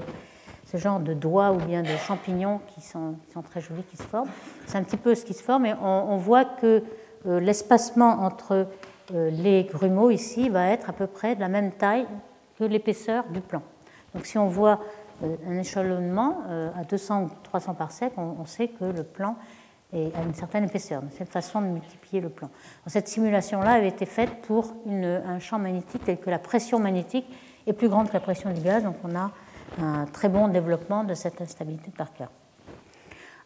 ce 0.74 0.78
genre 0.78 1.00
de 1.00 1.14
doigts 1.14 1.52
ou 1.52 1.58
bien 1.58 1.84
de 1.84 1.96
champignons 2.08 2.60
qui 2.68 2.82
sont, 2.82 3.16
sont 3.32 3.42
très 3.42 3.62
jolis, 3.62 3.84
qui 3.84 3.98
se 3.98 4.04
forment. 4.04 4.30
C'est 4.66 4.78
un 4.78 4.84
petit 4.84 4.98
peu 4.98 5.14
ce 5.14 5.24
qui 5.24 5.34
se 5.34 5.44
forme 5.44 5.66
et 5.66 5.74
on, 5.82 6.18
voit 6.18 6.46
que 6.46 6.84
euh, 7.28 7.40
l'espacement 7.40 8.24
entre 8.24 8.68
euh, 9.14 9.30
les 9.30 9.66
grumeaux 9.66 10.10
ici 10.10 10.50
va 10.50 10.68
être 10.70 10.90
à 10.90 10.94
peu 10.94 11.08
près 11.08 11.36
de 11.36 11.42
la 11.42 11.50
même 11.50 11.72
taille 11.74 12.08
que 12.58 12.64
l'épaisseur 12.64 13.26
du 13.26 13.42
plan. 13.42 13.62
Donc 14.16 14.26
si 14.26 14.38
on 14.38 14.48
voit 14.48 14.80
euh, 15.24 15.36
un 15.48 15.58
échelonnement 15.60 16.38
à 16.76 16.84
200 16.84 17.24
ou 17.24 17.30
300 17.44 17.74
parsecs, 17.76 18.14
on, 18.18 18.38
on, 18.40 18.46
sait 18.46 18.70
que 18.70 18.86
le 18.86 19.04
plan 19.04 19.36
est 19.94 20.16
à 20.16 20.22
une 20.24 20.34
certaine 20.34 20.66
épaisseur. 20.66 21.02
C'est 21.12 21.22
une 21.22 21.26
façon 21.26 21.62
de 21.62 21.68
multiplier 21.68 22.22
le 22.22 22.30
plan. 22.30 22.50
cette 22.88 23.08
simulation-là 23.08 23.74
avait 23.74 23.90
été 23.90 24.06
faite 24.06 24.42
pour 24.48 24.74
un 24.88 25.40
champ 25.40 25.60
magnétique 25.60 26.04
tel 26.06 26.20
que 26.20 26.30
la 26.30 26.40
pression 26.40 26.80
magnétique 26.80 27.26
est 27.68 27.74
plus 27.74 27.90
grande 27.90 28.08
que 28.10 28.14
la 28.14 28.20
pression 28.20 28.52
du 28.52 28.62
gaz, 28.62 28.84
donc 28.84 28.96
on 29.04 29.16
a 29.16 29.32
un 29.82 30.06
très 30.06 30.30
bon 30.30 30.48
développement 30.48 31.04
de 31.04 31.14
cette 31.14 31.42
instabilité 31.42 31.92
de 31.92 31.96
Parker. 31.96 32.26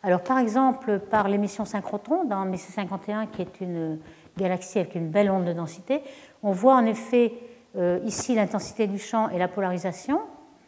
Alors, 0.03 0.21
par 0.21 0.37
exemple, 0.37 0.99
par 0.99 1.27
l'émission 1.27 1.65
synchrotron 1.65 2.25
dans 2.25 2.45
Messier 2.45 2.71
51, 2.73 3.25
qui 3.27 3.41
est 3.41 3.61
une 3.61 3.99
galaxie 4.37 4.79
avec 4.79 4.95
une 4.95 5.09
belle 5.09 5.31
onde 5.31 5.45
de 5.45 5.53
densité, 5.53 6.01
on 6.43 6.51
voit 6.51 6.75
en 6.75 6.85
effet 6.85 7.33
euh, 7.75 7.99
ici 8.05 8.35
l'intensité 8.35 8.87
du 8.87 8.99
champ 8.99 9.29
et 9.29 9.39
la 9.39 9.47
polarisation. 9.47 10.21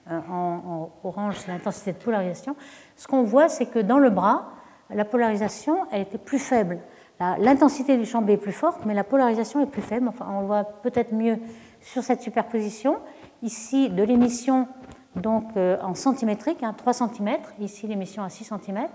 Euh, 0.09 0.19
en, 0.29 0.89
orange, 1.03 1.35
c'est 1.37 1.51
l'intensité 1.51 1.93
de 1.93 1.97
polarisation. 1.97 2.55
Ce 2.95 3.07
qu'on 3.07 3.23
voit, 3.23 3.49
c'est 3.49 3.67
que 3.67 3.79
dans 3.79 3.99
le 3.99 4.09
bras, 4.09 4.51
la 4.89 5.05
polarisation 5.05 5.85
elle 5.91 6.01
était 6.01 6.17
plus 6.17 6.39
faible. 6.39 6.79
L'intensité 7.19 7.97
du 7.97 8.05
champ 8.05 8.21
B 8.21 8.29
est 8.29 8.37
plus 8.37 8.53
forte, 8.53 8.85
mais 8.85 8.93
la 8.93 9.03
polarisation 9.03 9.61
est 9.61 9.65
plus 9.65 9.81
faible. 9.81 10.07
Enfin, 10.07 10.25
on 10.31 10.39
le 10.39 10.47
voit 10.47 10.63
peut-être 10.63 11.13
mieux 11.13 11.37
sur 11.81 12.01
cette 12.01 12.21
superposition. 12.21 12.97
Ici, 13.43 13.89
de 13.89 14.03
l'émission 14.03 14.67
donc 15.15 15.45
euh, 15.57 15.77
en 15.81 15.95
centimétrique, 15.95 16.59
3 16.59 17.03
hein, 17.03 17.09
cm, 17.13 17.37
ici 17.59 17.87
l'émission 17.87 18.23
à 18.23 18.29
6 18.29 18.45
cm. 18.45 18.87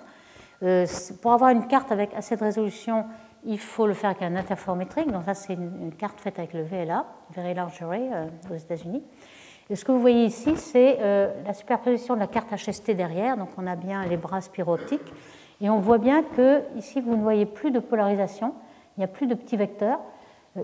Euh, 0.63 0.87
pour 1.21 1.33
avoir 1.33 1.51
une 1.51 1.67
carte 1.67 1.93
avec 1.93 2.15
assez 2.15 2.37
de 2.37 2.43
résolution, 2.43 3.05
il 3.45 3.59
faut 3.59 3.87
le 3.87 3.93
faire 3.93 4.11
avec 4.11 4.23
un 4.23 4.37
interférométrique. 4.37 5.11
Donc 5.11 5.25
ça, 5.25 5.35
c'est 5.35 5.55
une, 5.55 5.93
carte 5.99 6.19
faite 6.21 6.39
avec 6.39 6.55
le 6.55 6.63
VLA, 6.63 7.05
Very 7.35 7.53
Large 7.53 7.83
Array, 7.83 8.09
euh, 8.13 8.27
aux 8.51 8.57
États-Unis. 8.57 9.03
Et 9.69 9.77
ce 9.77 9.85
que 9.85 9.93
vous 9.93 10.01
voyez 10.01 10.25
ici, 10.25 10.57
c'est 10.57 10.99
la 11.01 11.55
superposition 11.55 12.15
de 12.15 12.21
la 12.21 12.27
carte 12.27 12.53
HST 12.53 12.91
derrière. 12.91 13.39
Donc 13.39 13.49
on 13.57 13.67
a 13.67 13.77
bien 13.77 14.05
les 14.05 14.19
bras 14.19 14.43
spirooptiques. 14.43 15.11
Et 15.65 15.71
on 15.71 15.79
voit 15.79 15.97
bien 15.97 16.23
que 16.23 16.61
ici, 16.77 17.01
vous 17.01 17.17
ne 17.17 17.23
voyez 17.23 17.47
plus 17.47 17.71
de 17.71 17.79
polarisation. 17.79 18.53
Il 18.97 19.01
n'y 19.01 19.05
a 19.05 19.09
plus 19.09 19.27
de 19.27 19.35
petits 19.35 19.57
vecteurs, 19.57 19.99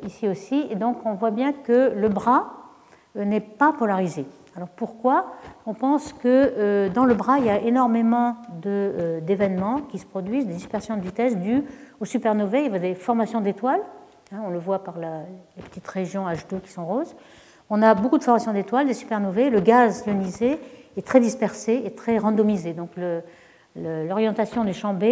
ici 0.05 0.29
aussi. 0.29 0.67
Et 0.69 0.75
donc 0.75 0.99
on 1.07 1.15
voit 1.15 1.31
bien 1.31 1.55
que 1.55 1.95
le 1.97 2.11
bras 2.11 2.53
n'est 3.15 3.41
pas 3.41 3.73
polarisé. 3.73 4.27
Alors 4.57 4.69
pourquoi? 4.69 5.33
On 5.65 5.73
pense 5.73 6.13
que 6.13 6.27
euh, 6.27 6.91
dans 6.91 7.07
le 7.07 7.15
bras, 7.15 7.39
il 7.39 7.47
y 7.47 7.51
a 7.51 7.63
énormément 7.63 8.37
euh, 8.67 9.23
d'événements 9.23 9.81
qui 9.81 9.99
se 9.99 10.05
produisent, 10.05 10.47
des 10.47 10.53
dispersions 10.53 10.99
de 10.99 11.01
vitesse 11.01 11.35
dues 11.39 11.65
aux 11.99 12.05
supernovae. 12.05 12.67
Il 12.67 12.73
y 12.73 12.77
a 12.77 12.79
des 12.79 12.95
formations 12.95 13.41
d'étoiles, 13.41 13.81
hein, 14.33 14.43
on 14.45 14.51
le 14.51 14.59
voit 14.59 14.85
par 14.85 14.99
les 14.99 15.63
petites 15.63 15.89
régions 15.89 16.27
H2 16.29 16.61
qui 16.61 16.71
sont 16.71 16.85
roses. 16.85 17.17
On 17.71 17.81
a 17.81 17.95
beaucoup 17.95 18.19
de 18.19 18.25
formations 18.25 18.53
d'étoiles, 18.53 18.87
des 18.87 18.93
supernovae. 18.93 19.49
Le 19.49 19.61
gaz 19.61 20.05
ionisé 20.07 20.59
est 20.99 21.07
très 21.07 21.21
dispersé 21.21 21.81
et 21.87 21.95
très 21.95 22.19
randomisé. 22.19 22.75
Donc 22.75 22.91
l'orientation 23.77 24.65
du 24.65 24.75
champ 24.75 24.95
B 24.95 25.05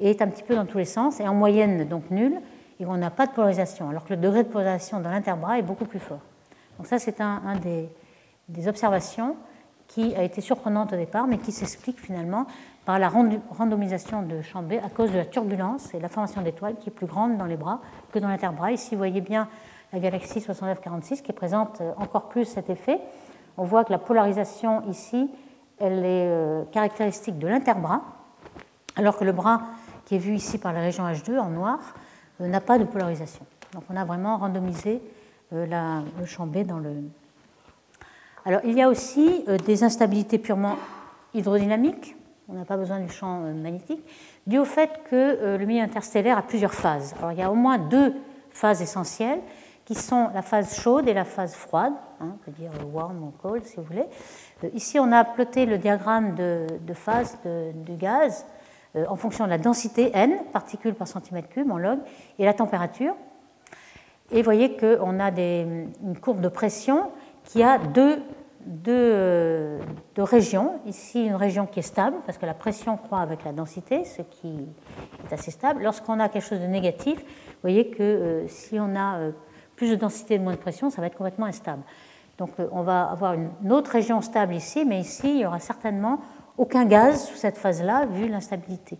est 0.00 0.22
un 0.22 0.28
petit 0.28 0.42
peu 0.42 0.54
dans 0.54 0.66
tous 0.66 0.78
les 0.78 0.84
sens 0.84 1.20
et 1.20 1.28
en 1.28 1.34
moyenne 1.34 1.88
donc 1.88 2.10
nulle. 2.10 2.40
et 2.80 2.86
on 2.86 2.96
n'a 2.96 3.10
pas 3.10 3.26
de 3.26 3.32
polarisation, 3.32 3.90
alors 3.90 4.04
que 4.04 4.14
le 4.14 4.20
degré 4.20 4.44
de 4.44 4.48
polarisation 4.48 5.00
dans 5.00 5.10
l'interbras 5.10 5.58
est 5.58 5.62
beaucoup 5.62 5.84
plus 5.84 5.98
fort. 5.98 6.20
Donc 6.78 6.86
ça, 6.86 6.98
c'est 6.98 7.20
un, 7.20 7.56
des, 7.60 7.88
des, 8.48 8.68
observations 8.68 9.36
qui 9.88 10.14
a 10.14 10.22
été 10.22 10.40
surprenante 10.40 10.92
au 10.92 10.96
départ, 10.96 11.26
mais 11.26 11.38
qui 11.38 11.50
s'explique 11.50 11.98
finalement 11.98 12.46
par 12.84 12.98
la 12.98 13.08
randomisation 13.08 14.22
de 14.22 14.42
champ 14.42 14.62
B 14.62 14.74
à 14.82 14.88
cause 14.88 15.10
de 15.10 15.16
la 15.16 15.26
turbulence 15.26 15.92
et 15.92 16.00
la 16.00 16.08
formation 16.08 16.40
d'étoiles 16.40 16.76
qui 16.76 16.88
est 16.88 16.92
plus 16.92 17.06
grande 17.06 17.36
dans 17.36 17.46
les 17.46 17.56
bras 17.56 17.80
que 18.12 18.18
dans 18.18 18.28
l'interbras. 18.28 18.70
Ici, 18.70 18.94
vous 18.94 18.98
voyez 18.98 19.20
bien 19.20 19.48
la 19.92 19.98
galaxie 19.98 20.40
6946 20.40 21.22
qui 21.22 21.32
présente 21.32 21.80
euh, 21.80 21.92
encore 21.96 22.28
plus 22.28 22.44
cet 22.44 22.70
effet. 22.70 23.00
On 23.56 23.64
voit 23.64 23.84
que 23.84 23.92
la 23.92 23.98
polarisation 23.98 24.82
ici, 24.88 25.30
elle 25.80 26.04
est 26.04 26.28
euh, 26.28 26.64
caractéristique 26.72 27.38
de 27.38 27.46
l'interbras, 27.46 28.02
alors 28.96 29.16
que 29.16 29.24
le 29.24 29.32
bras 29.32 29.62
qui 30.04 30.16
est 30.16 30.18
vu 30.18 30.34
ici 30.34 30.58
par 30.58 30.72
la 30.72 30.80
région 30.80 31.04
H2 31.04 31.38
en 31.38 31.50
noir 31.50 31.78
euh, 32.40 32.48
n'a 32.48 32.60
pas 32.60 32.78
de 32.78 32.84
polarisation. 32.84 33.44
Donc 33.74 33.84
on 33.90 33.96
a 33.96 34.04
vraiment 34.04 34.38
randomisé 34.38 35.02
le 35.50 36.26
champ 36.26 36.46
B 36.46 36.58
dans 36.58 36.78
le. 36.78 36.92
Alors 38.44 38.60
il 38.64 38.76
y 38.76 38.82
a 38.82 38.88
aussi 38.88 39.44
des 39.64 39.82
instabilités 39.82 40.38
purement 40.38 40.76
hydrodynamiques, 41.32 42.16
on 42.48 42.54
n'a 42.54 42.64
pas 42.64 42.76
besoin 42.76 43.00
du 43.00 43.10
champ 43.10 43.40
magnétique, 43.40 44.02
dû 44.46 44.58
au 44.58 44.64
fait 44.66 45.00
que 45.10 45.56
le 45.56 45.64
milieu 45.64 45.82
interstellaire 45.82 46.36
a 46.36 46.42
plusieurs 46.42 46.74
phases. 46.74 47.14
Alors 47.18 47.32
il 47.32 47.38
y 47.38 47.42
a 47.42 47.50
au 47.50 47.54
moins 47.54 47.78
deux 47.78 48.14
phases 48.50 48.82
essentielles 48.82 49.40
qui 49.88 49.94
sont 49.94 50.28
la 50.34 50.42
phase 50.42 50.78
chaude 50.78 51.08
et 51.08 51.14
la 51.14 51.24
phase 51.24 51.54
froide, 51.54 51.94
hein, 52.20 52.34
on 52.34 52.44
peut 52.44 52.50
dire 52.50 52.70
warm 52.92 53.24
ou 53.24 53.32
cold 53.40 53.64
si 53.64 53.76
vous 53.76 53.84
voulez. 53.84 54.04
Euh, 54.62 54.68
ici, 54.74 54.98
on 55.00 55.10
a 55.12 55.24
ploté 55.24 55.64
le 55.64 55.78
diagramme 55.78 56.34
de, 56.34 56.66
phase 56.92 57.38
du 57.46 57.94
gaz 57.94 58.44
euh, 58.96 59.06
en 59.08 59.16
fonction 59.16 59.46
de 59.46 59.48
la 59.48 59.56
densité 59.56 60.10
n, 60.12 60.40
particules 60.52 60.92
par 60.92 61.08
centimètre 61.08 61.48
cube 61.48 61.70
en 61.70 61.78
log, 61.78 62.00
et 62.38 62.44
la 62.44 62.52
température. 62.52 63.14
Et 64.30 64.36
vous 64.36 64.44
voyez 64.44 64.76
qu'on 64.76 65.20
a 65.20 65.30
une 65.30 66.18
courbe 66.20 66.42
de 66.42 66.48
pression 66.48 67.10
qui 67.44 67.62
a 67.62 67.78
deux, 67.78 68.20
deux, 68.66 69.78
deux, 70.14 70.22
régions. 70.22 70.80
Ici, 70.84 71.24
une 71.24 71.34
région 71.34 71.64
qui 71.64 71.78
est 71.78 71.82
stable, 71.82 72.18
parce 72.26 72.36
que 72.36 72.44
la 72.44 72.52
pression 72.52 72.98
croît 72.98 73.20
avec 73.20 73.42
la 73.42 73.52
densité, 73.52 74.04
ce 74.04 74.20
qui 74.20 74.68
est 75.24 75.32
assez 75.32 75.50
stable. 75.50 75.82
Lorsqu'on 75.82 76.20
a 76.20 76.28
quelque 76.28 76.44
chose 76.44 76.60
de 76.60 76.66
négatif, 76.66 77.20
vous 77.20 77.62
voyez 77.62 77.88
que 77.88 78.02
euh, 78.02 78.48
si 78.48 78.78
on 78.78 78.94
a 78.94 79.30
plus 79.78 79.90
de 79.90 79.94
densité 79.94 80.38
moins 80.40 80.54
de 80.54 80.58
pression, 80.58 80.90
ça 80.90 81.00
va 81.00 81.06
être 81.06 81.16
complètement 81.16 81.46
instable. 81.46 81.82
Donc 82.36 82.50
euh, 82.58 82.68
on 82.72 82.82
va 82.82 83.04
avoir 83.04 83.34
une 83.34 83.72
autre 83.72 83.92
région 83.92 84.20
stable 84.20 84.54
ici, 84.54 84.84
mais 84.84 85.00
ici, 85.00 85.28
il 85.28 85.36
n'y 85.36 85.46
aura 85.46 85.60
certainement 85.60 86.18
aucun 86.58 86.84
gaz 86.84 87.28
sous 87.28 87.36
cette 87.36 87.56
phase-là, 87.56 88.06
vu 88.06 88.28
l'instabilité. 88.28 88.98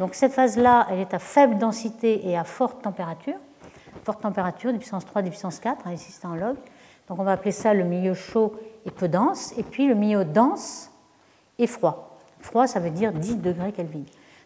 Donc 0.00 0.14
cette 0.14 0.32
phase-là, 0.32 0.88
elle 0.90 0.98
est 0.98 1.14
à 1.14 1.20
faible 1.20 1.58
densité 1.58 2.28
et 2.28 2.36
à 2.36 2.42
forte 2.42 2.82
température. 2.82 3.36
Forte 4.02 4.20
température, 4.20 4.72
de 4.72 4.78
puissance 4.78 5.06
3, 5.06 5.22
de 5.22 5.28
puissance 5.28 5.60
4, 5.60 5.86
hein, 5.86 5.92
ici 5.92 6.10
c'est 6.10 6.26
en 6.26 6.34
log. 6.34 6.56
Donc 7.08 7.20
on 7.20 7.24
va 7.24 7.32
appeler 7.32 7.52
ça 7.52 7.72
le 7.72 7.84
milieu 7.84 8.14
chaud 8.14 8.54
et 8.84 8.90
peu 8.90 9.06
dense, 9.06 9.56
et 9.56 9.62
puis 9.62 9.86
le 9.86 9.94
milieu 9.94 10.24
dense 10.24 10.90
et 11.58 11.68
froid. 11.68 12.18
Froid, 12.40 12.66
ça 12.66 12.80
veut 12.80 12.90
dire 12.90 13.12
10 13.12 13.36
degrés 13.36 13.70
Kelvin. 13.70 14.02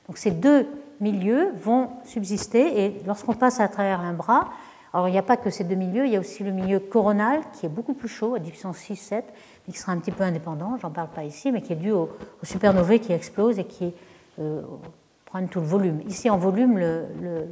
Donc 0.06 0.18
ces 0.18 0.30
deux 0.30 0.68
milieux 1.00 1.52
vont 1.54 1.88
subsister, 2.04 2.84
et 2.84 3.02
lorsqu'on 3.06 3.32
passe 3.32 3.60
à 3.60 3.68
travers 3.68 4.00
un 4.00 4.12
bras, 4.12 4.50
alors 4.92 5.08
il 5.08 5.12
n'y 5.12 5.18
a 5.18 5.22
pas 5.22 5.36
que 5.36 5.50
ces 5.50 5.64
deux 5.64 5.76
milieux, 5.76 6.06
il 6.06 6.12
y 6.12 6.16
a 6.16 6.20
aussi 6.20 6.42
le 6.42 6.50
milieu 6.50 6.80
coronal 6.80 7.42
qui 7.52 7.66
est 7.66 7.68
beaucoup 7.68 7.94
plus 7.94 8.08
chaud, 8.08 8.34
à 8.34 8.40
puissance 8.40 8.78
6, 8.78 8.96
7, 8.96 9.24
mais 9.66 9.72
qui 9.72 9.78
sera 9.78 9.92
un 9.92 9.98
petit 9.98 10.10
peu 10.10 10.24
indépendant, 10.24 10.76
j'en 10.78 10.90
parle 10.90 11.08
pas 11.08 11.22
ici, 11.22 11.52
mais 11.52 11.62
qui 11.62 11.72
est 11.72 11.76
dû 11.76 11.92
aux, 11.92 12.10
supernovae 12.42 12.98
qui 12.98 13.12
explosent 13.12 13.58
et 13.60 13.64
qui 13.64 13.94
euh, 14.40 14.62
prennent 15.26 15.48
tout 15.48 15.60
le 15.60 15.66
volume. 15.66 16.00
Ici 16.08 16.28
en 16.28 16.38
volume, 16.38 16.78
le, 16.78 17.46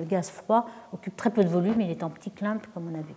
gaz 0.00 0.30
froid 0.30 0.66
occupe 0.92 1.16
très 1.16 1.30
peu 1.30 1.42
de 1.42 1.48
volume, 1.48 1.80
il 1.80 1.90
est 1.90 2.02
en 2.02 2.10
petit 2.10 2.30
clump 2.30 2.66
comme 2.72 2.90
on 2.90 2.98
a 2.98 3.02
vu. 3.02 3.14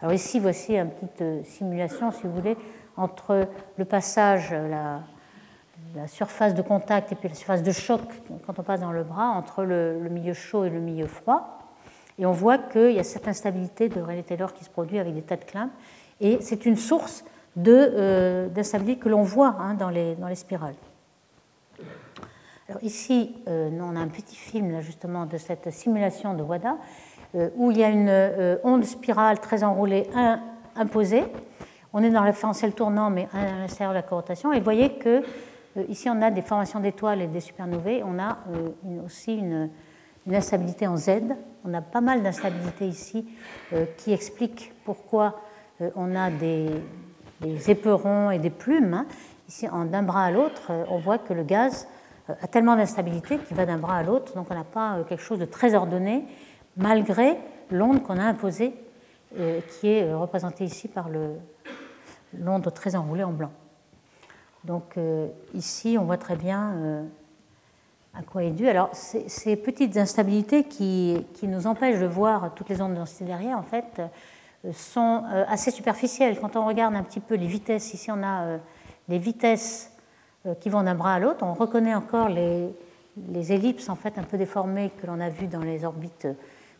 Alors 0.00 0.12
ici, 0.12 0.40
voici 0.40 0.76
une 0.76 0.90
petite 0.90 1.22
euh, 1.22 1.44
simulation, 1.44 2.10
si 2.10 2.22
vous 2.24 2.32
voulez, 2.32 2.56
entre 2.96 3.46
le 3.76 3.84
passage, 3.84 4.52
la, 4.52 5.00
la 5.94 6.08
surface 6.08 6.54
de 6.54 6.62
contact 6.62 7.12
et 7.12 7.14
puis 7.14 7.28
la 7.28 7.34
surface 7.34 7.62
de 7.62 7.72
choc 7.72 8.00
quand 8.44 8.58
on 8.58 8.62
passe 8.62 8.80
dans 8.80 8.92
le 8.92 9.04
bras, 9.04 9.28
entre 9.28 9.62
le 9.62 10.08
milieu 10.10 10.32
chaud 10.32 10.64
et 10.64 10.70
le 10.70 10.80
milieu 10.80 11.06
froid. 11.06 11.63
Et 12.18 12.26
on 12.26 12.32
voit 12.32 12.58
qu'il 12.58 12.92
y 12.92 12.98
a 12.98 13.04
cette 13.04 13.26
instabilité 13.26 13.88
de 13.88 14.00
Rayleigh-Taylor 14.00 14.52
qui 14.54 14.64
se 14.64 14.70
produit 14.70 14.98
avec 14.98 15.14
des 15.14 15.22
tas 15.22 15.36
de 15.36 15.44
climbs. 15.44 15.70
Et 16.20 16.38
c'est 16.40 16.64
une 16.64 16.76
source 16.76 17.24
euh, 17.66 18.48
d'instabilité 18.48 19.00
que 19.00 19.08
l'on 19.08 19.22
voit 19.22 19.56
hein, 19.58 19.74
dans, 19.74 19.90
les, 19.90 20.14
dans, 20.16 20.28
les, 20.28 20.34
spirales. 20.34 20.74
Alors 22.68 22.82
ici, 22.82 23.34
euh, 23.48 23.70
on 23.80 23.94
a 23.94 24.00
un 24.00 24.08
petit 24.08 24.36
film 24.36 24.72
là, 24.72 24.80
justement 24.80 25.26
de 25.26 25.38
cette 25.38 25.70
simulation 25.70 26.34
de 26.34 26.42
WADA 26.42 26.76
euh, 27.34 27.50
où 27.56 27.70
il 27.70 27.78
y 27.78 27.84
a 27.84 27.90
une 27.90 28.58
onde 28.64 28.84
spirale 28.84 29.40
très 29.40 29.62
enroulée 29.62 30.08
imposée. 30.76 31.24
On 31.92 32.02
est 32.02 32.10
dans 32.10 32.22
le 32.22 32.26
référentiel 32.26 32.74
tournant, 32.74 33.10
mais 33.10 33.28
à 33.32 33.44
l'intérieur 33.44 33.92
de 33.92 33.98
la 33.98 34.02
corotation. 34.02 34.52
Et 34.52 34.58
vous 34.58 34.64
voyez 34.64 34.94
que 34.94 35.22
ici, 35.88 36.08
on 36.10 36.22
a 36.22 36.30
des 36.32 36.42
formations 36.42 36.80
d'étoiles 36.80 37.22
et 37.22 37.28
des 37.28 37.40
supernovae. 37.40 38.02
On 38.04 38.18
a 38.18 38.38
aussi 39.04 39.36
une, 39.36 39.70
une 40.26 40.34
instabilité 40.34 40.86
en 40.86 40.96
Z. 40.96 41.10
On 41.64 41.74
a 41.74 41.80
pas 41.80 42.00
mal 42.00 42.22
d'instabilité 42.22 42.86
ici 42.86 43.26
euh, 43.72 43.86
qui 43.96 44.12
explique 44.12 44.72
pourquoi 44.84 45.40
euh, 45.80 45.90
on 45.96 46.14
a 46.14 46.30
des, 46.30 46.68
éperons 47.68 48.30
et 48.30 48.38
des 48.38 48.50
plumes. 48.50 48.94
Hein. 48.94 49.06
Ici, 49.48 49.66
d'un 49.66 50.02
bras 50.02 50.24
à 50.24 50.30
l'autre, 50.30 50.70
euh, 50.70 50.84
on 50.88 50.98
voit 50.98 51.18
que 51.18 51.32
le 51.32 51.42
gaz 51.42 51.86
a 52.28 52.46
tellement 52.46 52.74
d'instabilité 52.76 53.38
qu'il 53.38 53.54
va 53.54 53.66
d'un 53.66 53.76
bras 53.76 53.98
à 53.98 54.02
l'autre, 54.02 54.34
donc 54.34 54.46
on 54.50 54.54
n'a 54.54 54.64
pas 54.64 55.04
quelque 55.06 55.22
chose 55.22 55.38
de 55.38 55.44
très 55.44 55.74
ordonné, 55.74 56.24
malgré 56.78 57.36
l'onde 57.70 58.02
qu'on 58.02 58.18
a 58.18 58.24
imposée, 58.24 58.72
qui 59.36 59.88
est 59.88 60.14
représentée 60.14 60.64
ici 60.64 60.88
par 60.88 61.10
l'onde 62.32 62.72
très 62.72 62.96
enroulée 62.96 63.24
en 63.24 63.32
blanc. 63.32 63.50
Donc 64.64 64.96
ici, 65.52 65.98
on 66.00 66.06
voit 66.06 66.16
très 66.16 66.36
bien 66.36 67.04
à 68.16 68.22
quoi 68.22 68.44
est 68.44 68.50
dû 68.50 68.68
Alors, 68.68 68.90
ces 68.92 69.56
petites 69.56 69.96
instabilités 69.96 70.64
qui, 70.64 71.24
nous 71.42 71.66
empêchent 71.66 72.00
de 72.00 72.06
voir 72.06 72.54
toutes 72.54 72.68
les 72.68 72.80
ondes 72.80 72.92
de 72.92 72.98
densité 72.98 73.24
derrière, 73.24 73.58
en 73.58 73.62
fait, 73.62 74.00
euh, 74.64 74.72
sont 74.72 75.24
euh, 75.32 75.44
assez 75.48 75.70
superficielles. 75.70 76.38
Quand 76.40 76.56
on 76.56 76.66
regarde 76.66 76.94
un 76.94 77.02
petit 77.02 77.20
peu 77.20 77.34
les 77.34 77.46
vitesses, 77.46 77.92
ici 77.92 78.10
on 78.10 78.22
a 78.22 78.42
euh, 78.44 78.58
les 79.08 79.18
vitesses 79.18 79.90
qui 80.60 80.68
vont 80.68 80.82
d'un 80.82 80.94
bras 80.94 81.14
à 81.14 81.18
l'autre, 81.18 81.42
on 81.42 81.54
reconnaît 81.54 81.94
encore 81.94 82.28
les, 82.28 82.68
les, 83.30 83.52
ellipses 83.52 83.88
en 83.88 83.94
fait 83.94 84.18
un 84.18 84.22
peu 84.22 84.36
déformées 84.36 84.90
que 85.00 85.06
l'on 85.06 85.18
a 85.18 85.30
vues 85.30 85.46
dans 85.46 85.62
les 85.62 85.86
orbites 85.86 86.28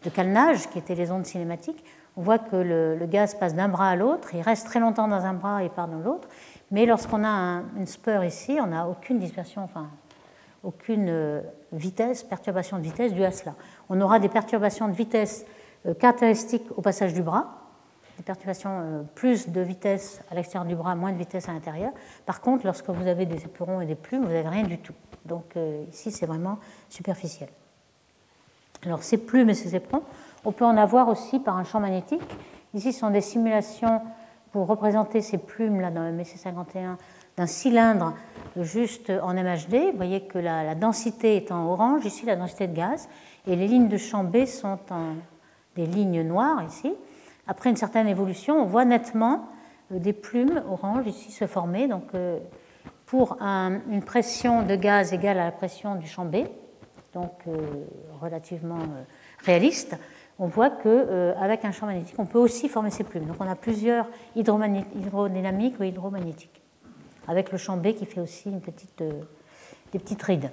de 0.05 0.11
calenage, 0.11 0.69
qui 0.69 0.79
étaient 0.79 0.95
les 0.95 1.11
ondes 1.11 1.25
cinématiques. 1.25 1.83
On 2.19 2.21
voit 2.21 2.39
que 2.39 2.57
le, 2.57 3.07
gaz 3.07 3.35
passe 3.35 3.55
d'un 3.55 3.69
bras 3.69 3.89
à 3.89 3.97
l'autre, 3.97 4.35
il 4.35 4.43
reste 4.43 4.67
très 4.67 4.81
longtemps 4.81 5.09
dans 5.09 5.25
un 5.25 5.33
bras 5.33 5.65
et 5.65 5.71
part 5.71 5.89
dans 5.89 5.99
l'autre. 5.99 6.29
Mais 6.71 6.85
lorsqu'on 6.85 7.25
a 7.25 7.63
une 7.77 7.87
spur 7.87 8.23
ici, 8.23 8.59
on 8.61 8.67
n'a 8.67 8.87
aucune 8.87 9.19
dispersion, 9.19 9.63
enfin 9.63 9.89
aucune 10.65 11.09
euh, 11.09 11.41
vitesse, 11.73 12.23
perturbation 12.23 12.79
de 12.79 12.83
vitesse 12.83 13.13
due 13.13 13.25
à 13.25 13.31
cela. 13.31 13.55
On 13.89 14.01
aura 14.01 14.19
des 14.19 14.29
perturbations 14.29 14.89
de 14.89 14.95
vitesse 14.95 15.47
euh, 15.87 15.95
caractéristiques 15.95 16.67
au 16.77 16.81
passage 16.81 17.15
du 17.15 17.23
bras, 17.23 17.61
des 18.17 18.23
perturbations 18.23 18.71
euh, 18.71 19.03
plus 19.15 19.49
de 19.49 19.61
vitesse 19.61 20.23
à 20.31 20.35
l'extérieur 20.35 20.67
du 20.67 20.75
bras, 20.75 20.95
moins 20.95 21.13
de 21.13 21.19
vitesse 21.19 21.49
à 21.49 21.53
l'intérieur. 21.53 21.93
Par 22.27 22.41
contre, 22.41 22.65
lorsque 22.65 22.89
vous 22.89 23.07
avez 23.07 23.27
des 23.27 23.45
éperons 23.45 23.81
et 23.81 23.87
des 23.87 23.95
plumes, 23.95 24.23
vous 24.23 24.33
n'avez 24.33 24.49
rien 24.49 24.65
du 24.65 24.79
tout. 24.79 24.95
Donc 25.25 25.57
ici, 25.91 26.11
c'est 26.11 26.27
vraiment 26.27 26.59
superficiel. 26.91 27.49
Alors 28.85 29.03
ces 29.03 29.17
plumes 29.17 29.49
et 29.49 29.55
ces 29.55 29.75
éperons, 29.75 30.03
on 30.45 30.53
peut 30.53 30.67
en 30.67 30.77
avoir 30.77 31.09
aussi 31.09 31.39
par 31.39 31.57
un 31.57 31.65
champ 31.65 31.81
magnétique. 31.81 32.21
Ici, 32.75 32.93
ce 32.93 33.01
sont 33.01 33.11
des 33.11 33.23
simulations 33.23 34.03
pour 34.53 34.67
représenter 34.67 35.23
ces 35.23 35.39
plumes 35.39 35.81
là 35.81 35.91
dans 35.91 36.03
le 36.03 36.13
MC51 36.13 36.97
d'un 37.37 37.47
cylindre 37.47 38.15
juste 38.61 39.11
en 39.11 39.35
MHD. 39.35 39.93
Vous 39.93 39.97
voyez 39.97 40.23
que 40.23 40.39
la, 40.39 40.75
densité 40.75 41.37
est 41.37 41.51
en 41.51 41.67
orange, 41.67 42.05
ici 42.05 42.27
la 42.27 42.37
densité 42.37 42.69
de 42.69 42.75
gaz, 42.75 43.09
et 43.47 43.57
les 43.57 43.67
lignes 43.67 43.89
de 43.89 43.97
champ 43.97 44.25
B 44.25 44.47
sont 44.47 44.79
en 44.91 45.15
des 45.77 45.87
lignes 45.87 46.23
noires 46.23 46.63
ici. 46.63 46.95
Après 47.47 47.71
une 47.71 47.77
certaine 47.77 48.09
évolution, 48.09 48.63
on 48.63 48.65
voit 48.65 48.85
nettement 48.85 49.49
euh, 49.93 49.99
des 49.99 50.13
plumes 50.13 50.63
orange 50.71 51.07
ici 51.07 51.31
se 51.31 51.47
former. 51.47 51.89
Donc, 51.89 52.15
euh, 52.15 52.39
pour 53.07 53.37
une 53.43 54.03
pression 54.05 54.63
de 54.63 54.75
gaz 54.75 55.13
égale 55.13 55.39
à 55.39 55.45
la 55.45 55.53
pression 55.53 55.95
du 55.95 56.07
champ 56.07 56.25
B, 56.25 56.37
donc 57.13 57.33
euh, 57.47 57.85
relativement 58.21 58.79
réaliste, 59.45 59.97
on 60.39 60.47
voit 60.47 60.71
qu'avec 60.71 61.65
un 61.65 61.71
champ 61.71 61.87
magnétique, 61.87 62.17
on 62.19 62.27
peut 62.27 62.39
aussi 62.39 62.69
former 62.69 62.91
ces 62.91 63.05
plumes. 63.05 63.27
Donc 63.27 63.37
on 63.39 63.49
a 63.49 63.55
plusieurs 63.55 64.09
hydrodynamiques 64.35 65.79
ou 65.79 65.85
hydromagnétiques 65.85 66.64
avec 67.29 67.53
le 67.53 67.59
champ 67.59 67.77
B 67.77 67.95
qui 67.95 68.07
fait 68.07 68.21
aussi 68.21 68.49
euh, 69.01 69.11
des 69.93 69.99
petites 69.99 70.23
rides. 70.23 70.51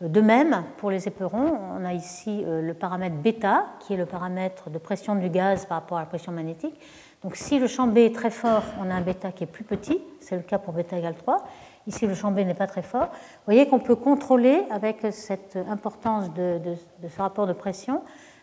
De 0.00 0.20
même, 0.20 0.62
pour 0.76 0.92
les 0.92 1.08
éperons, 1.08 1.58
on 1.76 1.84
a 1.84 1.92
ici 1.92 2.44
euh, 2.46 2.62
le 2.62 2.74
paramètre 2.74 3.16
bêta, 3.16 3.66
qui 3.80 3.94
est 3.94 3.96
le 3.96 4.06
paramètre 4.06 4.70
de 4.70 4.78
pression 4.78 5.16
du 5.16 5.28
gaz 5.28 5.66
par 5.66 5.80
rapport 5.80 5.98
à 5.98 6.02
la 6.02 6.06
pression 6.06 6.30
magnétique. 6.30 6.78
Donc 7.24 7.34
si 7.34 7.58
le 7.58 7.66
champ 7.66 7.88
B 7.88 7.98
est 7.98 8.14
très 8.14 8.30
fort, 8.30 8.62
on 8.80 8.88
a 8.90 8.94
un 8.94 9.00
bêta 9.00 9.32
qui 9.32 9.42
est 9.42 9.48
plus 9.48 9.64
petit, 9.64 10.00
c'est 10.20 10.36
le 10.36 10.42
cas 10.42 10.58
pour 10.58 10.72
bêta 10.72 10.96
égale 10.96 11.16
3. 11.16 11.44
Ici, 11.88 12.06
le 12.06 12.14
champ 12.14 12.30
B 12.30 12.40
n'est 12.40 12.54
pas 12.54 12.66
très 12.66 12.82
fort. 12.82 13.08
Vous 13.10 13.44
voyez 13.46 13.66
qu'on 13.66 13.80
peut 13.80 13.96
contrôler 13.96 14.62
avec 14.70 15.06
cette 15.10 15.58
importance 15.68 16.32
de, 16.34 16.60
ce 17.02 17.20
rapport 17.20 17.46
de 17.46 17.54
pression 17.54 18.02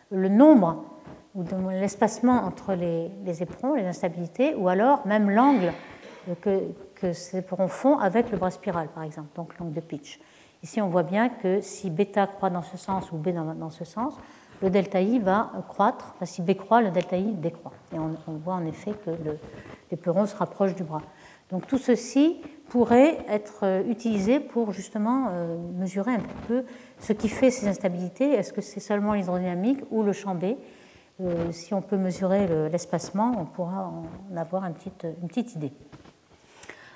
le 0.09 0.29
nombre 0.29 0.83
ou 1.35 1.43
l'espacement 1.69 2.43
entre 2.43 2.73
les, 2.73 3.43
éperons, 3.43 3.75
les 3.75 3.85
instabilités, 3.85 4.55
ou 4.55 4.67
alors 4.67 5.05
même 5.05 5.29
l'angle 5.29 5.73
que, 6.41 6.61
que 6.95 7.13
ces 7.13 7.37
éperons 7.37 7.67
font 7.67 7.97
avec 7.99 8.31
le 8.31 8.37
bras 8.37 8.51
spiral, 8.51 8.87
par 8.87 9.03
exemple, 9.03 9.29
donc 9.35 9.57
l'angle 9.59 9.73
de 9.73 9.81
pitch. 9.81 10.19
Ici, 10.65 10.81
on 10.81 10.89
voit 10.89 11.03
bien 11.03 11.29
que 11.29 11.61
si 11.61 11.91
bêta 11.91 12.25
croît 12.25 12.49
dans 12.49 12.63
ce 12.63 12.75
sens 12.75 13.11
ou 13.11 13.17
b 13.17 13.29
dans, 13.29 13.69
ce 13.69 13.85
sens, 13.85 14.15
le 14.63 14.71
delta 14.71 14.99
i 14.99 15.19
va 15.19 15.51
croître. 15.67 16.13
Enfin, 16.15 16.25
si 16.25 16.41
b 16.41 16.55
croît, 16.55 16.81
le 16.81 16.89
delta 16.89 17.17
i 17.17 17.33
décroît. 17.33 17.73
Et 17.93 17.99
on, 17.99 18.15
voit 18.43 18.55
en 18.55 18.65
effet 18.65 18.93
que 19.05 19.11
l'éperon 19.91 20.25
se 20.25 20.35
rapproche 20.35 20.73
du 20.73 20.83
bras. 20.83 21.03
Donc 21.51 21.67
tout 21.67 21.77
ceci 21.77 22.41
pourrait 22.69 23.19
être 23.29 23.59
euh, 23.61 23.83
utilisé 23.87 24.39
pour 24.39 24.71
justement 24.71 25.27
euh, 25.29 25.55
mesurer 25.75 26.13
un 26.13 26.23
peu 26.47 26.63
ce 26.99 27.13
qui 27.13 27.29
fait 27.29 27.51
ces 27.51 27.67
instabilités. 27.67 28.31
Est-ce 28.31 28.51
que 28.51 28.61
c'est 28.61 28.79
seulement 28.79 29.13
l'hydrodynamique 29.13 29.81
ou 29.91 30.01
le 30.01 30.13
champ 30.13 30.33
B? 30.33 30.55
Euh, 31.21 31.51
Si 31.51 31.75
on 31.75 31.83
peut 31.83 31.97
mesurer 31.97 32.47
l'espacement, 32.71 33.33
on 33.37 33.45
pourra 33.45 33.91
en 34.31 34.35
avoir 34.35 34.65
une 34.65 34.73
petite, 34.73 35.05
une 35.21 35.27
petite 35.27 35.53
idée. 35.53 35.73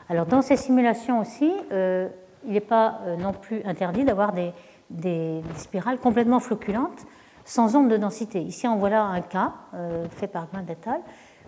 Alors 0.10 0.26
dans 0.26 0.42
ces 0.42 0.58
simulations 0.58 1.20
aussi, 1.20 1.52
il 1.72 2.52
n'est 2.52 2.60
pas 2.60 3.00
non 3.20 3.32
plus 3.32 3.62
interdit 3.64 4.04
d'avoir 4.04 4.34
des, 4.34 5.42
spirales 5.56 6.00
complètement 6.00 6.40
floculantes 6.40 7.06
sans 7.46 7.76
onde 7.76 7.90
de 7.90 7.98
densité. 7.98 8.42
Ici, 8.42 8.68
on 8.68 8.76
voit 8.76 8.90
là 8.90 9.04
un 9.04 9.22
cas 9.22 9.54
fait 10.18 10.28
par 10.28 10.48
Gwyn 10.48 10.66
et 10.68 10.76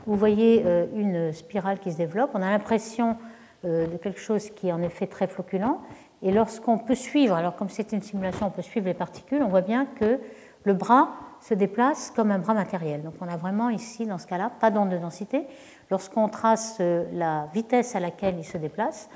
Vous 0.06 0.16
voyez 0.16 0.64
une 0.96 1.34
spirale 1.34 1.80
qui 1.80 1.92
se 1.92 1.98
développe. 1.98 2.32
On 2.36 2.42
a 2.42 2.52
l'impression 2.52 3.18
euh, 3.64 3.86
de 3.86 3.98
quelque 3.98 4.20
chose 4.20 4.50
qui 4.50 4.70
est 4.70 4.72
en 4.72 4.82
effet 4.82 5.06
très 5.06 5.28
floculent. 5.28 5.78
Et 6.24 6.32
lorsqu'on 6.32 6.80
peut 6.80 6.96
suivre, 6.96 7.36
alors 7.36 7.56
comme 7.56 7.70
c'est 7.70 7.92
une 7.92 8.02
simulation, 8.02 8.48
on 8.48 8.50
peut 8.50 8.64
suivre 8.64 8.88
les 8.88 8.96
particules, 8.96 9.44
on 9.44 9.50
voit 9.50 9.62
bien 9.62 9.86
que 9.86 10.20
le 10.64 10.74
bras 10.74 11.12
se 11.42 11.54
déplace 11.54 12.12
comme 12.16 12.32
un 12.32 12.40
bras 12.40 12.56
matériel. 12.56 13.04
Donc 13.04 13.14
on 13.22 13.28
a 13.28 13.38
vraiment 13.38 13.70
ici, 13.70 14.08
dans 14.08 14.18
ce 14.18 14.26
cas-là, 14.26 14.52
pas 14.60 14.72
d'onde 14.72 14.90
de 14.90 14.98
densité. 14.98 15.46
Lorsqu'on 15.92 16.30
trace 16.30 16.78
euh, 16.80 17.04
la 17.12 17.48
vitesse 17.54 17.98
à 17.98 18.00
laquelle 18.00 18.36
il 18.40 18.46
se 18.46 18.58
déplace, 18.58 19.10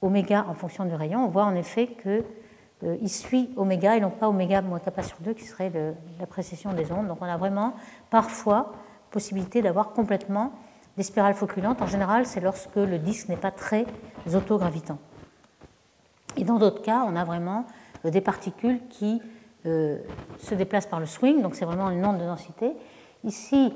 oméga 0.00 0.46
en 0.48 0.54
fonction 0.54 0.86
du 0.86 0.94
rayon, 0.94 1.22
on 1.26 1.28
voit 1.28 1.44
en 1.44 1.54
effet 1.54 1.88
qu'il 1.88 2.24
euh, 2.84 3.06
suit 3.06 3.50
oméga 3.56 3.96
et 3.96 4.00
non 4.00 4.08
pas 4.08 4.26
oméga 4.26 4.62
moins 4.62 4.78
kappa 4.78 5.02
sur 5.02 5.18
2 5.20 5.34
qui 5.34 5.44
serait 5.44 5.70
la 6.18 6.26
précession 6.26 6.72
des 6.72 6.90
ondes. 6.90 7.06
Donc 7.06 7.18
on 7.20 7.26
a 7.26 7.36
vraiment 7.36 7.74
parfois 8.08 8.72
possibilité 9.10 9.60
d'avoir 9.60 9.90
complètement 9.90 10.52
des 10.96 11.02
spirales 11.02 11.34
floculantes, 11.34 11.82
en 11.82 11.86
général, 11.86 12.24
c'est 12.24 12.40
lorsque 12.40 12.76
le 12.76 12.98
disque 12.98 13.28
n'est 13.28 13.36
pas 13.36 13.50
très 13.50 13.84
autogravitant. 14.34 14.96
Et 16.38 16.44
dans 16.44 16.56
d'autres 16.56 16.80
cas, 16.80 17.04
on 17.06 17.14
a 17.14 17.24
vraiment 17.24 17.66
euh, 18.06 18.10
des 18.10 18.22
particules 18.22 18.80
qui 18.88 19.20
se 19.64 20.54
déplacent 20.54 20.86
par 20.86 21.00
le 21.00 21.06
swing, 21.06 21.42
donc 21.42 21.56
c'est 21.56 21.64
vraiment 21.64 21.90
une 21.90 22.06
onde 22.06 22.18
de 22.18 22.24
densité. 22.24 22.70
Ici, 23.24 23.72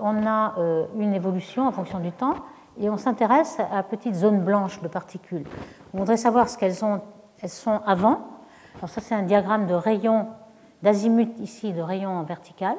on 0.00 0.26
a 0.26 0.54
une 0.98 1.14
évolution 1.14 1.66
en 1.66 1.72
fonction 1.72 2.00
du 2.00 2.12
temps 2.12 2.34
et 2.78 2.90
on 2.90 2.96
s'intéresse 2.96 3.58
à 3.72 3.82
petites 3.82 4.14
zones 4.14 4.40
blanches 4.40 4.80
de 4.82 4.88
particules. 4.88 5.44
On 5.94 5.98
voudrait 5.98 6.16
savoir 6.16 6.48
ce 6.48 6.58
qu'elles 6.58 6.76
elles 7.42 7.48
sont 7.48 7.80
avant. 7.86 8.26
Alors 8.76 8.88
ça, 8.88 9.00
c'est 9.00 9.14
un 9.14 9.22
diagramme 9.22 9.66
de 9.66 9.74
rayons 9.74 10.28
d'azimut 10.82 11.38
ici, 11.40 11.72
de 11.72 11.80
rayons 11.80 12.10
en 12.10 12.22
vertical, 12.22 12.76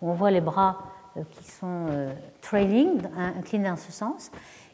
où 0.00 0.10
on 0.10 0.14
voit 0.14 0.30
les 0.30 0.40
bras 0.40 0.78
euh, 1.16 1.22
qui 1.30 1.44
sont 1.44 1.86
euh, 1.90 2.12
trailing, 2.40 3.02
inclinés 3.16 3.68
dans 3.68 3.76
ce 3.76 3.92
sens. 3.92 4.30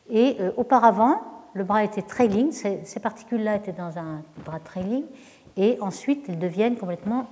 Et 0.09 0.37
euh, 0.41 0.53
auparavant, 0.57 1.21
le 1.55 1.65
bras 1.65 1.85
était 1.85 2.03
trailing, 2.03 2.53
ces, 2.53 3.01
particules-là 3.01 3.57
étaient 3.57 3.73
dans 3.73 3.99
un 3.99 4.23
bras 4.45 4.61
trailing, 4.61 5.05
et 5.57 5.79
ensuite 5.81 6.29
elles 6.29 6.39
deviennent 6.39 6.77
complètement, 6.77 7.27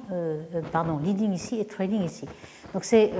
pardon, 0.73 0.99
leading 0.99 1.33
ici 1.33 1.61
et 1.61 1.65
trailing 1.65 2.03
ici. 2.03 2.27
Donc 2.75 2.83
c'est, 2.83 3.13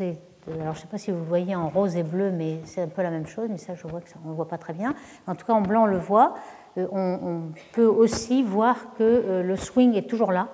alors 0.00 0.74
je 0.74 0.78
ne 0.78 0.82
sais 0.82 0.86
pas 0.86 0.98
si 0.98 1.10
vous 1.10 1.24
voyez 1.24 1.54
en 1.54 1.68
rose 1.68 1.96
et 1.96 2.02
bleu, 2.02 2.30
mais 2.30 2.60
c'est 2.64 2.82
un 2.82 2.88
peu 2.88 3.02
la 3.02 3.10
même 3.10 3.26
chose, 3.26 3.48
mais 3.50 3.58
ça 3.58 3.74
je 3.74 3.86
vois 3.86 4.00
que 4.00 4.08
ça, 4.08 4.16
on 4.24 4.30
ne 4.30 4.34
voit 4.34 4.48
pas 4.48 4.58
très 4.58 4.72
bien. 4.72 4.94
En 5.26 5.34
tout 5.34 5.46
cas 5.46 5.52
en 5.52 5.60
blanc 5.60 5.84
on 5.84 5.86
le 5.86 5.98
voit. 5.98 6.34
On, 6.76 6.86
on 6.90 7.42
peut 7.72 7.86
aussi 7.86 8.42
voir 8.42 8.94
que 8.96 9.42
le 9.44 9.56
swing 9.56 9.94
est 9.94 10.08
toujours 10.08 10.32
là. 10.32 10.48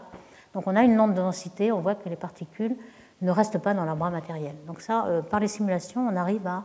Donc 0.55 0.66
on 0.66 0.74
a 0.74 0.82
une 0.82 0.99
onde 0.99 1.12
de 1.12 1.20
densité, 1.20 1.70
on 1.70 1.80
voit 1.80 1.95
que 1.95 2.09
les 2.09 2.16
particules 2.16 2.76
ne 3.22 3.30
reste 3.30 3.59
pas 3.59 3.74
dans 3.74 3.84
leur 3.84 3.97
bras 3.97 4.11
matériel. 4.11 4.55
Donc 4.66 4.80
ça, 4.80 5.07
euh, 5.07 5.22
par 5.22 5.41
les 5.41 5.49
simulations, 5.49 6.07
on 6.09 6.16
arrive 6.16 6.47
à 6.47 6.64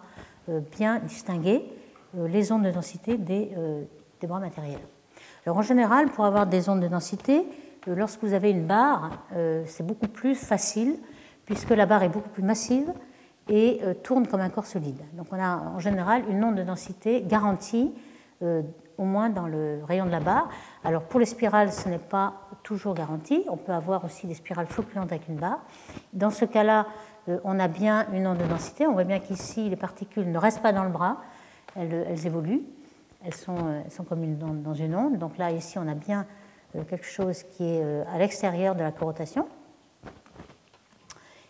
euh, 0.50 0.60
bien 0.78 1.00
distinguer 1.00 1.64
euh, 2.18 2.28
les 2.28 2.52
ondes 2.52 2.64
de 2.64 2.72
densité 2.72 3.18
des, 3.18 3.52
des, 4.20 4.28
bras 4.28 4.40
matériels. 4.40 4.82
Alors 5.46 5.58
en 5.58 5.62
général, 5.62 6.08
pour 6.10 6.26
avoir 6.26 6.48
des 6.48 6.70
ondes 6.70 6.82
de 6.82 6.88
densité, 6.88 7.46
lorsque 7.88 8.24
vous 8.24 8.34
avez 8.34 8.52
une 8.52 8.66
barre, 8.66 9.12
c'est 9.66 9.86
beaucoup 9.86 10.08
plus 10.08 10.36
facile 10.36 10.98
puisque 11.46 11.72
la 11.72 11.86
barre 11.86 12.04
est 12.04 12.10
beaucoup 12.10 12.30
plus 12.30 12.44
massive 12.44 12.92
et 13.50 13.82
tourne 14.04 14.26
comme 14.28 14.40
un 14.40 14.50
corps 14.50 14.66
solide. 14.66 15.02
Donc 15.14 15.28
on 15.32 15.40
a 15.40 15.58
en 15.58 15.80
général 15.80 16.24
une 16.30 16.44
onde 16.44 16.56
de 16.56 16.64
densité 16.64 17.22
garantie 17.24 17.94
au 18.98 19.04
moins 19.04 19.30
dans 19.30 19.48
le 19.48 19.82
rayon 19.86 20.06
de 20.06 20.12
la 20.12 20.20
barre. 20.20 20.50
Alors 20.84 21.04
pour 21.04 21.20
les 21.20 21.26
spirales, 21.26 21.72
ce 21.72 21.90
n'est 21.90 21.98
pas 21.98 22.34
toujours 22.64 22.94
garanti. 22.94 23.44
On 23.50 23.58
peut 23.58 23.74
avoir 23.74 24.06
aussi 24.06 24.28
des 24.28 24.34
spirales 24.34 24.68
floculantes 24.68 25.12
avec 25.12 25.28
une 25.28 25.36
barre. 25.36 25.60
Dans 26.14 26.30
ce 26.30 26.46
cas-là, 26.46 26.88
euh, 27.30 27.40
on 27.44 27.60
a 27.60 27.68
bien 27.68 28.08
une 28.14 28.28
onde 28.28 28.38
de 28.38 28.46
densité. 28.46 28.88
On 28.88 28.94
voit 28.94 29.04
bien 29.04 29.20
qu'ici, 29.20 29.70
les 29.70 29.76
particules 29.76 30.30
ne 30.32 30.38
restent 30.38 30.62
pas 30.62 30.74
dans 30.74 30.84
le 30.84 30.90
bras, 30.90 31.18
elles, 31.76 32.26
évoluent. 32.26 32.64
Elles 33.26 33.34
sont, 33.34 33.56
euh, 33.58 34.04
comme 34.08 34.24
une 34.24 34.38
dans 34.38 34.74
une 34.74 34.96
onde. 34.96 35.18
Donc 35.18 35.38
là, 35.38 35.52
ici, 35.52 35.78
on 35.78 35.88
a 35.88 35.96
bien 35.96 36.26
euh, 36.76 36.84
quelque 36.84 37.06
chose 37.06 37.44
qui 37.44 37.64
est 37.66 37.84
à 38.14 38.18
l'extérieur 38.18 38.76
de 38.76 38.82
la 38.82 38.92
corotation. 38.92 39.48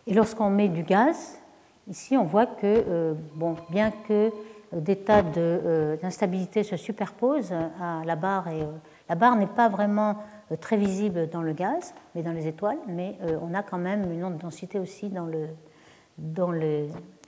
Et 0.07 0.13
lorsqu'on 0.13 0.49
met 0.49 0.67
du 0.67 0.83
gaz, 0.83 1.39
ici, 1.87 2.17
on 2.17 2.23
voit 2.23 2.45
que, 2.45 3.15
bon, 3.35 3.55
bien 3.69 3.91
que 4.07 4.31
des 4.73 4.97
tas 4.97 5.21
d'instabilité 5.21 6.63
se 6.63 6.75
superposent 6.75 7.53
à 7.53 8.03
la 8.05 8.15
barre 8.15 8.47
et 8.47 8.67
la 9.09 9.15
barre 9.15 9.35
n'est 9.35 9.47
pas 9.47 9.69
vraiment 9.69 10.17
euh, 10.51 10.55
très 10.55 10.77
visible 10.77 11.29
dans 11.29 11.41
le 11.41 11.53
gaz, 11.53 11.93
mais 12.15 12.23
dans 12.23 12.31
les 12.31 12.47
étoiles, 12.47 12.77
mais 12.87 13.17
euh, 13.23 13.37
on 13.41 13.53
a 13.53 13.61
quand 13.61 13.77
même 13.77 14.11
une 14.11 14.23
onde 14.23 14.37
de 14.37 14.41
densité 14.41 14.79
aussi 14.79 15.09
dans 15.09 15.25
le, 15.25 15.47
dans 16.17 16.53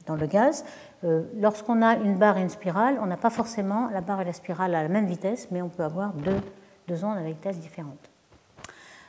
dans 0.08 0.16
le 0.16 0.28
gaz. 0.28 0.64
Euh, 1.04 1.24
lorsqu'on 1.40 1.82
a 1.82 1.96
une 1.96 2.16
barre 2.16 2.38
et 2.38 2.42
une 2.42 2.50
spirale, 2.50 2.98
on 3.02 3.08
n'a 3.08 3.18
pas 3.18 3.32
forcément 3.32 3.90
la 3.92 4.02
barre 4.02 4.22
et 4.22 4.26
la 4.26 4.34
spirale 4.34 4.76
à 4.76 4.84
la 4.84 4.90
même 4.90 5.08
vitesse, 5.08 5.50
mais 5.52 5.62
on 5.62 5.70
peut 5.70 5.84
avoir 5.84 6.14
deux, 6.14 6.40
deux 6.88 7.04
ondes 7.04 7.18
avec 7.18 7.36
vitesses 7.36 7.60
différentes. 7.60 8.10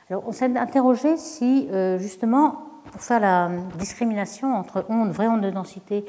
Alors 0.09 0.23
on 0.27 0.31
s'est 0.31 0.57
interrogé 0.57 1.17
si 1.17 1.69
justement, 1.97 2.66
pour 2.91 3.01
faire 3.01 3.19
la 3.19 3.49
discrimination 3.77 4.55
entre 4.55 4.85
ondes, 4.89 5.11
vraies 5.11 5.27
ondes 5.27 5.41
de 5.41 5.49
densité, 5.49 6.05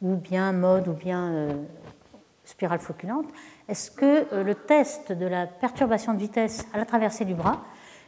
ou 0.00 0.16
bien 0.16 0.52
mode, 0.52 0.88
ou 0.88 0.92
bien 0.92 1.48
spirale 2.44 2.80
floculante, 2.80 3.26
est-ce 3.68 3.90
que 3.90 4.32
euh, 4.32 4.42
le 4.42 4.54
test 4.54 5.12
de 5.12 5.26
la 5.26 5.46
perturbation 5.46 6.14
de 6.14 6.18
vitesse 6.18 6.66
à 6.72 6.78
la 6.78 6.84
traversée 6.84 7.24
du 7.24 7.34
bras, 7.34 7.62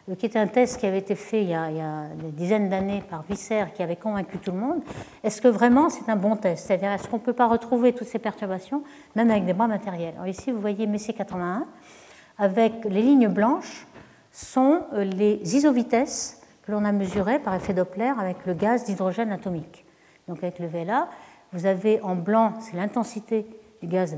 euh, 0.09 0.15
qui 0.15 0.27
était 0.27 0.39
un 0.39 0.47
test 0.47 0.79
qui 0.79 0.87
avait 0.87 0.99
été 0.99 1.15
fait 1.15 1.43
il 1.43 1.49
y 1.49 1.55
a, 1.55 1.69
des 2.15 2.33
dizaines 2.33 2.69
d'années 2.69 3.03
par 3.09 3.23
Visser, 3.23 3.65
qui 3.75 3.83
avait 3.83 3.97
convaincu 3.97 4.39
tout 4.39 4.51
le 4.51 4.59
monde, 4.59 4.83
est-ce 5.23 5.41
que 5.41 5.49
vraiment 5.49 5.89
c'est 5.89 6.09
un 6.11 6.17
bon 6.17 6.37
test? 6.37 6.67
C'est-à-dire, 6.67 6.93
est-ce 6.93 7.09
qu'on 7.09 7.19
ne 7.19 7.23
peut 7.23 7.33
pas 7.33 7.47
retrouver 7.47 7.93
toutes 7.93 8.09
ces 8.09 8.19
perturbations, 8.19 8.83
même 9.15 9.31
avec 9.31 9.45
des 9.47 9.55
bras 9.55 9.69
matériels? 9.69 10.15
Alors 10.15 10.27
ici, 10.27 10.51
vous 10.51 10.61
voyez 10.61 10.87
Messier 10.87 11.15
81, 11.15 11.65
avec 12.39 12.85
les 12.85 13.03
lignes 13.03 13.29
blanches, 13.29 13.87
sont 14.33 14.83
euh, 14.93 15.05
les 15.05 15.57
isovitesses 15.57 16.41
que 16.65 16.73
l'on 16.73 16.85
a 16.85 16.93
mesurées 16.93 17.39
par 17.39 17.55
effet 17.55 17.75
Doppler 17.75 18.13
avec 18.19 18.47
le 18.47 18.55
gaz 18.55 18.85
d'hydrogène 18.85 19.33
atomique. 19.33 19.85
Donc 20.29 20.39
avec 20.43 20.59
le 20.59 20.67
VLA, 20.67 21.09
vous 21.53 21.67
avez 21.67 22.01
en 22.01 22.17
blanc, 22.17 22.55
c'est 22.61 22.77
l'intensité 22.77 23.47
du 23.83 23.87
gaz 23.87 24.17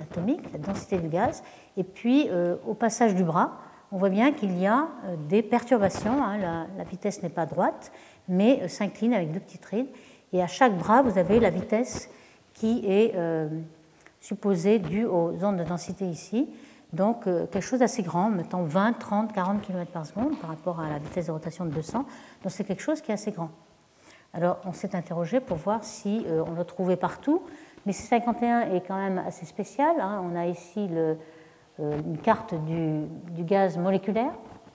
atomique, 0.00 0.40
la 0.52 0.58
densité 0.58 0.98
du 0.98 1.08
gaz. 1.08 1.42
Et 1.76 1.82
puis, 1.82 2.28
euh, 2.30 2.56
au 2.66 2.74
passage 2.74 3.14
du 3.14 3.24
bras, 3.24 3.58
on 3.90 3.98
voit 3.98 4.10
bien 4.10 4.32
qu'il 4.32 4.56
y 4.58 4.66
a 4.66 4.88
euh, 5.04 5.16
des 5.28 5.42
perturbations. 5.42 6.22
Hein. 6.22 6.38
la, 6.76 6.84
vitesse 6.84 7.22
n'est 7.22 7.28
pas 7.28 7.46
droite, 7.46 7.90
mais 8.28 8.60
euh, 8.62 8.68
s'incline 8.68 9.12
avec 9.12 9.32
deux 9.32 9.40
petites 9.40 9.64
rides. 9.64 9.88
Et 10.32 10.42
à 10.42 10.46
chaque 10.46 10.78
bras, 10.78 11.02
vous 11.02 11.18
avez 11.18 11.40
la 11.40 11.50
vitesse 11.50 12.08
qui 12.54 12.84
est 12.86 13.14
supposée 14.20 14.78
due 14.78 15.04
aux 15.04 15.44
ondes 15.44 15.58
de 15.58 15.64
densité 15.64 16.06
ici. 16.06 16.48
Donc, 16.92 17.24
quelque 17.24 17.60
chose 17.60 17.78
d'assez 17.78 18.02
grand, 18.02 18.28
mettant 18.28 18.62
20, 18.62 18.92
30, 18.98 19.32
40 19.32 19.62
km 19.62 19.90
par 19.90 20.04
seconde 20.04 20.38
par 20.38 20.50
rapport 20.50 20.78
à 20.78 20.90
la 20.90 20.98
vitesse 20.98 21.26
de 21.26 21.32
rotation 21.32 21.64
de 21.64 21.70
200. 21.70 21.98
Donc, 21.98 22.06
c'est 22.48 22.64
quelque 22.64 22.82
chose 22.82 23.00
qui 23.00 23.10
est 23.10 23.14
assez 23.14 23.32
grand. 23.32 23.50
Alors, 24.34 24.58
on 24.66 24.72
s'est 24.72 24.94
interrogé 24.94 25.40
pour 25.40 25.56
voir 25.56 25.84
si 25.84 26.26
on 26.46 26.52
le 26.52 26.64
trouvait 26.64 26.96
partout. 26.96 27.42
Mais 27.86 27.92
C51 27.92 28.74
est 28.74 28.86
quand 28.86 28.96
même 28.96 29.18
assez 29.18 29.46
spécial. 29.46 29.96
Hein. 30.00 30.22
On 30.24 30.36
a 30.36 30.46
ici 30.46 30.88
euh, 30.92 31.14
une 31.78 32.18
carte 32.18 32.54
du, 32.54 33.08
gaz 33.44 33.76
moléculaire 33.76 34.32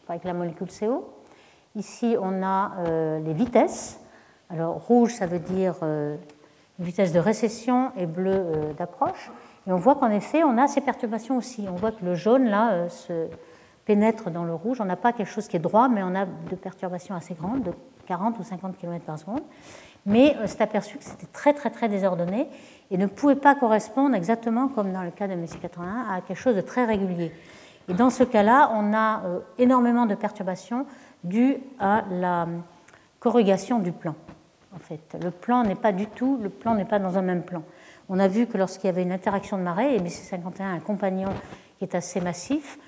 avec 0.10 0.24
la 0.24 0.34
molécule 0.34 0.68
CO. 0.68 1.08
Ici, 1.76 2.16
on 2.20 2.44
a 2.44 2.74
euh, 2.80 3.20
les 3.20 3.34
vitesses. 3.34 4.00
Alors, 4.50 4.76
rouge, 4.76 5.14
ça 5.14 5.26
veut 5.26 5.40
dire 5.40 5.76
euh, 5.84 6.18
vitesse 6.80 7.14
de 7.14 7.20
récession 7.20 7.92
et 7.96 8.06
bleu 8.06 8.74
d'approche. 8.78 9.32
Et 9.68 9.72
on 9.72 9.78
voit 9.78 9.96
qu'en 9.96 10.10
effet, 10.10 10.44
on 10.44 10.58
a 10.58 10.68
ces 10.68 10.82
perturbations 10.82 11.38
aussi. 11.38 11.68
On 11.70 11.76
voit 11.76 11.92
que 11.92 12.06
le 12.06 12.16
jaune, 12.16 12.46
là, 12.46 12.88
se 12.90 13.28
pénètre 13.86 14.32
dans 14.32 14.46
le 14.46 14.54
rouge. 14.54 14.80
On 14.80 14.86
n'a 14.86 14.96
pas 14.96 15.14
quelque 15.14 15.30
chose 15.30 15.48
qui 15.48 15.58
est 15.58 15.60
droit, 15.60 15.90
mais 15.90 16.04
on 16.04 16.16
a 16.16 16.26
de 16.26 16.56
perturbations 16.56 17.16
assez 17.16 17.34
grandes, 17.34 17.64
de 17.64 17.74
40 18.06 18.40
ou 18.40 18.44
50 18.44 18.78
km 18.78 19.04
par 19.06 19.20
seconde. 19.20 19.42
Mais 20.06 20.38
c'est 20.46 20.62
aperçu 20.62 20.98
que 20.98 21.04
c'était 21.04 21.28
très 21.28 21.54
très 21.54 21.70
très 21.70 21.90
désordonné 21.90 22.48
et 22.92 22.98
ne 22.98 23.08
pouvait 23.08 23.36
pas 23.36 23.56
correspondre 23.56 24.16
exactement, 24.16 24.70
comme 24.70 24.94
dans 24.94 25.04
le 25.04 25.12
cas 25.12 25.28
de 25.28 25.36
Messi 25.36 25.58
81, 25.60 26.06
à 26.10 26.22
quelque 26.22 26.38
chose 26.38 26.56
de 26.56 26.62
très 26.62 26.86
régulier. 26.86 27.34
Et 27.90 27.94
dans 27.94 28.10
ce 28.10 28.24
cas-là, 28.24 28.72
on 28.74 28.94
a 28.94 29.22
énormément 29.58 30.06
de 30.06 30.16
perturbations 30.16 30.86
dues 31.26 31.58
à 31.80 32.04
la 32.10 32.48
corrugation 33.20 33.80
du 33.80 33.92
plan. 33.92 34.16
En 34.74 34.80
fait, 34.80 35.18
le 35.22 35.32
plan 35.32 35.64
n'est 35.64 35.76
pas 35.76 35.92
du 35.92 36.08
tout, 36.08 36.40
le 36.42 36.50
plan 36.50 36.76
n'est 36.76 36.86
pas 36.86 37.00
dans 37.00 37.18
un 37.18 37.22
même 37.22 37.44
plan. 37.44 37.64
On 38.10 38.20
a 38.20 38.28
vu 38.28 38.48
que 38.48 38.58
lorsqu'il 38.58 38.86
y 38.86 38.90
avait 38.90 39.04
une 39.04 39.12
interaction 39.12 39.58
de 39.58 39.64
marée, 39.64 39.96
et 39.96 40.00
BC51 40.00 40.64
un 40.64 40.80
compagnon 40.80 41.30
qui 41.78 41.84
est 41.86 41.96
assez 41.96 42.22
massif, 42.22 42.80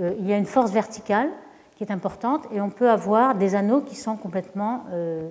euh, 0.00 0.14
il 0.18 0.26
y 0.26 0.32
a 0.32 0.36
une 0.36 0.46
force 0.46 0.72
verticale 0.72 1.30
qui 1.76 1.84
est 1.84 1.92
importante 1.92 2.46
et 2.52 2.60
on 2.60 2.70
peut 2.70 2.90
avoir 2.90 3.34
des 3.36 3.54
anneaux 3.54 3.80
qui 3.80 3.94
sont 3.94 4.16
complètement 4.16 4.84
euh, 4.92 5.28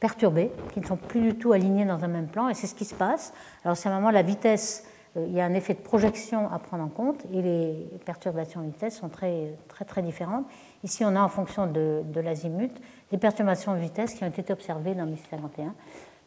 perturbés, 0.00 0.50
qui 0.72 0.80
ne 0.80 0.86
sont 0.86 0.96
plus 0.96 1.20
du 1.20 1.34
tout 1.34 1.52
alignés 1.52 1.84
dans 1.84 2.04
un 2.04 2.08
même 2.08 2.28
plan, 2.28 2.48
et 2.48 2.54
c'est 2.54 2.66
ce 2.66 2.74
qui 2.74 2.84
se 2.84 2.94
passe. 2.94 3.32
Alors, 3.64 3.76
c'est 3.76 3.88
moment, 3.88 4.10
la 4.10 4.22
vitesse, 4.22 4.84
euh, 5.16 5.26
il 5.28 5.34
y 5.34 5.40
a 5.40 5.44
un 5.44 5.54
effet 5.54 5.74
de 5.74 5.80
projection 5.80 6.50
à 6.50 6.58
prendre 6.58 6.84
en 6.84 6.88
compte, 6.88 7.24
et 7.32 7.42
les 7.42 7.88
perturbations 8.04 8.62
de 8.62 8.66
vitesse 8.66 8.98
sont 8.98 9.08
très, 9.08 9.54
très, 9.68 9.84
très 9.84 10.02
différentes. 10.02 10.46
Ici, 10.82 11.04
on 11.04 11.14
a 11.14 11.20
en 11.20 11.28
fonction 11.28 11.66
de, 11.66 12.02
de 12.04 12.20
l'azimut 12.20 12.72
des 13.10 13.18
perturbations 13.18 13.74
de 13.74 13.80
vitesse 13.80 14.14
qui 14.14 14.24
ont 14.24 14.28
été 14.28 14.52
observées 14.52 14.94
dans 14.94 15.06
1051 15.06 15.74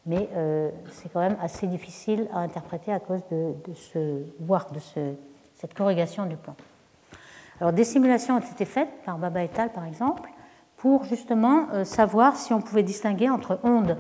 mais 0.05 0.29
euh, 0.35 0.69
c'est 0.91 1.11
quand 1.11 1.21
même 1.21 1.37
assez 1.41 1.67
difficile 1.67 2.27
à 2.33 2.39
interpréter 2.39 2.91
à 2.91 2.99
cause 2.99 3.21
de, 3.31 3.73
ce 3.73 3.97
de 3.99 4.79
cette 5.55 5.73
corrugation 5.73 6.25
du 6.25 6.35
plan. 6.35 6.55
Alors 7.61 7.71
des 7.71 7.83
simulations 7.83 8.35
ont 8.35 8.39
été 8.39 8.65
faites 8.65 8.89
par 9.05 9.17
Baba 9.17 9.43
et 9.43 9.49
al. 9.57 9.71
par 9.71 9.85
exemple 9.85 10.29
pour 10.77 11.05
justement 11.05 11.67
euh, 11.71 11.85
savoir 11.85 12.35
si 12.35 12.53
on 12.53 12.61
pouvait 12.61 12.83
distinguer 12.83 13.29
entre 13.29 13.59
ondes 13.63 13.97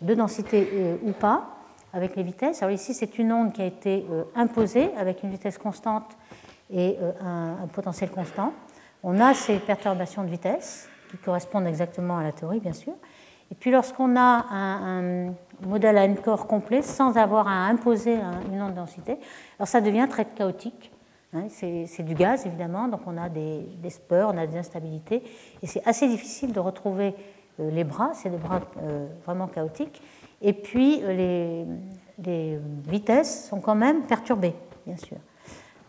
de 0.00 0.14
densité 0.14 0.68
euh, 0.72 0.96
ou 1.04 1.12
pas 1.12 1.50
avec 1.92 2.16
les 2.16 2.24
vitesses. 2.24 2.62
Alors 2.62 2.74
ici 2.74 2.92
c'est 2.92 3.18
une 3.18 3.32
onde 3.32 3.52
qui 3.52 3.62
a 3.62 3.66
été 3.66 4.04
imposée 4.34 4.90
avec 4.98 5.22
une 5.22 5.30
vitesse 5.30 5.56
constante 5.56 6.16
et 6.70 6.98
un 7.22 7.66
potentiel 7.72 8.10
constant. 8.10 8.52
On 9.02 9.18
a 9.18 9.32
ces 9.32 9.58
perturbations 9.60 10.22
de 10.22 10.28
vitesse 10.28 10.90
qui 11.10 11.16
correspondent 11.16 11.66
exactement 11.66 12.18
à 12.18 12.22
la 12.22 12.32
théorie 12.32 12.60
bien 12.60 12.74
sûr. 12.74 12.92
Et 13.50 13.54
puis 13.54 13.70
lorsqu'on 13.70 14.16
a 14.16 14.46
un, 14.50 15.32
modèle 15.66 15.96
à 15.96 16.04
n-corps 16.04 16.46
complet 16.46 16.82
sans 16.82 17.16
avoir 17.16 17.48
à 17.48 17.66
imposer 17.66 18.18
une 18.52 18.60
onde 18.60 18.74
densité, 18.74 19.18
alors 19.58 19.68
ça 19.68 19.80
devient 19.80 20.06
très 20.08 20.26
chaotique. 20.26 20.92
Hein. 21.32 21.46
c'est 21.48 22.02
du 22.04 22.14
gaz 22.14 22.46
évidemment, 22.46 22.88
donc 22.88 23.00
on 23.06 23.16
a 23.16 23.28
des, 23.28 23.66
des, 23.82 23.90
speurs, 23.90 24.30
on 24.32 24.38
a 24.38 24.46
des 24.46 24.58
instabilités, 24.58 25.22
et 25.62 25.66
c'est 25.66 25.86
assez 25.86 26.08
difficile 26.08 26.52
de 26.52 26.60
retrouver 26.60 27.14
euh, 27.60 27.70
les 27.70 27.84
bras, 27.84 28.12
c'est 28.14 28.30
des 28.30 28.36
bras 28.36 28.60
euh, 28.82 29.06
vraiment 29.24 29.46
chaotiques. 29.46 30.02
Et 30.42 30.52
puis 30.52 31.00
euh, 31.02 31.64
les, 32.18 32.58
vitesses 32.86 33.48
sont 33.48 33.60
quand 33.60 33.74
même 33.74 34.02
perturbées, 34.02 34.54
bien 34.86 34.96
sûr. 34.96 35.16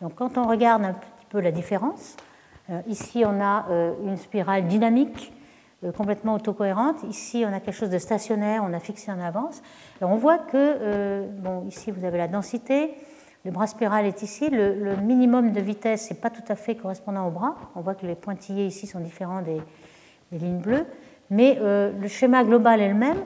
Donc 0.01 0.15
quand 0.15 0.37
on 0.37 0.47
regarde 0.47 0.83
un 0.83 0.93
petit 0.93 1.25
peu 1.29 1.39
la 1.39 1.51
différence, 1.51 2.15
ici 2.85 3.23
on 3.25 3.41
a 3.41 3.65
une 4.03 4.17
spirale 4.17 4.67
dynamique 4.67 5.31
complètement 5.95 6.33
autocohérente. 6.35 7.03
Ici, 7.09 7.43
on 7.47 7.53
a 7.53 7.59
quelque 7.59 7.75
chose 7.75 7.89
de 7.89 7.99
stationnaire, 7.99 8.63
on 8.67 8.73
a 8.73 8.79
fixé 8.79 9.11
en 9.11 9.19
avance. 9.19 9.61
Alors, 10.01 10.11
on 10.11 10.17
voit 10.17 10.39
que, 10.39 10.55
euh, 10.55 11.27
bon, 11.29 11.65
ici, 11.67 11.91
vous 11.91 12.03
avez 12.05 12.17
la 12.17 12.27
densité, 12.27 12.95
le 13.45 13.51
bras 13.51 13.67
spiral 13.67 14.05
est 14.05 14.23
ici, 14.23 14.49
le, 14.49 14.95
minimum 14.97 15.51
de 15.51 15.61
vitesse 15.61 16.09
n'est 16.09 16.17
pas 16.17 16.29
tout 16.29 16.43
à 16.47 16.55
fait 16.55 16.75
correspondant 16.75 17.27
au 17.27 17.31
bras. 17.31 17.55
On 17.75 17.81
voit 17.81 17.95
que 17.95 18.05
les 18.05 18.15
pointillés 18.15 18.65
ici 18.65 18.87
sont 18.87 18.99
différents 18.99 19.41
des, 19.41 19.61
lignes 20.31 20.59
bleues, 20.59 20.85
mais 21.29 21.57
euh, 21.61 21.91
le 21.97 22.07
schéma 22.09 22.43
global 22.43 22.81
est 22.81 22.89
le 22.89 22.95
même. 22.95 23.17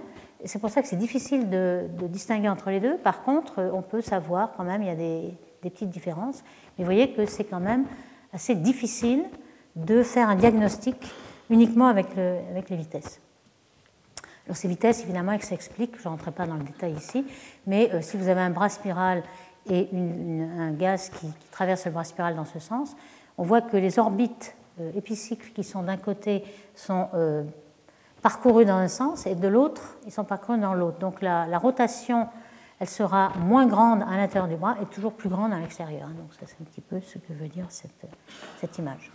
C'est 0.43 0.59
pour 0.59 0.69
ça 0.69 0.81
que 0.81 0.87
c'est 0.87 0.97
difficile 0.97 1.49
de, 1.49 1.87
distinguer 2.09 2.49
entre 2.49 2.69
les 2.69 2.79
deux. 2.79 2.97
Par 2.97 3.23
contre, 3.23 3.71
on 3.73 3.81
peut 3.81 4.01
savoir 4.01 4.51
quand 4.55 4.63
même, 4.63 4.83
il 4.83 4.87
y 4.87 4.91
a 4.91 4.95
des, 4.95 5.33
des 5.63 5.69
petites 5.69 5.89
différences. 5.89 6.43
Mais 6.77 6.83
vous 6.83 6.91
voyez 6.91 7.13
que 7.13 7.25
c'est 7.25 7.45
quand 7.45 7.59
même 7.59 7.85
assez 8.33 8.55
difficile 8.55 9.23
de 9.75 10.03
faire 10.03 10.29
un 10.29 10.35
diagnostic 10.35 11.11
uniquement 11.51 11.87
avec, 11.87 12.07
les 12.15 12.75
vitesses. 12.75 13.19
Alors 14.45 14.57
ces 14.57 14.67
vitesses, 14.67 15.03
évidemment, 15.03 15.33
elles 15.33 15.43
s'expliquent, 15.43 15.97
je 15.97 16.05
ne 16.05 16.09
rentrerai 16.09 16.31
pas 16.31 16.47
dans 16.47 16.55
le 16.55 16.63
détail 16.63 16.93
ici, 16.93 17.25
mais 17.67 17.91
euh, 17.93 18.01
si 18.01 18.17
vous 18.17 18.27
avez 18.27 18.41
un 18.41 18.49
bras 18.49 18.69
spiral 18.69 19.23
et 19.69 19.87
un 19.93 20.71
gaz 20.71 21.09
qui, 21.09 21.27
traverse 21.51 21.85
le 21.85 21.91
bras 21.91 22.03
spiral 22.03 22.35
dans 22.35 22.45
ce 22.45 22.59
sens, 22.59 22.95
on 23.37 23.43
voit 23.43 23.61
que 23.61 23.77
les 23.77 23.99
orbites 23.99 24.55
euh, 24.79 24.91
épicycles 24.95 25.51
qui 25.53 25.63
sont 25.63 25.83
d'un 25.83 25.97
côté 25.97 26.43
sont 26.73 27.09
euh, 27.13 27.43
parcourues 28.21 28.65
dans 28.65 28.77
un 28.77 28.87
sens 28.87 29.27
et 29.27 29.35
de 29.35 29.47
l'autre, 29.47 29.97
ils 30.05 30.11
sont 30.11 30.23
parcourus 30.23 30.59
dans 30.59 30.73
l'autre. 30.73 30.97
Donc 30.97 31.21
la, 31.21 31.45
rotation, 31.59 32.27
elle 32.79 32.89
sera 32.89 33.33
moins 33.37 33.67
grande 33.67 34.01
à 34.03 34.17
l'intérieur 34.17 34.47
du 34.47 34.55
bras 34.55 34.75
et 34.81 34.85
toujours 34.85 35.13
plus 35.13 35.29
grande 35.29 35.53
à 35.53 35.59
l'extérieur. 35.59 36.07
Donc 36.07 36.33
ça, 36.33 36.47
c'est 36.47 36.61
un 36.61 36.65
petit 36.65 36.81
peu 36.81 36.99
ce 37.01 37.19
que 37.19 37.33
veut 37.33 37.47
dire 37.47 37.67
cette 37.69 38.77
image. 38.79 39.11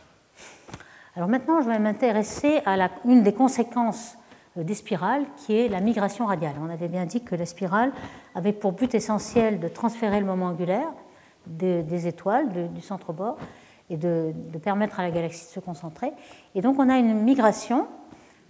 Alors 1.16 1.30
maintenant, 1.30 1.62
je 1.62 1.68
vais 1.70 1.78
m'intéresser 1.78 2.60
à 2.66 2.76
une 3.06 3.22
des 3.22 3.32
conséquences 3.32 4.18
euh, 4.58 4.62
des 4.62 4.74
spirales, 4.74 5.24
qui 5.38 5.56
est 5.56 5.68
la 5.68 5.80
migration 5.80 6.26
radiale. 6.26 6.52
On 6.60 6.68
avait 6.68 6.88
bien 6.88 7.06
dit 7.06 7.24
que 7.24 7.34
la 7.34 7.46
spirale 7.46 7.90
avait 8.34 8.52
pour 8.52 8.72
but 8.72 8.94
essentiel 8.94 9.58
de 9.58 9.68
transférer 9.68 10.20
le 10.20 10.26
moment 10.26 10.46
angulaire 10.46 10.88
des, 11.46 12.06
étoiles, 12.06 12.48
du 12.74 12.82
centre 12.82 13.14
bord, 13.14 13.38
et 13.88 13.96
de, 13.96 14.34
permettre 14.62 15.00
à 15.00 15.04
la 15.04 15.10
galaxie 15.10 15.46
de 15.46 15.50
se 15.52 15.60
concentrer. 15.60 16.12
Et 16.54 16.60
donc 16.60 16.78
on 16.78 16.90
a 16.90 16.98
une 16.98 17.22
migration 17.22 17.86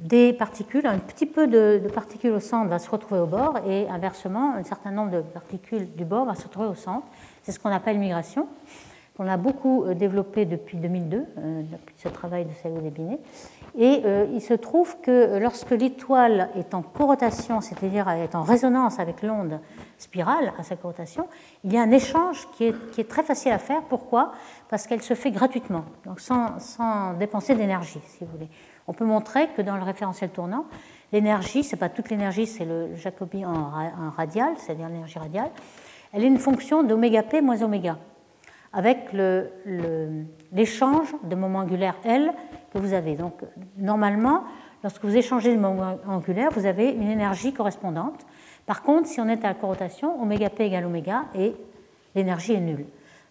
des 0.01 0.33
particules, 0.33 0.87
un 0.87 0.99
petit 0.99 1.27
peu 1.27 1.47
de, 1.47 1.81
particules 1.95 2.33
au 2.33 2.41
centre 2.41 2.69
va 2.69 2.79
se 2.79 2.91
retrouver 2.91 3.21
au 3.21 3.27
bord, 3.27 3.59
et 3.69 3.87
inversement, 3.89 4.55
un 4.55 4.64
certain 4.64 4.91
nombre 4.91 5.12
de 5.12 5.21
particules 5.21 5.95
du 5.95 6.05
bord 6.05 6.25
va 6.25 6.35
se 6.35 6.45
retrouver 6.45 6.69
au 6.69 6.75
centre. 6.75 7.07
C'est 7.43 7.53
ce 7.53 7.61
qu'on 7.61 7.71
appelle 7.71 7.99
migration 7.99 8.49
qu'on 9.17 9.27
a 9.29 9.37
beaucoup 9.37 9.85
euh, 9.85 9.95
développé 9.95 10.45
depuis 10.45 10.77
2002, 10.77 11.17
euh, 11.17 11.62
depuis 11.62 11.95
ce 11.97 12.09
travail 12.09 12.45
de 12.45 12.53
Salou 12.62 12.81
Binet. 12.91 13.19
Et 13.79 14.03
euh, 14.05 14.27
il 14.33 14.41
se 14.41 14.55
trouve 14.55 15.01
que 15.01 15.39
lorsque 15.39 15.71
l'étoile 15.71 16.51
est 16.55 16.75
en 16.75 16.83
corotation, 16.83 17.61
c'est-à-dire 17.61 18.09
est 18.09 18.35
en 18.35 18.43
résonance 18.43 18.99
avec 18.99 19.23
l'onde 19.23 19.61
spirale 19.99 20.53
à 20.59 20.62
sa 20.62 20.77
corotation, 20.77 21.29
il 21.64 21.73
y 21.73 21.79
a 21.79 21.83
un 21.83 21.91
échange 21.91 22.49
qui 22.53 22.64
est, 22.64 23.09
très 23.09 23.23
facile 23.23 23.53
à 23.53 23.59
faire. 23.59 23.83
Pourquoi? 23.83 24.33
Parce 24.69 24.87
qu'elle 24.87 25.03
se 25.03 25.14
fait 25.14 25.31
gratuitement, 25.31 25.85
donc 26.05 26.21
sans, 26.21 26.59
sans 26.59 27.14
dépenser 27.14 27.55
d'énergie, 27.55 28.01
si 28.07 28.25
vous 28.25 28.31
voulez. 28.31 28.49
On 28.89 28.93
peut 28.93 29.05
montrer 29.05 29.49
que 29.49 29.62
dans 29.62 29.77
le 29.77 29.83
référentiel 29.83 30.31
tournant, 30.31 30.67
l'énergie, 31.12 31.64
ce 31.64 31.75
n'est 31.75 31.81
pas 31.81 31.89
toute 31.89 32.11
l'énergie, 32.11 32.47
c'est 32.47 32.64
le 32.64 32.95
Jacobi 32.97 33.45
en, 33.45 33.71
radial, 34.17 34.55
c'est-à-dire 34.57 34.89
l'énergie 34.89 35.19
radiale, 35.19 35.51
elle 36.12 36.25
est 36.25 36.29
une 36.29 36.39
fonction 36.39 36.83
d'oméga 36.83 37.23
p 37.23 37.41
moins 37.41 37.62
oméga 37.62 37.99
avec 38.77 39.11
l'échange 40.53 41.09
de 41.24 41.35
moments 41.35 41.61
angulaires 41.61 41.97
L 42.05 42.31
que 42.74 42.79
vous 42.79 42.93
avez. 42.93 43.16
Donc 43.16 43.41
normalement, 43.79 44.45
lorsque 44.83 45.03
vous 45.03 45.16
échangez 45.16 45.57
de 45.57 45.59
moments 45.59 45.97
angulaires, 46.07 46.51
vous 46.53 46.66
avez 46.66 46.91
une 46.91 47.09
énergie 47.09 47.55
correspondante. 47.55 48.27
Par 48.66 48.83
contre, 48.83 49.09
si 49.09 49.18
on 49.18 49.29
est 49.29 49.43
à 49.47 49.49
la 49.49 49.55
corotation, 49.55 50.20
oméga 50.20 50.51
p 50.51 50.66
égale 50.66 50.85
oméga 50.85 51.24
et 51.35 51.55
l'énergie 52.14 52.53
est 52.53 52.61
nulle. 52.61 52.85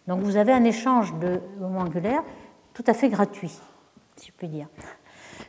Donc 0.07 0.21
vous 0.21 0.35
avez 0.35 0.51
un 0.51 0.63
échange 0.63 1.13
de 1.19 1.39
moments 1.59 1.81
angulaires 1.81 2.23
tout 2.73 2.83
à 2.87 2.95
fait 2.95 3.09
gratuit, 3.09 3.53
si 4.15 4.27
je 4.27 4.31
puis 4.31 4.47
dire. 4.47 4.67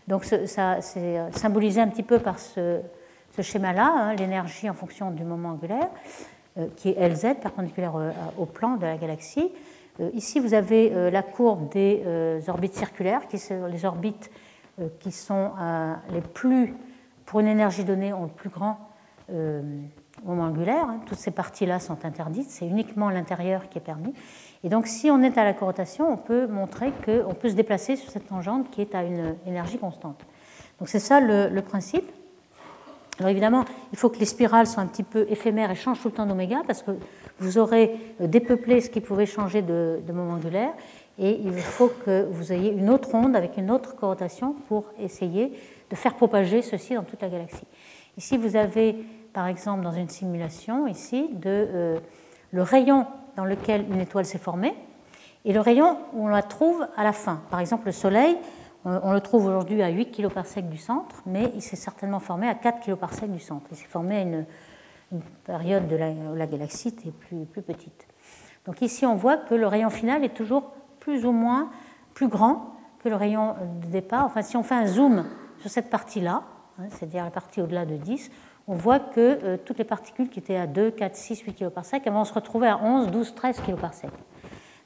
Donc 0.08 0.26
ça, 0.26 0.82
c'est 0.82 1.18
euh, 1.18 1.32
symbolisé 1.32 1.80
un 1.80 1.88
petit 1.88 2.02
peu 2.02 2.18
par 2.18 2.38
ce, 2.38 2.82
schéma-là, 3.40 3.92
hein, 3.96 4.14
l'énergie 4.14 4.68
en 4.68 4.74
fonction 4.74 5.10
du 5.10 5.24
moment 5.24 5.50
angulaire, 5.50 5.88
euh, 6.58 6.66
qui 6.76 6.90
est 6.90 7.08
Lz, 7.08 7.40
perpendiculaire 7.40 7.94
au 8.36 8.44
plan 8.44 8.76
de 8.76 8.84
la 8.84 8.98
galaxie. 8.98 9.50
Euh, 10.00 10.10
ici, 10.14 10.40
vous 10.40 10.54
avez 10.54 10.92
euh, 10.92 11.10
la 11.10 11.22
courbe 11.22 11.68
des 11.70 12.02
euh, 12.06 12.40
orbites 12.48 12.74
circulaires, 12.74 13.26
qui 13.28 13.38
sont 13.38 13.66
les 13.66 13.84
orbites 13.84 14.30
qui 15.00 15.10
sont 15.10 15.52
les 16.12 16.20
plus, 16.20 16.74
pour 17.24 17.40
une 17.40 17.46
énergie 17.46 17.82
donnée, 17.82 18.12
ont 18.12 18.24
le 18.24 18.28
plus 18.28 18.50
grand 18.50 18.78
moment 20.22 20.44
angulaire. 20.44 20.84
Hein. 20.84 21.00
Toutes 21.06 21.16
ces 21.16 21.30
parties-là 21.30 21.80
sont 21.80 22.04
interdites, 22.04 22.50
c'est 22.50 22.66
uniquement 22.66 23.08
l'intérieur 23.08 23.70
qui 23.70 23.78
est 23.78 23.80
permis. 23.80 24.12
Et 24.64 24.68
donc, 24.68 24.86
si 24.86 25.10
on 25.10 25.22
est 25.22 25.38
à 25.38 25.44
la 25.44 25.54
corotation, 25.54 26.12
on 26.12 26.18
peut 26.18 26.46
montrer 26.46 26.92
qu'on 27.06 27.32
peut 27.32 27.48
se 27.48 27.54
déplacer 27.54 27.96
sur 27.96 28.10
cette 28.10 28.26
tangente 28.26 28.70
qui 28.70 28.82
est 28.82 28.94
à 28.94 29.02
une 29.02 29.36
énergie 29.46 29.78
constante. 29.78 30.26
Donc, 30.78 30.90
c'est 30.90 30.98
ça 30.98 31.20
le 31.20 31.60
principe. 31.62 32.04
Alors 33.18 33.30
évidemment, 33.30 33.64
il 33.92 33.98
faut 33.98 34.10
que 34.10 34.18
les 34.18 34.26
spirales 34.26 34.66
soient 34.66 34.82
un 34.82 34.86
petit 34.86 35.02
peu 35.02 35.26
éphémères 35.30 35.70
et 35.70 35.74
changent 35.74 36.00
tout 36.00 36.08
le 36.08 36.14
temps 36.14 36.26
d'oméga 36.26 36.62
parce 36.66 36.82
que 36.82 36.90
vous 37.38 37.58
aurez 37.58 37.96
euh, 38.20 38.26
dépeuplé 38.26 38.80
ce 38.80 38.90
qui 38.90 39.00
pouvait 39.00 39.26
changer 39.26 39.62
de, 39.62 40.00
moment 40.12 40.34
angulaire 40.34 40.72
et 41.18 41.30
il 41.30 41.58
faut 41.58 41.90
que 42.04 42.26
vous 42.30 42.52
ayez 42.52 42.70
une 42.72 42.90
autre 42.90 43.14
onde 43.14 43.34
avec 43.34 43.56
une 43.56 43.70
autre 43.70 43.96
corotation 43.96 44.54
pour 44.68 44.84
essayer 44.98 45.52
de 45.90 45.96
faire 45.96 46.14
propager 46.14 46.60
ceci 46.60 46.94
dans 46.94 47.04
toute 47.04 47.22
la 47.22 47.30
galaxie. 47.30 47.66
Ici, 48.18 48.36
vous 48.36 48.54
avez 48.54 48.96
par 49.32 49.46
exemple 49.46 49.82
dans 49.82 49.92
une 49.92 50.10
simulation 50.10 50.86
ici 50.86 51.30
de, 51.32 51.42
euh, 51.46 51.98
le 52.50 52.62
rayon 52.62 53.06
dans 53.36 53.44
lequel 53.44 53.86
une 53.90 54.00
étoile 54.00 54.24
s'est 54.26 54.38
formée 54.38 54.74
Et 55.44 55.52
le 55.52 55.60
rayon, 55.60 55.98
on 56.14 56.28
la 56.28 56.42
trouve 56.42 56.86
à 56.96 57.04
la 57.04 57.12
fin. 57.12 57.42
Par 57.50 57.60
exemple, 57.60 57.86
le 57.86 57.92
Soleil, 57.92 58.36
on 58.86 59.12
le 59.12 59.20
trouve 59.20 59.46
aujourd'hui 59.46 59.82
à 59.82 59.88
8 59.88 60.12
kg 60.12 60.28
du 60.68 60.78
centre, 60.78 61.22
mais 61.26 61.50
il 61.56 61.62
s'est 61.62 61.76
certainement 61.76 62.20
formé 62.20 62.48
à 62.48 62.54
4 62.54 62.86
kg 62.86 63.26
du 63.28 63.40
centre. 63.40 63.66
Il 63.72 63.76
s'est 63.76 63.86
formé 63.86 64.16
à 64.16 64.20
une, 64.20 64.44
période 65.44 65.86
de 65.88 65.96
la, 65.96 66.10
où 66.10 66.34
la 66.34 66.46
galaxie 66.46 66.88
était 66.88 67.10
plus, 67.10 67.44
plus 67.46 67.62
petite. 67.62 68.06
Donc 68.64 68.82
ici, 68.82 69.06
on 69.06 69.14
voit 69.14 69.36
que 69.36 69.54
le 69.54 69.66
rayon 69.66 69.90
final 69.90 70.24
est 70.24 70.34
toujours 70.34 70.72
plus 71.00 71.24
ou 71.24 71.32
moins 71.32 71.70
plus 72.14 72.28
grand 72.28 72.74
que 73.00 73.08
le 73.08 73.16
rayon 73.16 73.54
de 73.82 73.86
départ. 73.86 74.24
Enfin, 74.24 74.42
si 74.42 74.56
on 74.56 74.62
fait 74.62 74.74
un 74.74 74.86
zoom 74.86 75.24
sur 75.58 75.70
cette 75.70 75.90
partie-là, 75.90 76.42
hein, 76.78 76.84
c'est-à-dire 76.90 77.24
la 77.24 77.30
partie 77.30 77.60
au-delà 77.60 77.86
de 77.86 77.96
10, 77.96 78.30
on 78.68 78.74
voit 78.74 78.98
que 78.98 79.38
euh, 79.44 79.56
toutes 79.64 79.78
les 79.78 79.84
particules 79.84 80.28
qui 80.28 80.40
étaient 80.40 80.56
à 80.56 80.66
2, 80.66 80.90
4, 80.90 81.14
6, 81.14 81.40
8 81.40 81.54
kg 81.54 81.70
elles 82.04 82.12
vont 82.12 82.24
se 82.24 82.34
retrouver 82.34 82.68
à 82.68 82.82
11, 82.82 83.10
12, 83.10 83.34
13 83.34 83.60
kg. 83.60 83.76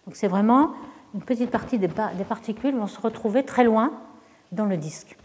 Donc 0.06 0.16
c'est 0.16 0.28
vraiment 0.28 0.72
une 1.14 1.22
petite 1.22 1.50
partie 1.50 1.78
des, 1.78 1.88
particules 1.88 2.74
vont 2.74 2.86
se 2.86 3.00
retrouver 3.00 3.44
très 3.44 3.64
loin 3.64 3.92
dans 4.52 4.66
le 4.66 4.76
disque. 4.76 5.16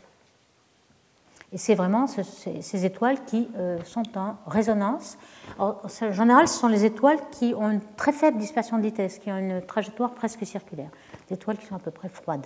Et 1.54 1.58
c'est 1.58 1.76
vraiment 1.76 2.08
ces, 2.08 2.86
étoiles 2.86 3.24
qui 3.26 3.48
euh, 3.56 3.78
sont 3.86 4.04
en 4.18 4.36
résonance. 4.48 5.18
en 5.58 5.78
général, 6.12 6.48
ce 6.48 6.60
sont 6.60 6.68
les 6.68 6.84
étoiles 6.84 7.20
qui 7.32 7.54
ont 7.56 7.70
une 7.70 7.82
très 7.96 8.12
faible 8.12 8.38
dispersion 8.38 8.78
de 8.78 8.84
vitesse, 8.84 9.20
qui 9.20 9.32
ont 9.32 9.38
une 9.38 9.62
trajectoire 9.62 10.12
presque 10.12 10.46
circulaire, 10.46 10.90
des 11.30 11.36
étoiles 11.36 11.58
qui 11.58 11.66
sont 11.66 11.76
à 11.76 11.80
peu 11.80 11.92
près 11.92 12.10
froides. 12.10 12.46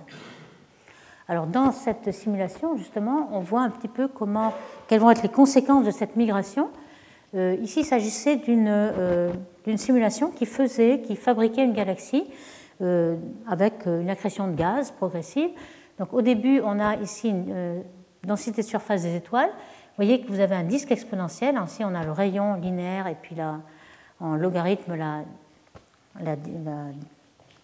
Alors 1.27 1.45
dans 1.45 1.71
cette 1.71 2.11
simulation, 2.11 2.75
justement, 2.75 3.29
on 3.31 3.39
voit 3.39 3.61
un 3.61 3.69
petit 3.69 3.87
peu 3.87 4.07
comment, 4.07 4.53
quelles 4.87 4.99
vont 4.99 5.11
être 5.11 5.23
les 5.23 5.29
conséquences 5.29 5.85
de 5.85 5.91
cette 5.91 6.15
migration. 6.15 6.69
Euh, 7.35 7.55
ici, 7.61 7.81
il 7.81 7.85
s'agissait 7.85 8.41
euh, 8.47 9.31
d'une 9.65 9.77
simulation 9.77 10.31
qui 10.31 10.47
faisait, 10.47 11.01
qui 11.01 11.15
fabriquait 11.15 11.63
une 11.63 11.73
galaxie 11.73 12.25
avec 12.81 13.85
une 13.85 14.09
accrétion 14.09 14.47
de 14.47 14.55
gaz 14.55 14.91
progressive. 14.91 15.49
Donc 15.97 16.13
au 16.13 16.21
début, 16.21 16.61
on 16.63 16.79
a 16.79 16.95
ici 16.95 17.29
une 17.29 17.83
densité 18.23 18.61
de 18.61 18.67
surface 18.67 19.01
des 19.01 19.15
étoiles. 19.15 19.49
Vous 19.49 20.05
voyez 20.05 20.21
que 20.21 20.27
vous 20.27 20.39
avez 20.39 20.55
un 20.55 20.63
disque 20.63 20.91
exponentiel. 20.91 21.59
Ici, 21.65 21.83
on 21.83 21.93
a 21.93 22.05
le 22.05 22.11
rayon 22.11 22.55
linéaire 22.55 23.07
et 23.07 23.17
puis 23.21 23.35
en 24.21 24.35
logarithme 24.35 24.95
la, 24.95 26.35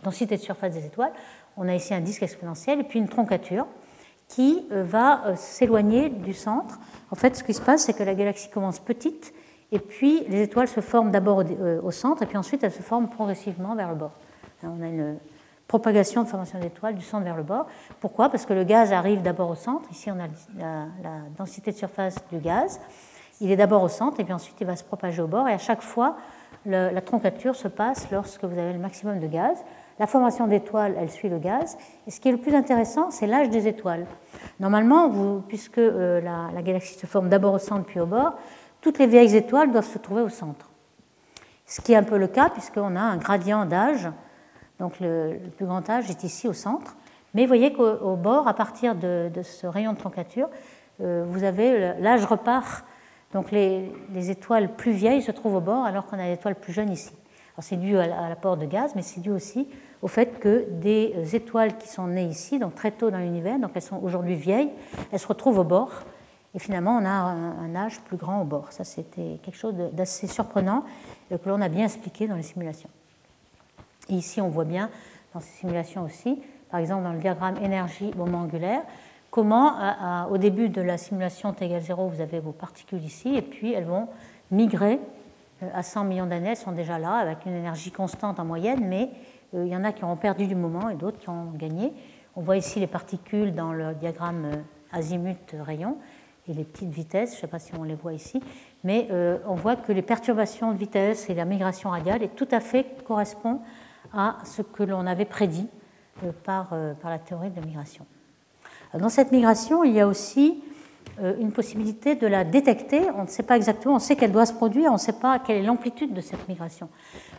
densité 0.03 0.35
de 0.35 0.41
surface 0.41 0.73
des 0.73 0.85
étoiles 0.85 1.13
on 1.57 1.67
a 1.67 1.75
ici 1.75 1.93
un 1.93 2.01
disque 2.01 2.23
exponentiel 2.23 2.79
et 2.79 2.83
puis 2.83 2.99
une 2.99 3.07
troncature 3.07 3.67
qui 4.27 4.65
euh, 4.71 4.83
va 4.83 5.25
euh, 5.25 5.35
s'éloigner 5.35 6.09
du 6.09 6.33
centre. 6.33 6.79
En 7.11 7.15
fait, 7.15 7.35
ce 7.35 7.43
qui 7.43 7.53
se 7.53 7.61
passe, 7.61 7.83
c'est 7.83 7.93
que 7.93 8.03
la 8.03 8.15
galaxie 8.15 8.49
commence 8.49 8.79
petite 8.79 9.33
et 9.71 9.79
puis 9.79 10.23
les 10.27 10.41
étoiles 10.41 10.67
se 10.67 10.79
forment 10.79 11.11
d'abord 11.11 11.41
euh, 11.41 11.81
au 11.81 11.91
centre 11.91 12.23
et 12.23 12.25
puis 12.25 12.37
ensuite 12.37 12.63
elles 12.63 12.71
se 12.71 12.81
forment 12.81 13.09
progressivement 13.09 13.75
vers 13.75 13.89
le 13.89 13.95
bord. 13.95 14.11
Hein, 14.65 14.73
on 14.77 14.83
a 14.83 14.87
une 14.87 15.17
propagation 15.67 16.23
de 16.23 16.27
formation 16.27 16.59
d'étoiles 16.59 16.95
du 16.95 17.03
centre 17.03 17.23
vers 17.23 17.37
le 17.37 17.43
bord. 17.43 17.67
Pourquoi? 17.99 18.29
Parce 18.29 18.45
que 18.45 18.53
le 18.53 18.63
gaz 18.63 18.93
arrive 18.93 19.21
d'abord 19.21 19.49
au 19.49 19.55
centre. 19.55 19.89
Ici, 19.91 20.11
on 20.11 20.19
a 20.19 20.27
la, 20.57 21.19
densité 21.37 21.71
de 21.71 21.77
surface 21.77 22.15
du 22.31 22.39
gaz. 22.39 22.79
Il 23.41 23.51
est 23.51 23.57
d'abord 23.57 23.83
au 23.83 23.89
centre 23.89 24.19
et 24.19 24.23
puis 24.23 24.33
ensuite 24.33 24.55
il 24.61 24.67
va 24.67 24.75
se 24.75 24.83
propager 24.83 25.21
au 25.21 25.27
bord. 25.27 25.47
Et 25.47 25.53
à 25.53 25.57
chaque 25.57 25.81
fois, 25.81 26.15
la 26.65 27.01
troncature 27.01 27.55
se 27.55 27.67
passe 27.67 28.09
lorsque 28.11 28.43
vous 28.43 28.57
avez 28.57 28.73
le 28.73 28.79
maximum 28.79 29.19
de 29.19 29.27
gaz. 29.27 29.63
La 29.97 30.07
formation 30.07 30.47
d'étoiles, 30.47 30.95
elle 30.97 31.09
suit 31.09 31.29
le 31.29 31.39
gaz. 31.39 31.77
Et 32.05 32.11
ce 32.11 32.19
qui 32.19 32.27
est 32.27 32.31
le 32.31 32.37
plus 32.37 32.53
intéressant, 32.53 33.11
c'est 33.11 33.27
l'âge 33.27 33.49
des 33.49 33.67
étoiles. 33.67 34.05
Normalement, 34.59 35.41
puisque 35.47 35.77
euh, 35.77 36.21
la, 36.21 36.61
galaxie 36.61 36.99
se 36.99 37.05
forme 37.05 37.29
d'abord 37.29 37.53
au 37.53 37.59
centre 37.59 37.85
puis 37.85 37.99
au 37.99 38.05
bord, 38.05 38.33
toutes 38.81 38.99
les 38.99 39.07
vieilles 39.07 39.35
étoiles 39.35 39.71
doivent 39.71 39.87
se 39.87 39.97
trouver 39.97 40.21
au 40.21 40.29
centre. 40.29 40.69
Ce 41.65 41.81
qui 41.81 41.93
est 41.93 41.95
un 41.95 42.03
peu 42.03 42.17
le 42.17 42.27
cas, 42.27 42.49
puisqu'on 42.49 42.95
a 42.95 43.01
un 43.01 43.17
gradient 43.17 43.65
d'âge. 43.65 44.09
Donc 44.79 44.99
le, 44.99 45.39
plus 45.57 45.65
grand 45.65 45.89
âge 45.89 46.09
est 46.09 46.23
ici 46.23 46.47
au 46.47 46.53
centre. 46.53 46.95
Mais 47.33 47.43
vous 47.43 47.47
voyez 47.47 47.73
qu'au 47.73 48.15
bord, 48.15 48.47
à 48.47 48.53
partir 48.53 48.95
de, 48.95 49.29
ce 49.43 49.67
rayon 49.67 49.93
de 49.93 49.97
troncature, 49.97 50.49
euh, 51.01 51.25
vous 51.27 51.43
avez 51.43 51.93
l'âge 51.99 52.25
repart. 52.25 52.85
Donc 53.33 53.51
les, 53.51 53.91
les, 54.13 54.31
étoiles 54.31 54.75
plus 54.75 54.91
vieilles 54.91 55.21
se 55.21 55.31
trouvent 55.31 55.55
au 55.55 55.61
bord, 55.61 55.83
alors 55.83 56.05
qu'on 56.05 56.17
a 56.17 56.23
des 56.23 56.33
étoiles 56.33 56.55
plus 56.55 56.71
jeunes 56.71 56.91
ici. 56.91 57.13
C'est 57.59 57.77
dû 57.77 57.97
à 57.97 58.29
l'apport 58.29 58.57
de 58.57 58.65
gaz, 58.65 58.93
mais 58.95 59.01
c'est 59.01 59.21
dû 59.21 59.31
aussi 59.31 59.67
au 60.01 60.07
fait 60.07 60.39
que 60.39 60.67
des 60.69 61.35
étoiles 61.35 61.77
qui 61.77 61.87
sont 61.87 62.07
nées 62.07 62.25
ici, 62.25 62.59
donc 62.59 62.75
très 62.75 62.91
tôt 62.91 63.09
dans 63.09 63.17
l'univers, 63.17 63.57
donc 63.59 63.71
elles 63.75 63.81
sont 63.81 63.99
aujourd'hui 64.03 64.35
vieilles, 64.35 64.69
elles 65.11 65.19
se 65.19 65.27
retrouvent 65.27 65.59
au 65.59 65.63
bord. 65.63 66.03
Et 66.53 66.59
finalement, 66.59 66.97
on 66.97 67.05
a 67.05 67.09
un, 67.09 67.75
âge 67.75 67.99
plus 68.01 68.15
grand 68.15 68.41
au 68.41 68.45
bord. 68.45 68.71
Ça, 68.71 68.83
c'était 68.83 69.39
quelque 69.41 69.57
chose 69.57 69.73
d'assez 69.93 70.27
surprenant 70.27 70.83
euh, 71.31 71.37
que 71.37 71.49
l'on 71.49 71.59
a 71.59 71.67
bien 71.67 71.85
expliqué 71.85 72.27
dans 72.27 72.35
les 72.35 72.43
simulations. 72.43 72.89
Ici, 74.09 74.41
on 74.41 74.49
voit 74.49 74.65
bien 74.65 74.89
dans 75.33 75.39
ces 75.39 75.51
simulations 75.51 76.03
aussi, 76.03 76.41
par 76.69 76.79
exemple 76.79 77.03
dans 77.03 77.13
le 77.13 77.19
diagramme 77.19 77.57
énergie-moment 77.61 78.41
angulaire, 78.41 78.81
comment 79.31 79.73
au 80.29 80.37
début 80.37 80.69
de 80.69 80.81
la 80.81 80.97
simulation 80.97 81.51
t 81.53 81.65
égale 81.65 81.81
0, 81.81 82.07
vous 82.07 82.21
avez 82.21 82.39
vos 82.39 82.51
particules 82.51 83.03
ici, 83.03 83.35
et 83.35 83.41
puis 83.41 83.73
elles 83.73 83.85
vont 83.85 84.07
migrer 84.51 84.99
euh, 85.63 85.69
à 85.73 85.83
100 85.83 86.05
millions 86.05 86.25
d'années, 86.25 86.49
elles 86.49 86.57
sont 86.57 86.71
déjà 86.71 86.99
là, 86.99 87.15
avec 87.15 87.45
une 87.45 87.53
énergie 87.55 87.91
constante 87.91 88.39
en 88.39 88.45
moyenne, 88.45 88.85
mais 88.87 89.09
euh, 89.55 89.65
il 89.65 89.71
y 89.71 89.75
en 89.75 89.83
a 89.83 89.91
qui 89.91 90.03
ont 90.03 90.15
perdu 90.15 90.47
du 90.47 90.55
moment 90.55 90.89
et 90.89 90.95
d'autres 90.95 91.17
qui 91.17 91.29
ont 91.29 91.51
gagné. 91.55 91.93
On 92.35 92.41
voit 92.41 92.57
ici 92.57 92.79
les 92.79 92.87
particules 92.87 93.53
dans 93.53 93.73
le 93.73 93.93
diagramme 93.93 94.45
euh, 94.45 94.55
azimut-rayon 94.91 95.97
et 96.47 96.53
les 96.53 96.63
petites 96.63 96.89
vitesses, 96.89 97.31
je 97.31 97.37
ne 97.37 97.41
sais 97.41 97.47
pas 97.47 97.59
si 97.59 97.73
on 97.75 97.83
les 97.83 97.95
voit 97.95 98.13
ici, 98.13 98.41
mais 98.83 99.07
euh, 99.11 99.37
on 99.47 99.55
voit 99.55 99.75
que 99.75 99.91
les 99.91 100.01
perturbations 100.01 100.71
de 100.71 100.77
vitesse 100.77 101.29
et 101.29 101.33
la 101.33 101.45
migration 101.45 101.89
radiale 101.89 102.23
est 102.23 102.35
tout 102.35 102.47
à 102.51 102.59
fait 102.59 102.85
correspond 103.05 103.61
à 104.15 104.37
ce 104.43 104.61
que 104.61 104.83
l'on 104.83 105.05
avait 105.05 105.25
prédit 105.25 105.67
par, 106.43 106.69
par 107.01 107.11
la 107.11 107.19
théorie 107.19 107.49
de 107.49 107.59
la 107.59 107.65
migration. 107.65 108.05
Dans 108.97 109.09
cette 109.09 109.31
migration, 109.31 109.83
il 109.83 109.93
y 109.93 109.99
a 109.99 110.07
aussi 110.07 110.63
une 111.21 111.51
possibilité 111.51 112.15
de 112.15 112.25
la 112.25 112.43
détecter. 112.43 113.01
On 113.15 113.23
ne 113.23 113.27
sait 113.27 113.43
pas 113.43 113.57
exactement, 113.57 113.95
on 113.95 113.99
sait 113.99 114.15
qu'elle 114.15 114.31
doit 114.31 114.45
se 114.45 114.53
produire, 114.53 114.89
on 114.91 114.93
ne 114.93 114.99
sait 114.99 115.19
pas 115.19 115.39
quelle 115.39 115.57
est 115.57 115.63
l'amplitude 115.65 116.13
de 116.13 116.21
cette 116.21 116.47
migration 116.47 116.89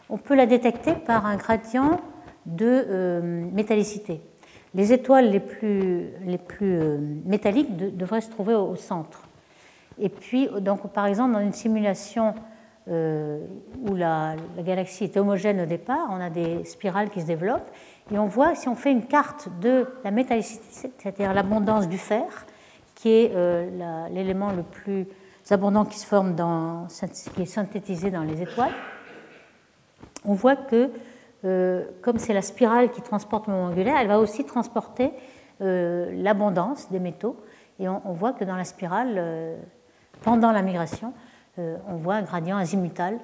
on 0.09 0.18
peut 0.18 0.35
la 0.35 0.47
détecter 0.47 0.95
par 0.95 1.27
un 1.27 1.37
gradient 1.37 2.01
de 2.47 2.85
euh, 2.89 3.51
métallicité. 3.53 4.20
Les 4.74 4.93
étoiles 4.93 5.31
les 5.31 5.41
plus, 5.41 6.11
euh, 6.62 6.99
métalliques 7.24 7.77
devraient 7.97 8.20
se 8.20 8.31
trouver 8.31 8.55
au, 8.55 8.77
centre. 8.77 9.22
Et 9.99 10.09
puis, 10.09 10.49
donc, 10.61 10.93
par 10.93 11.07
exemple, 11.07 11.33
dans 11.33 11.41
une 11.41 11.53
simulation 11.53 12.35
euh, 12.89 13.41
où 13.82 13.95
la, 13.95 14.37
galaxie 14.59 15.05
est 15.05 15.16
homogène 15.16 15.61
au 15.61 15.66
départ, 15.66 16.09
on 16.11 16.20
a 16.20 16.30
des 16.30 16.64
spirales 16.64 17.11
qui 17.11 17.20
se 17.20 17.26
développent, 17.26 17.70
et 18.12 18.18
on 18.18 18.26
voit, 18.26 18.55
si 18.55 18.68
on 18.68 18.76
fait 18.76 18.93
une 18.93 19.07
carte 19.07 19.49
de 19.61 19.87
la 20.05 20.11
métallicité, 20.11 20.64
c'est-à-dire 20.70 21.34
l'abondance 21.34 21.89
du 21.89 21.99
fer, 21.99 22.47
qui 22.95 23.11
est 23.11 23.32
l'élément 24.11 24.53
le 24.53 24.62
plus 24.62 25.07
abondant 25.51 25.84
qui 25.84 25.99
se 25.99 26.07
forme 26.07 26.34
dans, 26.34 26.87
qui 27.34 27.43
est 27.43 27.47
synthétisé 27.47 28.11
dans 28.11 28.22
les 28.22 28.43
étoiles, 28.43 28.72
on 30.26 30.34
voit 30.34 30.57
que, 30.57 30.91
euh, 31.45 31.84
comme 32.03 32.18
c'est 32.18 32.34
la 32.34 32.43
spirale 32.43 32.91
qui 32.91 33.01
transporte 33.01 33.47
le 33.47 33.53
moment 33.53 33.66
angulaire, 33.66 33.97
elle 34.01 34.09
va 34.09 34.18
aussi 34.18 34.45
transporter 34.45 35.12
euh, 35.61 36.11
l'abondance 36.14 36.91
des 36.91 36.99
métaux. 36.99 37.37
Et 37.78 37.89
on, 37.89 38.12
voit 38.12 38.32
que 38.32 38.45
dans 38.45 38.57
la 38.57 38.64
spirale, 38.64 39.14
euh, 39.16 39.57
pendant 40.22 40.51
la 40.51 40.62
migration, 40.62 41.12
on 41.59 41.97
voit 41.97 42.17
un 42.17 42.23
gradient 42.23 42.57
azimutal 42.57 43.19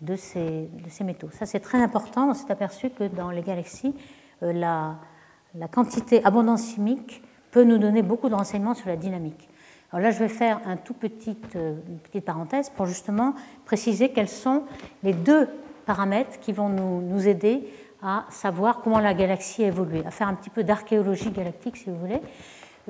de 0.00 0.16
ces, 0.16 0.68
métaux. 1.00 1.28
Ça, 1.32 1.46
c'est 1.46 1.60
très 1.60 1.78
important. 1.78 2.30
On 2.30 2.34
s'est 2.34 2.50
aperçu 2.50 2.90
que 2.90 3.04
dans 3.04 3.30
les 3.30 3.42
galaxies, 3.42 3.94
la, 4.42 4.96
la, 5.54 5.68
quantité 5.68 6.24
abondance 6.24 6.74
chimique 6.74 7.22
peut 7.50 7.64
nous 7.64 7.78
donner 7.78 8.02
beaucoup 8.02 8.28
de 8.28 8.34
renseignements 8.34 8.74
sur 8.74 8.88
la 8.88 8.96
dynamique. 8.96 9.48
Alors 9.90 10.02
là, 10.02 10.10
je 10.10 10.18
vais 10.18 10.28
faire 10.28 10.60
un 10.66 10.76
tout 10.76 10.92
petit, 10.92 11.36
une 11.54 11.98
petite 12.02 12.24
parenthèse 12.24 12.68
pour 12.70 12.86
justement 12.86 13.34
préciser 13.64 14.10
quels 14.10 14.28
sont 14.28 14.64
les 15.02 15.14
deux 15.14 15.48
paramètres 15.86 16.38
qui 16.40 16.52
vont 16.52 16.68
nous, 16.68 17.26
aider 17.26 17.66
à 18.02 18.26
savoir 18.30 18.80
comment 18.80 19.00
la 19.00 19.14
galaxie 19.14 19.64
a 19.64 19.68
évolué, 19.68 20.04
à 20.06 20.10
faire 20.10 20.28
un 20.28 20.34
petit 20.34 20.50
peu 20.50 20.62
d'archéologie 20.62 21.30
galactique 21.30 21.78
si 21.78 21.86
vous 21.88 21.96
voulez. 21.96 22.20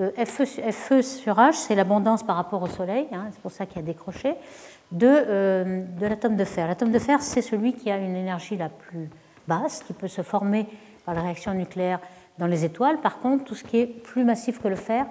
Euh, 0.00 0.10
Fe, 0.24 1.00
sur 1.02 1.36
H, 1.36 1.52
c'est 1.52 1.76
l'abondance 1.76 2.24
par 2.24 2.36
rapport 2.36 2.60
au 2.62 2.66
Soleil, 2.66 3.06
hein, 3.12 3.28
c'est 3.32 3.40
pour 3.40 3.52
ça 3.52 3.66
qu'il 3.66 3.78
a 3.78 3.82
décroché, 3.82 4.34
de, 4.92 5.06
euh, 5.06 5.82
de 6.00 6.06
l'atome 6.06 6.36
de 6.36 6.44
fer. 6.44 6.66
L'atome 6.66 6.92
de 6.92 6.98
fer, 6.98 7.20
c'est 7.20 7.42
celui 7.42 7.74
qui 7.74 7.90
a 7.90 7.98
une 7.98 8.16
énergie 8.16 8.56
la 8.56 8.68
plus 8.68 9.10
basse, 9.46 9.82
qui 9.82 9.92
peut 9.92 10.08
se 10.08 10.22
former 10.22 10.66
par 11.04 11.14
la 11.14 11.22
réaction 11.22 11.54
nucléaire 11.54 12.00
dans 12.38 12.46
les 12.46 12.64
étoiles. 12.64 12.98
Par 13.00 13.18
contre, 13.20 13.44
tout 13.44 13.54
ce 13.54 13.64
qui 13.64 13.78
est 13.78 13.86
plus 13.86 14.24
massif 14.24 14.60
que 14.60 14.68
le 14.68 14.76
fer 14.76 15.06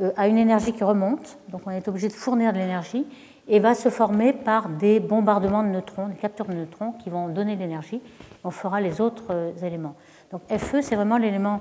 euh, 0.00 0.10
a 0.16 0.26
une 0.26 0.38
énergie 0.38 0.72
qui 0.72 0.84
remonte, 0.84 1.38
donc 1.48 1.62
on 1.66 1.70
est 1.70 1.86
obligé 1.88 2.08
de 2.08 2.12
fournir 2.12 2.52
de 2.52 2.58
l'énergie, 2.58 3.06
et 3.48 3.58
va 3.58 3.74
se 3.74 3.88
former 3.88 4.32
par 4.32 4.68
des 4.68 5.00
bombardements 5.00 5.64
de 5.64 5.68
neutrons, 5.68 6.06
des 6.06 6.14
capteurs 6.14 6.46
de 6.46 6.54
neutrons 6.54 6.92
qui 6.92 7.10
vont 7.10 7.28
donner 7.28 7.56
l'énergie. 7.56 8.00
On 8.44 8.50
fera 8.50 8.80
les 8.80 9.00
autres 9.00 9.26
euh, 9.30 9.52
éléments. 9.62 9.94
Donc 10.30 10.42
Fe, 10.48 10.76
c'est 10.80 10.96
vraiment 10.96 11.18
l'élément 11.18 11.60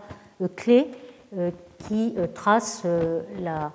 clé 0.56 0.90
qui 1.78 2.16
trace 2.34 2.84
la, 3.40 3.72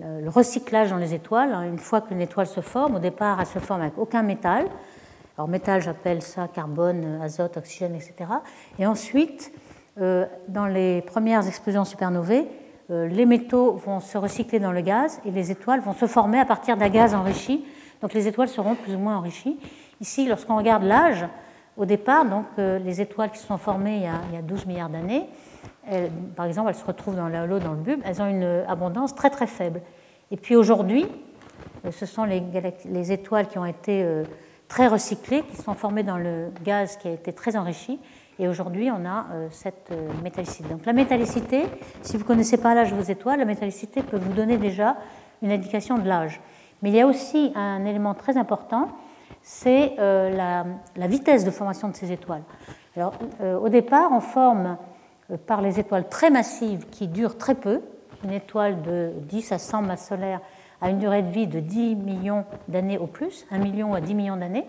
le 0.00 0.28
recyclage 0.28 0.90
dans 0.90 0.96
les 0.96 1.14
étoiles. 1.14 1.52
Une 1.68 1.78
fois 1.78 2.00
qu'une 2.00 2.20
étoile 2.20 2.46
se 2.46 2.60
forme, 2.60 2.96
au 2.96 2.98
départ, 2.98 3.38
elle 3.40 3.46
se 3.46 3.58
forme 3.58 3.82
avec 3.82 3.98
aucun 3.98 4.22
métal. 4.22 4.66
Alors 5.36 5.48
métal, 5.48 5.80
j'appelle 5.82 6.22
ça 6.22 6.48
carbone, 6.48 7.20
azote, 7.22 7.56
oxygène, 7.56 7.94
etc. 7.94 8.30
Et 8.78 8.86
ensuite, 8.86 9.52
dans 9.96 10.66
les 10.66 11.02
premières 11.02 11.46
explosions 11.46 11.84
supernovae, 11.84 12.44
les 12.88 13.26
métaux 13.26 13.72
vont 13.72 14.00
se 14.00 14.18
recycler 14.18 14.58
dans 14.58 14.72
le 14.72 14.80
gaz 14.80 15.20
et 15.24 15.30
les 15.30 15.50
étoiles 15.50 15.80
vont 15.80 15.94
se 15.94 16.06
former 16.06 16.38
à 16.38 16.44
partir 16.44 16.76
d'un 16.76 16.88
gaz 16.88 17.14
enrichi. 17.14 17.64
Donc 18.02 18.12
les 18.12 18.28
étoiles 18.28 18.48
seront 18.48 18.74
plus 18.74 18.94
ou 18.94 18.98
moins 18.98 19.16
enrichies. 19.16 19.58
Ici, 20.00 20.26
lorsqu'on 20.26 20.56
regarde 20.56 20.82
l'âge, 20.82 21.26
au 21.76 21.86
départ, 21.86 22.24
donc, 22.24 22.44
les 22.56 23.00
étoiles 23.00 23.30
qui 23.30 23.38
se 23.38 23.46
sont 23.46 23.58
formées 23.58 23.96
il 24.30 24.34
y 24.34 24.38
a, 24.38 24.42
12 24.42 24.66
milliards 24.66 24.90
d'années, 24.90 25.26
par 26.36 26.46
exemple, 26.46 26.68
elles 26.70 26.74
se 26.74 26.84
retrouvent 26.84 27.16
dans 27.16 27.28
l'eau, 27.28 27.58
dans 27.58 27.72
le 27.72 27.80
bulbe, 27.80 28.00
elles 28.04 28.22
ont 28.22 28.28
une 28.28 28.64
abondance 28.68 29.14
très 29.14 29.30
très 29.30 29.46
faible. 29.46 29.80
Et 30.30 30.36
puis 30.36 30.56
aujourd'hui, 30.56 31.06
euh, 31.84 31.90
ce 31.90 32.06
sont 32.06 32.24
les, 32.24 32.42
les, 32.86 33.12
étoiles 33.12 33.48
qui 33.48 33.58
ont 33.58 33.66
été 33.66 34.02
euh, 34.02 34.24
très 34.68 34.86
recyclées, 34.86 35.42
qui 35.42 35.56
sont 35.56 35.74
formées 35.74 36.02
dans 36.02 36.16
le 36.16 36.50
gaz 36.64 36.96
qui 36.96 37.08
a 37.08 37.12
été 37.12 37.32
très 37.32 37.56
enrichi. 37.56 38.00
Et 38.38 38.48
aujourd'hui, 38.48 38.90
on 38.90 39.04
a 39.06 39.26
euh, 39.32 39.48
cette 39.50 39.92
métallicité. 40.22 40.68
Donc 40.68 40.86
la 40.86 40.92
métallicité, 40.92 41.64
si 42.02 42.16
vous 42.16 42.22
ne 42.22 42.28
connaissez 42.28 42.56
pas 42.56 42.74
l'âge 42.74 42.90
de 42.90 42.96
vos 42.96 43.02
étoiles, 43.02 43.38
la 43.38 43.44
métallicité 43.44 44.02
peut 44.02 44.16
vous 44.16 44.32
donner 44.32 44.56
déjà 44.56 44.96
une 45.42 45.52
indication 45.52 45.98
de 45.98 46.08
l'âge. 46.08 46.40
Mais 46.82 46.90
il 46.90 46.96
y 46.96 47.00
a 47.00 47.06
aussi 47.06 47.52
un 47.54 47.84
élément 47.84 48.14
très 48.14 48.36
important, 48.36 48.88
c'est 49.40 49.94
la, 49.96 50.64
la, 50.96 51.06
vitesse 51.06 51.44
de 51.44 51.50
formation 51.50 51.88
de 51.88 51.94
ces 51.94 52.12
étoiles. 52.12 52.42
Alors, 52.96 53.14
au 53.62 53.68
départ, 53.68 54.10
on 54.12 54.20
forme 54.20 54.76
par 55.46 55.62
les 55.62 55.80
étoiles 55.80 56.08
très 56.08 56.30
massives 56.30 56.86
qui 56.90 57.08
durent 57.08 57.38
très 57.38 57.54
peu, 57.54 57.80
une 58.24 58.32
étoile 58.32 58.82
de 58.82 59.12
10 59.28 59.52
à 59.52 59.58
100 59.58 59.82
masses 59.82 60.08
solaires 60.08 60.40
a 60.80 60.90
une 60.90 60.98
durée 60.98 61.22
de 61.22 61.30
vie 61.30 61.46
de 61.46 61.60
10 61.60 61.96
millions 61.96 62.44
d'années 62.68 62.98
au 62.98 63.06
plus, 63.06 63.46
1 63.50 63.58
million 63.58 63.94
à 63.94 64.00
10 64.00 64.14
millions 64.14 64.36
d'années. 64.36 64.66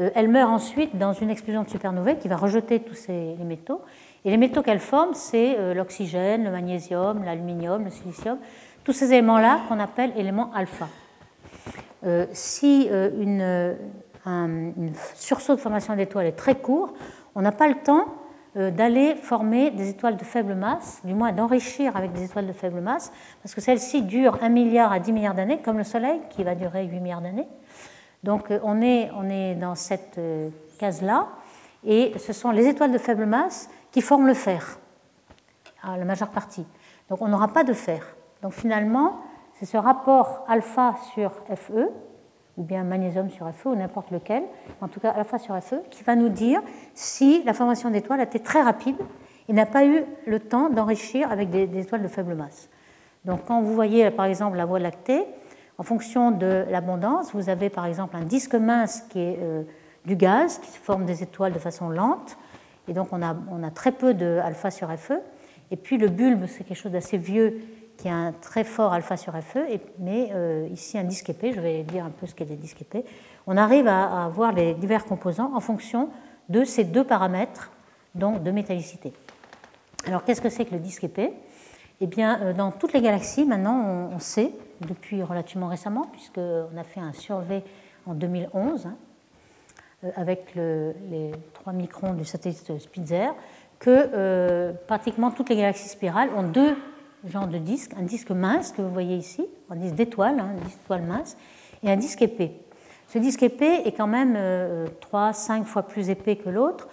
Euh, 0.00 0.10
elle 0.14 0.28
meurt 0.28 0.50
ensuite 0.50 0.96
dans 0.96 1.12
une 1.12 1.30
explosion 1.30 1.64
de 1.64 1.68
supernovae 1.68 2.14
qui 2.16 2.28
va 2.28 2.36
rejeter 2.36 2.80
tous 2.80 2.94
ces, 2.94 3.34
les 3.36 3.44
métaux. 3.44 3.82
Et 4.24 4.30
les 4.30 4.36
métaux 4.36 4.62
qu'elle 4.62 4.78
forme, 4.78 5.14
c'est 5.14 5.56
euh, 5.58 5.74
l'oxygène, 5.74 6.44
le 6.44 6.50
magnésium, 6.50 7.24
l'aluminium, 7.24 7.84
le 7.84 7.90
silicium, 7.90 8.38
tous 8.84 8.92
ces 8.92 9.12
éléments-là 9.12 9.62
qu'on 9.68 9.80
appelle 9.80 10.12
éléments 10.16 10.50
alpha. 10.54 10.88
Euh, 12.04 12.26
si 12.32 12.88
une, 12.88 13.76
un 14.24 14.72
sursaut 15.16 15.56
de 15.56 15.60
formation 15.60 15.96
d'étoiles 15.96 16.26
est 16.26 16.32
très 16.32 16.54
court, 16.54 16.94
on 17.34 17.42
n'a 17.42 17.52
pas 17.52 17.66
le 17.66 17.74
temps 17.74 18.04
euh, 18.04 18.27
d'aller 18.54 19.14
former 19.14 19.70
des 19.70 19.90
étoiles 19.90 20.16
de 20.16 20.24
faible 20.24 20.54
masse, 20.54 21.00
du 21.04 21.14
moins 21.14 21.32
d'enrichir 21.32 21.96
avec 21.96 22.12
des 22.12 22.24
étoiles 22.24 22.46
de 22.46 22.52
faible 22.52 22.80
masse, 22.80 23.12
parce 23.42 23.54
que 23.54 23.60
celles-ci 23.60 24.02
durent 24.02 24.38
1 24.42 24.48
milliard 24.48 24.90
à 24.90 24.98
10 24.98 25.12
milliards 25.12 25.34
d'années, 25.34 25.60
comme 25.62 25.78
le 25.78 25.84
Soleil, 25.84 26.20
qui 26.30 26.44
va 26.44 26.54
durer 26.54 26.86
8 26.86 27.00
milliards 27.00 27.20
d'années. 27.20 27.48
Donc 28.24 28.50
euh, 28.50 28.58
on 28.62 28.80
est, 28.80 29.10
on 29.16 29.28
est 29.28 29.54
dans 29.54 29.74
cette 29.74 30.18
euh, 30.18 30.48
case-là, 30.78 31.28
et 31.84 32.12
ce 32.18 32.32
sont 32.32 32.50
les 32.50 32.66
étoiles 32.66 32.92
de 32.92 32.98
faible 32.98 33.26
masse 33.26 33.68
qui 33.92 34.00
forment 34.00 34.26
le 34.26 34.34
fer, 34.34 34.78
la 35.84 36.04
majeure 36.04 36.30
partie. 36.30 36.66
Donc 37.08 37.22
on 37.22 37.28
n'aura 37.28 37.48
pas 37.48 37.64
de 37.64 37.72
fer. 37.72 38.16
Donc 38.42 38.52
finalement, 38.52 39.20
c'est 39.54 39.66
ce 39.66 39.76
rapport 39.76 40.44
alpha 40.48 40.96
sur 41.14 41.32
Fe 41.54 41.88
ou 42.58 42.64
bien 42.64 42.82
magnésium 42.82 43.30
sur 43.30 43.48
Fe, 43.54 43.66
ou 43.66 43.76
n'importe 43.76 44.10
lequel, 44.10 44.42
en 44.80 44.88
tout 44.88 45.00
cas 45.00 45.10
à 45.10 45.16
la 45.16 45.24
fois 45.24 45.38
sur 45.38 45.56
Fe, 45.62 45.76
qui 45.90 46.02
va 46.02 46.16
nous 46.16 46.28
dire 46.28 46.60
si 46.92 47.42
la 47.44 47.54
formation 47.54 47.88
d'étoiles 47.88 48.20
a 48.20 48.24
été 48.24 48.40
très 48.40 48.60
rapide 48.60 48.96
et 49.48 49.52
n'a 49.52 49.64
pas 49.64 49.86
eu 49.86 50.02
le 50.26 50.40
temps 50.40 50.68
d'enrichir 50.68 51.30
avec 51.30 51.50
des, 51.50 51.78
étoiles 51.78 52.02
de 52.02 52.08
faible 52.08 52.34
masse. 52.34 52.68
Donc 53.24 53.44
quand 53.46 53.62
vous 53.62 53.72
voyez 53.72 54.10
par 54.10 54.26
exemple 54.26 54.56
la 54.56 54.66
Voie 54.66 54.80
lactée, 54.80 55.24
en 55.78 55.84
fonction 55.84 56.32
de 56.32 56.64
l'abondance, 56.68 57.32
vous 57.32 57.48
avez 57.48 57.70
par 57.70 57.86
exemple 57.86 58.16
un 58.16 58.24
disque 58.24 58.56
mince 58.56 59.02
qui 59.08 59.20
est 59.20 59.38
euh, 59.40 59.62
du 60.04 60.16
gaz, 60.16 60.58
qui 60.58 60.76
forme 60.78 61.04
des 61.04 61.22
étoiles 61.22 61.52
de 61.52 61.58
façon 61.60 61.88
lente, 61.88 62.36
et 62.88 62.92
donc 62.92 63.08
on 63.12 63.22
a, 63.22 63.36
on 63.52 63.62
a 63.62 63.70
très 63.70 63.92
peu 63.92 64.14
de 64.14 64.40
alpha 64.42 64.72
sur 64.72 64.90
Fe, 64.98 65.12
et 65.70 65.76
puis 65.76 65.96
le 65.96 66.08
bulbe, 66.08 66.46
c'est 66.46 66.64
quelque 66.64 66.78
chose 66.78 66.92
d'assez 66.92 67.18
vieux 67.18 67.60
qui 67.98 68.08
a 68.08 68.14
un 68.14 68.32
très 68.32 68.64
fort 68.64 68.92
alpha 68.92 69.16
sur 69.16 69.34
Fe, 69.42 69.58
mais 69.98 70.30
euh, 70.32 70.68
ici 70.72 70.96
un 70.96 71.04
disque 71.04 71.28
épais, 71.30 71.52
je 71.52 71.60
vais 71.60 71.82
dire 71.82 72.04
un 72.04 72.10
peu 72.10 72.26
ce 72.26 72.34
qu'est 72.34 72.44
des 72.44 72.56
disques 72.56 72.80
épais, 72.80 73.04
on 73.46 73.56
arrive 73.56 73.88
à, 73.88 74.24
à, 74.24 74.28
voir 74.28 74.52
les 74.52 74.74
divers 74.74 75.04
composants 75.04 75.52
en 75.54 75.60
fonction 75.60 76.08
de 76.48 76.64
ces 76.64 76.84
deux 76.84 77.04
paramètres 77.04 77.72
donc 78.14 78.42
de 78.42 78.50
métallicité. 78.52 79.12
Alors 80.06 80.24
qu'est-ce 80.24 80.40
que 80.40 80.48
c'est 80.48 80.64
que 80.64 80.74
le 80.74 80.80
disque 80.80 81.04
épais? 81.04 81.32
Eh 82.00 82.06
bien, 82.06 82.40
euh, 82.40 82.52
dans 82.52 82.70
toutes 82.70 82.92
les 82.92 83.02
galaxies, 83.02 83.44
maintenant, 83.44 84.10
on, 84.12 84.18
sait, 84.20 84.52
depuis 84.86 85.20
relativement 85.24 85.66
récemment, 85.66 86.06
puisqu'on 86.12 86.76
a 86.78 86.84
fait 86.84 87.00
un 87.00 87.12
survey 87.12 87.64
en 88.06 88.14
2011, 88.14 88.86
hein, 88.86 88.96
euh, 90.04 90.10
avec 90.14 90.54
les 90.54 91.32
3 91.54 91.72
microns 91.72 92.14
du 92.14 92.24
satellite 92.24 92.78
Spitzer, 92.78 93.34
que 93.80 94.72
pratiquement 94.88 95.30
toutes 95.30 95.50
les 95.50 95.56
galaxies 95.56 95.88
spirales 95.88 96.30
ont 96.36 96.42
deux 96.42 96.76
genre 97.26 97.46
de 97.46 97.58
disque, 97.58 97.92
un 97.98 98.02
disque 98.02 98.30
mince 98.30 98.72
que 98.72 98.82
vous 98.82 98.90
voyez 98.90 99.16
ici, 99.16 99.46
un 99.70 99.76
disque 99.76 99.94
d'étoile, 99.94 100.38
hein, 100.38 100.50
un 100.56 100.64
disque 100.64 100.78
d'étoile 100.78 101.02
mince, 101.02 101.36
et 101.82 101.90
un 101.90 101.96
disque 101.96 102.22
épais. 102.22 102.52
Ce 103.08 103.18
disque 103.18 103.42
épais 103.42 103.82
est 103.84 103.92
quand 103.92 104.06
même 104.06 104.34
euh, 104.36 104.86
3-5 105.12 105.64
fois 105.64 105.82
plus 105.82 106.10
épais 106.10 106.36
que 106.36 106.48
l'autre, 106.48 106.88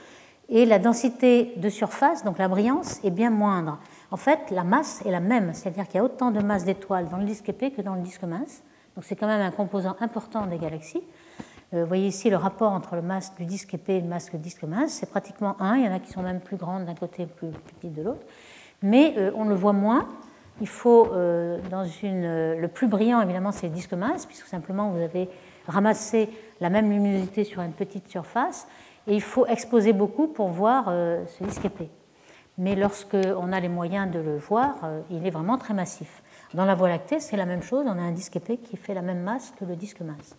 et 0.48 0.66
la 0.66 0.80
densité 0.80 1.54
de 1.58 1.70
surface, 1.70 2.24
donc 2.24 2.38
la 2.38 2.48
brillance, 2.48 3.04
est 3.04 3.12
bien 3.12 3.30
moindre. 3.30 3.80
En 4.12 4.18
fait, 4.18 4.52
la 4.52 4.64
masse 4.64 5.04
est 5.06 5.12
la 5.12 5.20
même, 5.20 5.54
c'est-à-dire 5.54 5.88
qu'il 5.88 5.96
y 5.96 6.00
a 6.00 6.04
autant 6.04 6.32
de 6.32 6.40
masse 6.40 6.66
d'étoiles 6.66 7.10
dans 7.10 7.18
le 7.18 7.26
disque 7.26 7.50
épais 7.50 7.72
que 7.72 7.82
dans 7.82 7.96
le 7.96 8.02
disque 8.02 8.24
mince. 8.24 8.64
Donc 8.96 9.04
c'est 9.04 9.16
quand 9.16 9.28
même 9.28 9.42
un 9.42 9.52
composant 9.52 9.96
important 10.00 10.46
des 10.46 10.58
galaxies. 10.58 11.04
Euh, 11.74 11.82
vous 11.82 11.88
voyez 11.88 12.08
ici 12.08 12.30
le 12.30 12.38
rapport 12.38 12.72
entre 12.72 12.96
le 12.96 13.02
masse 13.02 13.34
du 13.36 13.46
disque 13.46 13.74
épais 13.74 13.98
et 13.98 14.02
le 14.02 14.08
masse 14.08 14.30
du 14.30 14.38
disque 14.38 14.64
mince, 14.64 14.92
c'est 14.92 15.10
pratiquement 15.10 15.60
1, 15.60 15.78
il 15.78 15.86
y 15.86 15.90
en 15.90 15.94
a 15.94 16.00
qui 16.00 16.12
sont 16.12 16.22
même 16.22 16.40
plus 16.40 16.58
grandes 16.58 16.86
d'un 16.86 16.96
côté 16.96 17.24
et 17.24 17.26
plus 17.26 17.50
petites 17.50 17.94
de 17.94 18.04
l'autre 18.04 18.26
mais 18.82 19.14
euh, 19.18 19.32
on 19.36 19.46
le 19.46 19.56
voit 19.56 19.74
moins. 19.74 20.08
Il 20.62 20.68
faut, 20.68 21.08
euh, 21.12 21.60
dans 21.70 21.86
une, 21.86 22.24
euh, 22.24 22.60
le 22.60 22.68
plus 22.68 22.88
brillant 22.88 23.22
évidemment, 23.22 23.52
c'est 23.52 23.68
le 23.68 23.74
disque 23.74 23.94
mince, 23.94 24.26
puisque 24.26 24.48
simplement 24.48 24.90
vous 24.90 25.02
avez 25.02 25.30
ramassé 25.68 26.30
la 26.62 26.70
même 26.70 26.90
luminosité 26.90 27.44
sur 27.44 27.62
une 27.62 27.74
petite 27.74 28.08
surface, 28.08 28.68
et 29.08 29.16
il 29.16 29.22
faut 29.22 29.46
exposer 29.46 29.94
beaucoup 29.94 30.28
pour 30.28 30.48
voir 30.50 30.86
ce 30.86 31.44
disque 31.44 31.66
épais. 31.66 31.90
Mais 32.58 32.76
lorsqu'on 32.76 33.52
a 33.52 33.60
les 33.60 33.68
moyens 33.68 34.10
de 34.12 34.20
le 34.20 34.38
voir, 34.38 34.76
il 35.12 35.26
est 35.28 35.32
vraiment 35.32 35.58
très 35.58 35.74
massif. 35.74 36.24
Dans 36.54 36.66
la 36.66 36.74
Voie 36.74 36.90
lactée, 36.90 37.20
c'est 37.20 37.36
la 37.36 37.46
même 37.46 37.62
chose, 37.62 37.86
on 37.88 38.00
a 38.00 38.02
un 38.02 38.12
disque 38.12 38.36
épais 38.38 38.58
qui 38.58 38.78
fait 38.78 38.94
la 38.94 39.02
même 39.02 39.22
masse 39.22 39.54
que 39.60 39.66
le 39.66 39.76
disque 39.76 40.02
mince. 40.02 40.36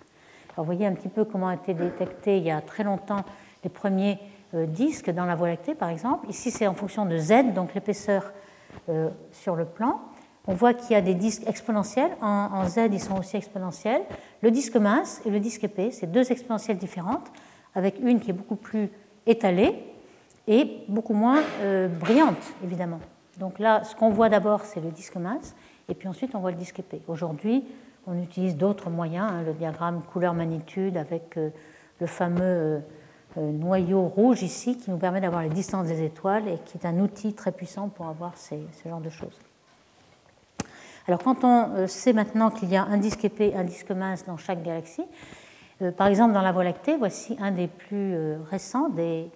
Alors, 0.54 0.64
vous 0.64 0.72
voyez 0.72 0.86
un 0.86 0.94
petit 0.94 1.08
peu 1.08 1.24
comment 1.24 1.48
a 1.48 1.54
été 1.54 1.74
détecté 1.74 2.38
il 2.38 2.44
y 2.44 2.50
a 2.50 2.60
très 2.60 2.82
longtemps 2.82 3.24
les 3.62 3.70
premiers 3.70 4.18
disques 4.64 5.10
dans 5.10 5.26
la 5.26 5.34
Voie 5.34 5.48
lactée, 5.48 5.74
par 5.74 5.90
exemple. 5.90 6.28
Ici, 6.30 6.50
c'est 6.50 6.66
en 6.66 6.74
fonction 6.74 7.04
de 7.04 7.18
Z, 7.18 7.52
donc 7.54 7.74
l'épaisseur 7.74 8.32
euh, 8.88 9.10
sur 9.32 9.56
le 9.56 9.64
plan. 9.64 10.00
On 10.46 10.54
voit 10.54 10.72
qu'il 10.72 10.92
y 10.92 10.94
a 10.94 11.00
des 11.00 11.14
disques 11.14 11.42
exponentiels. 11.48 12.10
En, 12.22 12.64
Z, 12.66 12.88
ils 12.92 13.00
sont 13.00 13.18
aussi 13.18 13.36
exponentiels. 13.36 14.02
Le 14.42 14.50
disque 14.50 14.76
mince 14.76 15.20
et 15.26 15.30
le 15.30 15.40
disque 15.40 15.64
épais, 15.64 15.90
c'est 15.90 16.06
deux 16.06 16.30
exponentielles 16.30 16.78
différentes, 16.78 17.26
avec 17.74 17.98
une 18.00 18.20
qui 18.20 18.30
est 18.30 18.32
beaucoup 18.32 18.54
plus 18.54 18.88
étalée 19.26 19.74
et 20.46 20.84
beaucoup 20.88 21.14
moins 21.14 21.42
euh, 21.62 21.88
brillante, 21.88 22.54
évidemment. 22.62 23.00
Donc 23.38 23.58
là, 23.58 23.82
ce 23.82 23.96
qu'on 23.96 24.10
voit 24.10 24.28
d'abord, 24.28 24.64
c'est 24.64 24.80
le 24.80 24.90
disque 24.90 25.16
mince, 25.16 25.56
et 25.88 25.94
puis 25.94 26.06
ensuite, 26.06 26.36
on 26.36 26.38
voit 26.38 26.52
le 26.52 26.56
disque 26.56 26.78
épais. 26.78 27.00
Aujourd'hui, 27.08 27.64
on 28.06 28.22
utilise 28.22 28.56
d'autres 28.56 28.88
moyens, 28.88 29.28
hein, 29.32 29.42
le 29.44 29.52
diagramme 29.52 30.02
couleur-magnitude 30.12 30.96
avec 30.96 31.36
le 32.00 32.06
fameux 32.06 32.40
euh, 32.42 32.78
noyau 33.36 34.02
rouge 34.02 34.42
ici 34.42 34.76
qui 34.76 34.90
nous 34.90 34.96
permet 34.96 35.20
d'avoir 35.20 35.42
les 35.42 35.48
distances 35.48 35.86
des 35.86 36.02
étoiles 36.02 36.48
et 36.48 36.58
qui 36.64 36.78
est 36.78 36.86
un 36.86 36.98
outil 36.98 37.34
très 37.34 37.52
puissant 37.52 37.88
pour 37.88 38.06
avoir 38.06 38.36
ces, 38.36 38.60
ce 38.82 38.88
genre 38.88 39.00
de 39.00 39.10
choses. 39.10 39.38
Alors 41.06 41.22
quand 41.22 41.44
on 41.44 41.74
euh, 41.74 41.86
sait 41.86 42.12
maintenant 42.12 42.50
qu'il 42.50 42.70
y 42.70 42.76
a 42.76 42.84
un 42.84 42.96
disque 42.96 43.24
épais 43.24 43.54
un 43.54 43.64
disque 43.64 43.90
mince 43.90 44.24
dans 44.24 44.36
chaque 44.36 44.62
galaxie, 44.62 45.04
euh, 45.82 45.92
par 45.92 46.06
exemple 46.08 46.34
dans 46.34 46.42
la 46.42 46.52
Voie 46.52 46.64
lactée, 46.64 46.96
voici 46.96 47.36
un 47.40 47.50
des 47.52 47.68
plus 47.68 48.16
récents 48.50 48.88
des, 48.88 49.30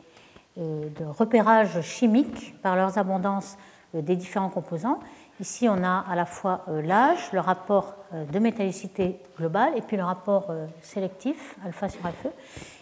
de 0.57 1.05
repérage 1.05 1.81
chimique 1.83 2.61
par 2.61 2.77
leurs 2.77 2.99
abondances 2.99 3.57
des 3.95 4.17
différents 4.17 4.51
composants. 4.51 5.01
Ici, 5.39 5.69
on 5.71 5.83
a 5.85 6.05
à 6.09 6.15
la 6.17 6.27
fois 6.27 6.65
l'âge, 6.69 7.31
le 7.33 7.41
rapport 7.41 7.95
de 8.13 8.39
métallicité 8.39 9.19
globale 9.39 9.73
et 9.77 9.81
puis 9.81 9.97
le 9.97 10.05
rapport 10.05 10.53
sélectif, 10.83 11.57
alpha 11.65 11.89
sur 11.89 12.03
Fe. 12.03 12.29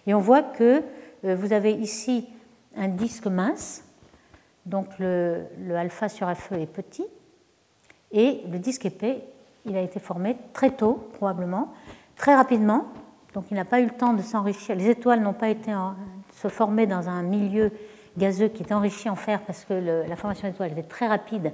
Et 0.09 0.15
on 0.15 0.19
voit 0.21 0.43
que 0.43 0.83
euh, 0.83 0.83
vous 1.23 1.53
avez 1.53 1.73
ici 1.73 2.29
un 2.77 2.89
disque 2.89 3.27
mince, 3.27 3.85
donc 4.67 4.87
le, 4.99 5.47
alpha 5.77 6.09
sur 6.09 6.31
Fe 6.37 6.53
est 6.53 6.67
petit, 6.67 7.07
et 8.13 8.43
le 8.51 8.59
disque 8.59 8.87
épais, 8.87 9.25
il 9.67 9.77
a 9.77 9.83
été 9.83 10.01
formé 10.01 10.37
très 10.53 10.71
tôt, 10.71 11.09
probablement, 11.15 11.73
très 12.17 12.35
rapidement, 12.35 12.87
donc 13.35 13.47
il 13.51 13.55
n'a 13.55 13.65
pas 13.65 13.81
eu 13.81 13.85
le 13.85 13.91
temps 13.91 14.15
de 14.15 14.23
s'enrichir. 14.23 14.77
Les 14.77 14.89
étoiles 14.89 15.21
n'ont 15.21 15.35
pas 15.35 15.49
été 15.49 15.73
se 16.35 16.49
former 16.49 16.87
dans 16.87 17.09
un 17.09 17.23
milieu 17.23 17.73
gazeux 18.17 18.49
qui 18.49 18.63
est 18.63 18.73
enrichi 18.73 19.09
en 19.09 19.15
fer 19.15 19.41
parce 19.43 19.65
que 19.65 19.75
la 19.75 20.17
formation 20.17 20.49
d'étoiles 20.49 20.73
était 20.73 20.83
très 20.83 21.07
rapide, 21.07 21.53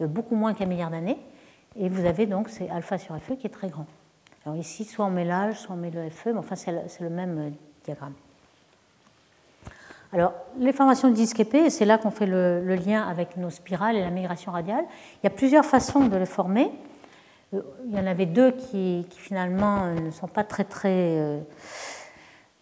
euh, 0.00 0.06
beaucoup 0.06 0.34
moins 0.34 0.54
qu'un 0.54 0.66
milliard 0.66 0.90
d'années. 0.90 1.18
Et 1.76 1.88
vous 1.88 2.04
avez 2.04 2.26
donc 2.26 2.48
c'est 2.48 2.68
alpha 2.68 2.98
sur 2.98 3.16
Fe 3.18 3.36
qui 3.38 3.46
est 3.46 3.50
très 3.50 3.68
grand. 3.68 3.86
Alors 4.44 4.58
ici, 4.58 4.84
soit 4.84 5.04
on 5.04 5.10
met 5.10 5.24
l'âge, 5.24 5.60
soit 5.60 5.74
on 5.74 5.78
met 5.78 5.90
le 5.90 6.10
Fe, 6.10 6.26
mais 6.26 6.38
enfin 6.38 6.56
c'est 6.56 6.72
le, 7.00 7.10
même 7.10 7.52
diagramme. 7.84 8.14
Alors, 10.12 10.32
les 10.58 10.72
formations 10.72 11.08
de 11.08 11.14
disques 11.14 11.38
épais, 11.38 11.70
c'est 11.70 11.84
là 11.84 11.96
qu'on 11.96 12.10
fait 12.10 12.26
le, 12.26 12.74
lien 12.74 13.06
avec 13.06 13.36
nos 13.36 13.50
spirales 13.50 13.96
et 13.96 14.00
la 14.00 14.10
migration 14.10 14.50
radiale. 14.50 14.84
Il 15.22 15.24
y 15.24 15.28
a 15.28 15.30
plusieurs 15.30 15.64
façons 15.64 16.08
de 16.08 16.16
les 16.16 16.26
former. 16.26 16.72
Euh, 17.54 17.62
il 17.86 17.94
y 17.94 17.98
en 17.98 18.06
avait 18.06 18.26
deux 18.26 18.50
qui, 18.50 19.06
finalement 19.10 19.84
euh, 19.84 19.94
ne 20.00 20.10
sont 20.10 20.26
pas 20.26 20.42
très 20.42 20.66
euh, 20.90 21.40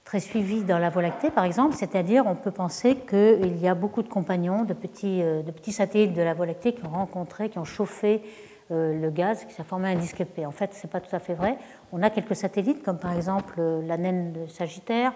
très 0.05 0.21
suivies 0.21 0.63
dans 0.63 0.79
la 0.79 0.91
Voie 0.91 1.01
lactée, 1.01 1.31
par 1.31 1.45
exemple. 1.45 1.75
C'est-à-dire, 1.75 2.25
on 2.27 2.35
peut 2.35 2.51
penser 2.51 2.97
qu'il 2.97 3.57
y 3.57 3.67
a 3.67 3.75
beaucoup 3.75 4.03
de 4.03 4.09
compagnons, 4.09 4.65
de 4.65 4.75
petits, 4.75 5.21
de 5.21 5.51
petits 5.51 5.73
satellites 5.73 6.15
de 6.15 6.23
la 6.23 6.35
Voie 6.35 6.47
lactée 6.47 6.75
qui 6.75 6.85
ont 6.85 6.91
rencontré, 6.91 7.49
qui 7.49 7.59
ont 7.59 7.65
chauffé 7.65 8.23
le 8.71 9.11
gaz, 9.11 9.45
qui 9.45 9.53
s'est 9.53 9.65
formé 9.65 9.91
un 9.91 9.97
disque 9.97 10.21
épais. 10.23 10.47
En 10.47 10.51
fait, 10.51 10.73
ce 10.73 10.87
n'est 10.87 10.91
pas 10.91 11.01
tout 11.01 11.15
à 11.15 11.19
fait 11.19 11.35
vrai. 11.35 11.59
On 11.93 12.03
a 12.03 12.09
quelques 12.09 12.37
satellites, 12.37 12.83
comme 12.83 12.99
par 12.99 13.15
exemple 13.15 13.61
la 13.61 13.99
naine 13.99 14.33
de 14.33 14.47
Sagittaire, 14.47 15.13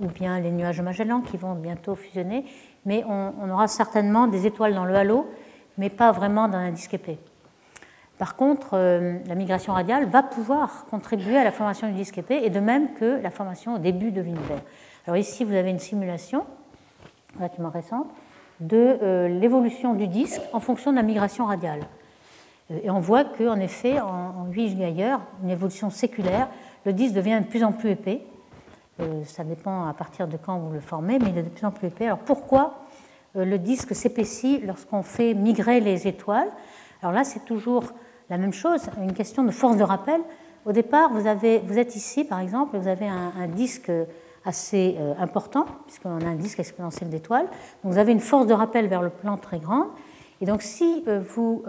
ou 0.00 0.06
bien 0.06 0.40
les 0.40 0.50
nuages 0.50 0.78
de 0.78 0.82
Magellan 0.82 1.20
qui 1.20 1.36
vont 1.36 1.54
bientôt 1.54 1.94
fusionner, 1.94 2.44
mais 2.84 3.04
on, 3.04 3.50
aura 3.50 3.68
certainement 3.68 4.26
des 4.26 4.46
étoiles 4.46 4.74
dans 4.74 4.84
le 4.84 4.94
halo, 4.94 5.30
mais 5.78 5.90
pas 5.90 6.12
vraiment 6.12 6.48
dans 6.48 6.58
un 6.58 6.70
disque 6.70 6.94
épais. 6.94 7.18
Par 8.18 8.36
contre, 8.36 8.70
euh, 8.74 9.18
la 9.26 9.34
migration 9.34 9.72
radiale 9.72 10.06
va 10.06 10.22
pouvoir 10.22 10.86
contribuer 10.90 11.36
à 11.36 11.44
la 11.44 11.50
formation 11.50 11.88
du 11.88 11.94
disque 11.94 12.18
épais, 12.18 12.44
et 12.44 12.50
de 12.50 12.60
même 12.60 12.94
que 12.94 13.20
la 13.22 13.30
formation 13.30 13.74
au 13.74 13.78
début 13.78 14.10
de 14.10 14.20
l'univers. 14.20 14.62
Alors 15.06 15.16
ici, 15.16 15.44
vous 15.44 15.54
avez 15.54 15.70
une 15.70 15.78
simulation 15.78 16.44
relativement 17.36 17.70
récente 17.70 18.08
de 18.60 18.98
euh, 19.02 19.28
l'évolution 19.28 19.94
du 19.94 20.06
disque 20.06 20.40
en 20.52 20.60
fonction 20.60 20.92
de 20.92 20.96
la 20.96 21.02
migration 21.02 21.46
radiale. 21.46 21.80
Euh, 22.70 22.78
et 22.82 22.90
on 22.90 23.00
voit 23.00 23.24
qu'en 23.24 23.58
effet, 23.58 24.00
en, 24.00 24.06
en 24.06 24.46
8 24.46 24.68
gigailleurs, 24.68 25.20
une 25.42 25.50
évolution 25.50 25.90
séculaire, 25.90 26.48
le 26.84 26.92
disque 26.92 27.14
devient 27.14 27.40
de 27.42 27.48
plus 27.48 27.64
en 27.64 27.72
plus 27.72 27.90
épais, 27.90 28.22
ça 29.24 29.42
dépend 29.44 29.86
à 29.88 29.94
partir 29.94 30.28
de 30.28 30.36
quand 30.36 30.58
vous 30.58 30.72
le 30.72 30.80
formez, 30.80 31.18
mais 31.18 31.30
il 31.30 31.38
est 31.38 31.42
de 31.42 31.48
plus 31.48 31.66
en 31.66 31.70
plus 31.70 31.88
épais. 31.88 32.06
Alors 32.06 32.18
pourquoi 32.18 32.74
euh, 33.36 33.44
le 33.44 33.58
disque 33.58 33.94
s'épaissit 33.94 34.60
lorsqu'on 34.64 35.02
fait 35.02 35.34
migrer 35.34 35.80
les 35.80 36.06
étoiles? 36.06 36.48
Alors 37.02 37.12
là, 37.12 37.24
c'est 37.24 37.44
toujours 37.44 37.84
la 38.30 38.38
même 38.38 38.52
chose, 38.52 38.88
une 39.02 39.12
question 39.12 39.44
de 39.44 39.50
force 39.50 39.76
de 39.76 39.82
rappel. 39.82 40.20
Au 40.64 40.72
départ, 40.72 41.12
vous 41.12 41.26
êtes 41.26 41.96
ici, 41.96 42.24
par 42.24 42.40
exemple, 42.40 42.78
vous 42.78 42.88
avez 42.88 43.06
un, 43.06 43.46
disque 43.48 43.90
assez 44.46 44.96
euh, 44.98 45.12
important, 45.18 45.66
puisqu'on 45.86 46.20
a 46.20 46.28
un 46.28 46.36
disque 46.36 46.60
exponentiel 46.60 47.10
d'étoiles. 47.10 47.46
Donc 47.82 47.92
vous 47.92 47.98
avez 47.98 48.12
une 48.12 48.20
force 48.20 48.46
de 48.46 48.54
rappel 48.54 48.86
vers 48.86 49.02
le 49.02 49.10
plan 49.10 49.36
très 49.36 49.58
grande. 49.58 49.88
Et 50.40 50.46
donc 50.46 50.62
si 50.62 51.04
vous 51.34 51.64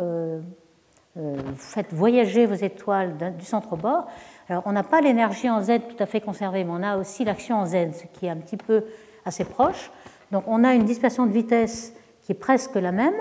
faites 1.56 1.94
voyager 1.94 2.46
vos 2.46 2.56
étoiles 2.56 3.36
du 3.38 3.46
centre 3.46 3.74
au 3.74 3.78
bord, 3.78 4.08
alors, 4.48 4.64
on 4.66 4.74
n'a 4.74 4.84
pas 4.84 5.02
l'énergie 5.02 5.50
en 5.50 5.62
Z 5.62 5.80
tout 5.90 6.02
à 6.02 6.06
fait 6.06 6.22
conservée, 6.22 6.64
mais 6.64 6.72
on 6.72 6.84
a 6.84 6.98
aussi 6.98 7.26
l'action 7.26 7.58
en 7.58 7.66
Z, 7.66 7.94
ce 7.94 8.06
qui 8.14 8.28
est 8.28 8.30
un 8.30 8.38
petit 8.38 8.58
peu 8.58 8.84
assez 9.26 9.44
proche. 9.44 9.92
Donc, 10.32 10.44
on 10.48 10.64
a 10.64 10.74
une 10.74 10.84
dispersion 10.84 11.26
de 11.26 11.32
vitesse 11.32 11.94
qui 12.22 12.34
est 12.34 12.36
presque 12.36 12.76
la 12.76 12.92
même. 12.92 13.16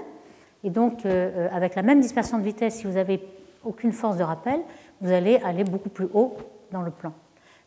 Et 0.64 0.70
donc, 0.70 1.06
euh, 1.06 1.30
euh, 1.46 1.48
avec 1.50 1.76
la 1.76 1.82
même 1.82 2.00
dispersion 2.00 2.38
de 2.38 2.42
vitesse, 2.42 2.76
si 2.76 2.84
vous 2.84 2.92
n'avez 2.92 3.22
aucune 3.64 3.92
force 3.92 4.18
de 4.18 4.22
rappel, 4.22 4.60
vous 5.00 5.10
allez 5.10 5.36
aller 5.44 5.64
beaucoup 5.64 5.88
plus 5.88 6.08
haut 6.12 6.36
dans 6.72 6.82
le 6.82 6.90
plan. 6.90 7.12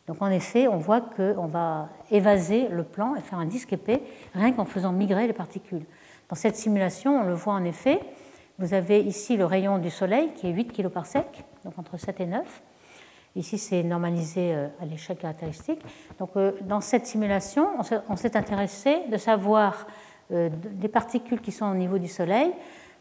Donc, 0.06 0.22
en 0.22 0.28
effet, 0.28 0.68
on 0.68 0.78
voit 0.78 1.00
qu'on 1.00 1.46
va 1.46 1.88
évaser 2.12 2.68
le 2.68 2.84
plan 2.84 3.16
et 3.16 3.20
faire 3.20 3.40
un 3.40 3.46
disque 3.46 3.72
épais 3.72 4.02
rien 4.34 4.52
qu'en 4.52 4.64
faisant 4.66 4.92
migrer 4.92 5.26
les 5.26 5.32
particules. 5.32 5.84
Dans 6.28 6.36
cette 6.36 6.56
simulation, 6.56 7.22
on 7.22 7.24
le 7.24 7.34
voit 7.34 7.54
en 7.54 7.64
effet. 7.64 8.00
Vous 8.58 8.72
avez 8.72 9.00
ici 9.00 9.36
le 9.36 9.44
rayon 9.44 9.78
du 9.78 9.90
Soleil 9.90 10.30
qui 10.34 10.48
est 10.48 10.52
8 10.52 10.72
kg 10.72 10.88
par 10.88 11.06
sec, 11.06 11.44
donc 11.64 11.78
entre 11.78 11.96
7 11.96 12.20
et 12.20 12.26
9. 12.26 12.62
Ici, 13.38 13.56
c'est 13.56 13.84
normalisé 13.84 14.52
euh, 14.52 14.66
à 14.82 14.84
l'échelle 14.84 15.16
caractéristique. 15.16 15.80
Donc, 16.18 16.30
euh, 16.34 16.50
dans 16.62 16.80
cette 16.80 17.06
simulation, 17.06 17.68
on 18.08 18.16
s'est 18.16 18.36
intéressé 18.36 19.02
de 19.12 19.16
savoir 19.16 19.86
euh, 20.32 20.50
des 20.72 20.88
particules 20.88 21.40
qui 21.40 21.52
sont 21.52 21.66
au 21.66 21.74
niveau 21.74 21.98
du 21.98 22.08
Soleil, 22.08 22.50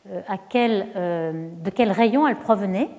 de 0.06 1.70
quel 1.70 1.92
rayon 1.92 2.28
elles 2.28 2.38
provenaient, 2.38 2.90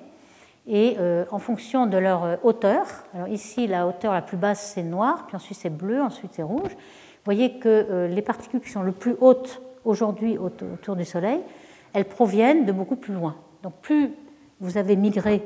et 0.67 0.95
en 1.31 1.39
fonction 1.39 1.87
de 1.87 1.97
leur 1.97 2.37
hauteur. 2.45 2.85
Alors 3.15 3.27
ici, 3.29 3.65
la 3.65 3.87
hauteur 3.87 4.13
la 4.13 4.21
plus 4.21 4.37
basse, 4.37 4.73
c'est 4.75 4.83
noir, 4.83 5.25
puis 5.25 5.35
ensuite 5.35 5.57
c'est 5.57 5.75
bleu, 5.75 6.03
ensuite 6.03 6.33
c'est 6.35 6.43
rouge. 6.43 6.69
Vous 6.69 7.25
voyez 7.25 7.57
que 7.57 8.07
les 8.11 8.21
particules 8.21 8.59
qui 8.59 8.69
sont 8.69 8.83
les 8.83 8.91
plus 8.91 9.15
hautes 9.21 9.59
aujourd'hui 9.85 10.37
autour 10.37 10.95
du 10.95 11.03
Soleil, 11.03 11.39
elles 11.93 12.05
proviennent 12.05 12.67
de 12.67 12.71
beaucoup 12.71 12.97
plus 12.97 13.15
loin. 13.15 13.35
Donc 13.63 13.73
plus 13.81 14.11
vous 14.59 14.77
avez 14.77 14.95
migré 14.95 15.41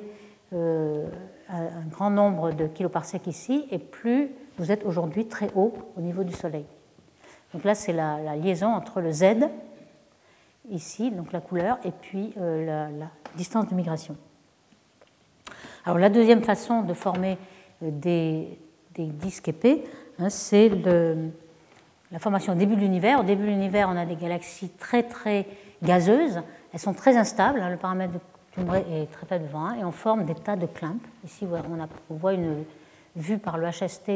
un 1.54 1.88
grand 1.90 2.10
nombre 2.10 2.52
de 2.52 2.68
kiloparsecs 2.68 3.28
ici, 3.28 3.66
et 3.72 3.78
plus 3.78 4.32
vous 4.58 4.72
êtes 4.72 4.86
aujourd'hui 4.86 5.28
très 5.28 5.50
haut 5.56 5.74
au 5.98 6.02
niveau 6.02 6.24
du 6.24 6.34
Soleil. 6.34 6.66
Donc 7.54 7.64
là, 7.64 7.76
c'est 7.76 7.94
la, 7.94 8.36
liaison 8.36 8.68
entre 8.68 9.02
le 9.02 9.12
Z, 9.12 9.26
ici, 10.70 11.12
donc 11.12 11.32
la 11.32 11.42
couleur, 11.42 11.78
et 11.84 11.92
puis 11.92 12.34
euh, 12.38 12.90
la, 12.90 13.08
distance 13.36 13.68
de 13.68 13.76
migration. 13.76 14.16
Alors 15.86 15.98
la 15.98 16.10
deuxième 16.10 16.44
façon 16.44 16.82
de 16.82 16.94
former 16.94 17.38
euh, 17.84 17.90
des, 17.92 18.58
disques 18.98 19.50
épais, 19.50 19.84
hein, 20.20 20.30
c'est 20.30 20.70
la 22.12 22.20
formation 22.20 22.54
au 22.54 22.56
début 22.56 22.76
de 22.76 22.82
l'univers. 22.82 23.20
Au 23.20 23.24
début 23.24 23.44
de 23.44 23.50
l'univers, 23.50 23.90
on 23.90 23.98
a 23.98 24.06
des 24.06 24.16
galaxies 24.16 24.70
très 24.70 25.04
très 25.04 25.48
gazeuses. 25.82 26.42
Elles 26.72 26.80
sont 26.80 26.94
très 26.94 27.18
instables. 27.18 27.60
Hein, 27.60 27.70
le 27.70 27.78
paramètre 27.78 28.14
de 28.14 28.20
est 28.58 29.12
très 29.12 29.26
faible 29.26 29.48
devant 29.48 29.74
et 29.74 29.84
on 29.84 29.92
forme 29.92 30.26
des 30.26 30.36
tas 30.36 30.56
de 30.56 30.66
clumps. 30.66 31.02
Ici, 31.26 31.46
on, 32.10 32.14
voit 32.16 32.34
une 32.34 32.64
vue 33.16 33.38
par 33.38 33.58
le 33.58 33.68
HST 33.68 34.12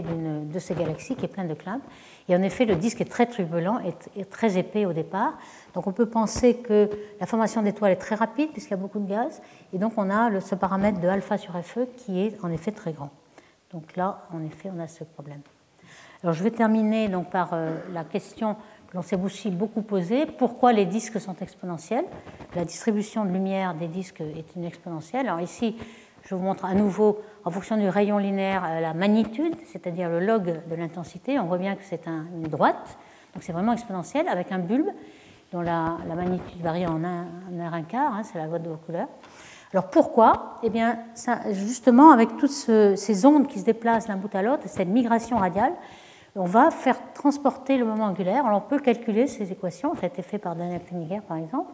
de 0.51 0.59
ces 0.59 0.75
galaxies 0.75 1.15
qui 1.15 1.25
est 1.25 1.29
pleine 1.29 1.47
de 1.47 1.53
clumps. 1.53 1.83
Et 2.29 2.35
en 2.35 2.41
effet, 2.41 2.65
le 2.65 2.75
disque 2.75 3.01
est 3.01 3.09
très 3.09 3.27
turbulent 3.27 3.79
et 4.15 4.25
très 4.25 4.57
épais 4.57 4.85
au 4.85 4.93
départ. 4.93 5.33
Donc 5.73 5.87
on 5.87 5.91
peut 5.91 6.07
penser 6.07 6.57
que 6.57 6.89
la 7.19 7.25
formation 7.25 7.61
d'étoiles 7.61 7.91
est 7.91 7.97
très 7.97 8.15
rapide 8.15 8.51
puisqu'il 8.51 8.71
y 8.71 8.73
a 8.73 8.77
beaucoup 8.77 8.99
de 8.99 9.09
gaz. 9.09 9.41
Et 9.73 9.77
donc 9.77 9.93
on 9.97 10.09
a 10.09 10.39
ce 10.39 10.55
paramètre 10.55 10.99
de 10.99 11.07
alpha 11.07 11.37
sur 11.37 11.53
Fe 11.63 11.87
qui 11.95 12.21
est 12.21 12.43
en 12.43 12.51
effet 12.51 12.71
très 12.71 12.91
grand. 12.91 13.11
Donc 13.71 13.95
là, 13.95 14.27
en 14.33 14.43
effet, 14.43 14.71
on 14.75 14.79
a 14.79 14.87
ce 14.87 15.03
problème. 15.03 15.41
Alors 16.23 16.33
je 16.33 16.43
vais 16.43 16.51
terminer 16.51 17.09
donc 17.09 17.29
par 17.29 17.49
euh, 17.53 17.75
la 17.93 18.03
question 18.03 18.55
l'on 18.93 19.01
s'est 19.01 19.17
aussi 19.17 19.51
beaucoup 19.51 19.81
posé 19.81 20.25
pourquoi 20.25 20.73
les 20.73 20.85
disques 20.85 21.19
sont 21.19 21.35
exponentiels? 21.41 22.05
La 22.55 22.65
distribution 22.65 23.25
de 23.25 23.31
lumière 23.31 23.73
des 23.73 23.87
disques 23.87 24.21
est 24.21 24.55
une 24.55 24.65
exponentielle. 24.65 25.27
Alors 25.27 25.41
ici, 25.41 25.75
je 26.23 26.35
vous 26.35 26.41
montre 26.41 26.65
à 26.65 26.73
nouveau, 26.73 27.19
en 27.45 27.51
fonction 27.51 27.77
du 27.77 27.87
rayon 27.87 28.17
linéaire, 28.17 28.63
euh, 28.65 28.81
la 28.81 28.93
magnitude, 28.93 29.55
c'est-à-dire 29.65 30.09
le 30.09 30.19
log 30.19 30.61
de 30.69 30.75
l'intensité. 30.75 31.39
On 31.39 31.45
voit 31.45 31.57
bien 31.57 31.75
que 31.75 31.83
c'est 31.83 32.07
une 32.07 32.47
droite, 32.47 32.97
donc 33.33 33.43
c'est 33.43 33.53
vraiment 33.53 33.73
exponentiel, 33.73 34.27
avec 34.27 34.51
un 34.51 34.59
bulbe 34.59 34.89
dont 35.51 35.61
la, 35.61 35.97
magnitude 36.15 36.61
varie 36.61 36.85
en 36.85 37.03
un, 37.03 37.27
un, 37.59 37.81
quart, 37.83 38.13
hein, 38.13 38.23
c'est 38.23 38.37
la 38.37 38.47
voie 38.47 38.59
de 38.59 38.67
vos 38.67 38.75
couleurs. 38.75 39.07
Alors 39.73 39.89
pourquoi? 39.89 40.59
Eh 40.63 40.69
bien, 40.69 40.99
justement, 41.51 42.11
avec 42.11 42.37
toutes 42.37 42.51
ces 42.51 43.25
ondes 43.25 43.47
qui 43.47 43.59
se 43.59 43.65
déplacent 43.65 44.07
d'un 44.07 44.15
bout 44.15 44.33
à 44.33 44.41
l'autre, 44.41 44.63
cette 44.65 44.87
migration 44.87 45.37
radiale, 45.37 45.73
on 46.37 46.45
va 46.45 46.71
faire 46.71 46.97
transporter 47.13 47.77
le 47.77 47.85
moment 47.85 48.05
angulaire. 48.05 48.45
On 48.45 48.61
peut 48.61 48.79
calculer 48.79 49.27
ces 49.27 49.51
équations, 49.51 49.95
ça 49.95 50.01
a 50.03 50.07
été 50.07 50.21
fait 50.21 50.37
par 50.37 50.55
Daniel 50.55 50.81
Kniger 50.91 51.21
par 51.27 51.37
exemple, 51.37 51.71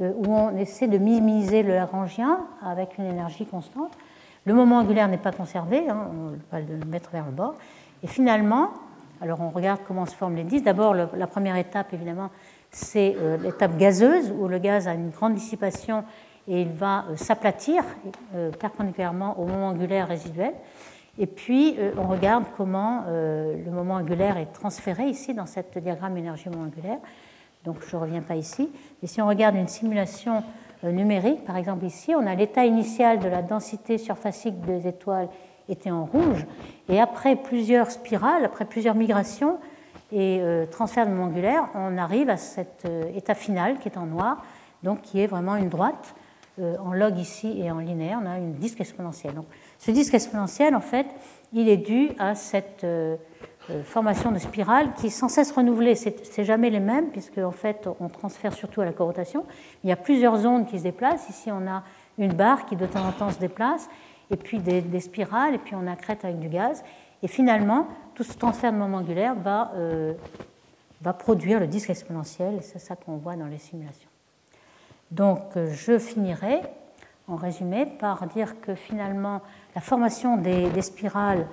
euh, 0.00 0.12
où 0.16 0.32
on 0.32 0.56
essaie 0.56 0.86
de 0.86 0.98
minimiser 0.98 1.62
le 1.62 1.74
Lagrangien 1.74 2.46
avec 2.64 2.96
une 2.98 3.06
énergie 3.06 3.46
constante. 3.46 3.92
Le 4.44 4.54
moment 4.54 4.78
angulaire 4.78 5.08
n'est 5.08 5.18
pas 5.18 5.32
conservé, 5.32 5.88
hein, 5.88 6.08
on 6.12 6.54
va 6.54 6.60
le 6.60 6.84
mettre 6.86 7.10
vers 7.10 7.26
le 7.26 7.32
bord. 7.32 7.54
Et 8.02 8.06
finalement, 8.06 8.70
alors 9.20 9.40
on 9.40 9.50
regarde 9.50 9.80
comment 9.86 10.06
se 10.06 10.14
forment 10.14 10.36
les 10.36 10.44
disques. 10.44 10.64
D'abord, 10.64 10.94
la 10.94 11.26
première 11.26 11.56
étape, 11.56 11.92
évidemment, 11.92 12.30
c'est 12.70 13.16
euh, 13.18 13.36
l'étape 13.38 13.76
gazeuse, 13.76 14.32
où 14.38 14.46
le 14.46 14.58
gaz 14.58 14.86
a 14.86 14.94
une 14.94 15.10
grande 15.10 15.34
dissipation 15.34 16.04
et 16.46 16.62
il 16.62 16.70
va 16.70 17.04
euh, 17.10 17.16
s'aplatir 17.16 17.82
perpendiculairement 18.58 19.38
au 19.38 19.46
moment 19.46 19.68
angulaire 19.68 20.08
résiduel. 20.08 20.54
Et 21.18 21.26
puis, 21.26 21.74
euh, 21.78 21.90
on 21.98 22.06
regarde 22.06 22.44
comment 22.56 23.02
euh, 23.08 23.56
le 23.64 23.70
moment 23.72 23.94
angulaire 23.94 24.36
est 24.36 24.52
transféré 24.52 25.08
ici 25.08 25.34
dans 25.34 25.46
cette 25.46 25.76
diagramme 25.76 26.16
énergie-moment 26.16 26.66
angulaire. 26.66 26.98
Donc, 27.64 27.78
je 27.84 27.96
ne 27.96 28.00
reviens 28.00 28.22
pas 28.22 28.36
ici. 28.36 28.70
Et 29.02 29.08
si 29.08 29.20
on 29.20 29.26
regarde 29.26 29.56
une 29.56 29.66
simulation 29.66 30.44
euh, 30.84 30.92
numérique, 30.92 31.44
par 31.44 31.56
exemple 31.56 31.84
ici, 31.84 32.14
on 32.14 32.24
a 32.24 32.36
l'état 32.36 32.64
initial 32.64 33.18
de 33.18 33.28
la 33.28 33.42
densité 33.42 33.98
surfacique 33.98 34.60
des 34.60 34.86
étoiles 34.86 35.28
était 35.68 35.90
en 35.90 36.04
rouge. 36.04 36.46
Et 36.88 37.00
après 37.00 37.34
plusieurs 37.34 37.90
spirales, 37.90 38.44
après 38.44 38.64
plusieurs 38.64 38.94
migrations 38.94 39.58
et 40.10 40.40
transfert 40.70 41.04
de 41.04 41.10
moment 41.10 41.24
angulaire, 41.24 41.68
on 41.74 41.98
arrive 41.98 42.30
à 42.30 42.38
cet 42.38 42.88
état 43.14 43.34
final 43.34 43.78
qui 43.78 43.90
est 43.90 43.98
en 43.98 44.06
noir, 44.06 44.42
donc 44.82 45.02
qui 45.02 45.20
est 45.20 45.26
vraiment 45.26 45.56
une 45.56 45.68
droite 45.68 46.14
en 46.58 46.94
log 46.94 47.18
ici 47.18 47.60
et 47.60 47.70
en 47.70 47.80
linéaire. 47.80 48.18
On 48.22 48.26
a 48.26 48.38
une 48.38 48.54
disque 48.54 48.80
exponentielle. 48.80 49.34
Ce 49.78 49.90
disque 49.90 50.14
exponentiel, 50.14 50.74
en 50.74 50.80
fait, 50.80 51.06
il 51.52 51.68
est 51.68 51.76
dû 51.76 52.10
à 52.18 52.34
cette 52.34 52.84
euh, 52.84 53.16
euh, 53.70 53.82
formation 53.82 54.32
de 54.32 54.38
spirale 54.38 54.92
qui 54.94 55.06
est 55.06 55.10
sans 55.10 55.28
cesse 55.28 55.52
renouvelée. 55.52 55.94
C'est 55.94 56.44
jamais 56.44 56.70
les 56.70 56.80
mêmes, 56.80 57.10
puisque 57.10 57.38
en 57.38 57.52
fait, 57.52 57.88
on 58.00 58.08
transfère 58.08 58.52
surtout 58.52 58.80
à 58.80 58.84
la 58.84 58.92
corotation. 58.92 59.46
Il 59.84 59.90
y 59.90 59.92
a 59.92 59.96
plusieurs 59.96 60.44
ondes 60.46 60.66
qui 60.66 60.78
se 60.78 60.84
déplacent. 60.84 61.28
Ici, 61.28 61.50
on 61.52 61.66
a 61.66 61.84
une 62.18 62.32
barre 62.32 62.66
qui 62.66 62.76
de 62.76 62.86
temps 62.86 63.06
en 63.06 63.12
temps 63.12 63.30
se 63.30 63.38
déplace, 63.38 63.88
et 64.30 64.36
puis 64.36 64.58
des, 64.58 65.00
spirales, 65.00 65.54
et 65.54 65.58
puis 65.58 65.74
on 65.74 65.86
a 65.86 65.92
avec 65.92 66.38
du 66.38 66.48
gaz. 66.48 66.82
Et 67.22 67.28
finalement, 67.28 67.86
tout 68.14 68.24
ce 68.24 68.36
transfert 68.36 68.72
de 68.72 68.78
moment 68.78 68.98
angulaire 68.98 69.34
va, 69.36 69.72
euh, 69.76 70.14
va 71.00 71.12
produire 71.12 71.60
le 71.60 71.66
disque 71.66 71.90
exponentiel, 71.90 72.58
c'est 72.62 72.78
ça 72.78 72.96
qu'on 72.96 73.16
voit 73.16 73.36
dans 73.36 73.46
les 73.46 73.58
simulations. 73.58 74.10
Donc 75.10 75.40
je 75.54 75.98
finirai 75.98 76.60
en 77.28 77.36
résumé 77.36 77.86
par 77.86 78.26
dire 78.26 78.60
que 78.60 78.74
finalement 78.74 79.42
la 79.78 79.82
formation 79.82 80.36
des, 80.36 80.82
spirales 80.82 81.46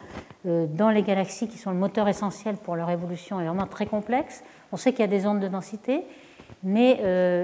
euh, 0.48 0.66
dans 0.66 0.90
les 0.90 1.04
galaxies 1.04 1.48
qui 1.48 1.60
sont 1.60 1.70
le 1.70 1.78
moteur 1.78 2.08
essentiel 2.08 2.56
pour 2.56 2.76
leur 2.76 2.90
évolution 2.90 3.40
est 3.40 3.46
vraiment 3.46 3.68
très 3.68 3.86
complexe. 3.86 4.44
On 4.72 4.78
sait 4.78 4.94
qu'il 4.94 5.02
y 5.02 5.04
a 5.04 5.08
des 5.08 5.28
ondes 5.28 5.40
de 5.40 5.48
densité, 5.48 6.04
mais 6.64 7.00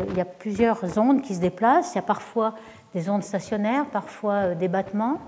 il 0.10 0.18
y 0.18 0.22
a 0.22 0.26
plusieurs 0.26 0.98
ondes 0.98 1.22
qui 1.22 1.36
se 1.36 1.40
déplacent. 1.40 1.94
Il 1.94 1.98
y 1.98 2.00
a 2.00 2.02
parfois 2.02 2.56
des 2.96 3.10
ondes 3.10 3.22
stationnaires, 3.22 3.86
parfois 3.86 4.56
des 4.56 4.68
battements, 4.68 5.20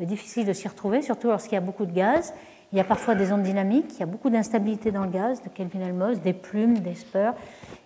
difficile 0.00 0.46
de 0.46 0.54
s'y 0.54 0.66
retrouver, 0.66 1.02
surtout 1.02 1.28
lorsqu'il 1.28 1.56
y 1.56 1.58
a 1.58 1.60
beaucoup 1.60 1.84
de 1.84 1.92
gaz. 1.92 2.32
Il 2.72 2.78
y 2.78 2.80
a 2.80 2.84
parfois 2.84 3.14
des 3.14 3.32
ondes 3.34 3.42
dynamiques, 3.42 3.92
il 3.96 4.00
y 4.00 4.02
a 4.02 4.06
beaucoup 4.06 4.30
d'instabilité 4.30 4.92
dans 4.92 5.04
le 5.04 5.10
gaz 5.10 5.42
de 5.42 5.50
Kelvin-Helmholtz, 5.50 6.22
des 6.22 6.32
plumes, 6.32 6.78
des 6.78 6.94
spurs 6.94 7.34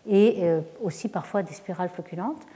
et 0.07 0.45
euh, 0.45 0.61
aussi 0.81 1.09
parfois 1.09 1.43
des 1.43 1.55
spirales 1.55 1.89
flocculantes. 1.89 2.47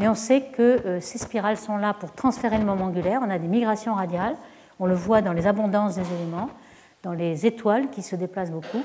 Mais 0.00 0.08
on 0.08 0.14
sait 0.14 0.40
que 0.40 0.62
euh, 0.62 1.00
ces 1.00 1.18
spirales 1.18 1.58
sont 1.58 1.76
là 1.76 1.92
pour 1.92 2.12
transférer 2.12 2.56
le 2.56 2.64
moment 2.64 2.86
angulaire. 2.86 3.20
On 3.22 3.28
a 3.28 3.38
des 3.38 3.48
migrations 3.48 3.94
radiales, 3.94 4.34
on 4.78 4.86
le 4.86 4.94
voit 4.94 5.20
dans 5.20 5.34
les 5.34 5.46
abondances 5.46 5.96
des 5.96 6.14
éléments, 6.14 6.48
dans 7.02 7.12
les 7.12 7.44
étoiles 7.44 7.90
qui 7.90 8.00
se 8.02 8.16
déplacent 8.16 8.50
beaucoup. 8.50 8.82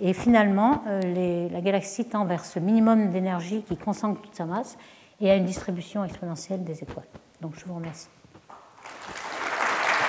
Et 0.00 0.12
finalement, 0.12 0.82
euh, 0.88 1.48
la 1.48 1.60
galaxie 1.60 2.06
tend 2.06 2.24
vers 2.24 2.44
ce 2.44 2.58
minimum 2.58 3.10
d'énergie 3.10 3.62
qui 3.62 3.76
concentre 3.76 4.20
toute 4.20 4.34
sa 4.34 4.46
masse 4.46 4.76
et 5.20 5.30
à 5.30 5.36
une 5.36 5.44
distribution 5.44 6.04
exponentielle 6.04 6.64
des 6.64 6.82
étoiles. 6.82 7.06
Donc 7.40 7.52
je 7.56 7.64
vous 7.64 7.76
remercie. 7.76 8.08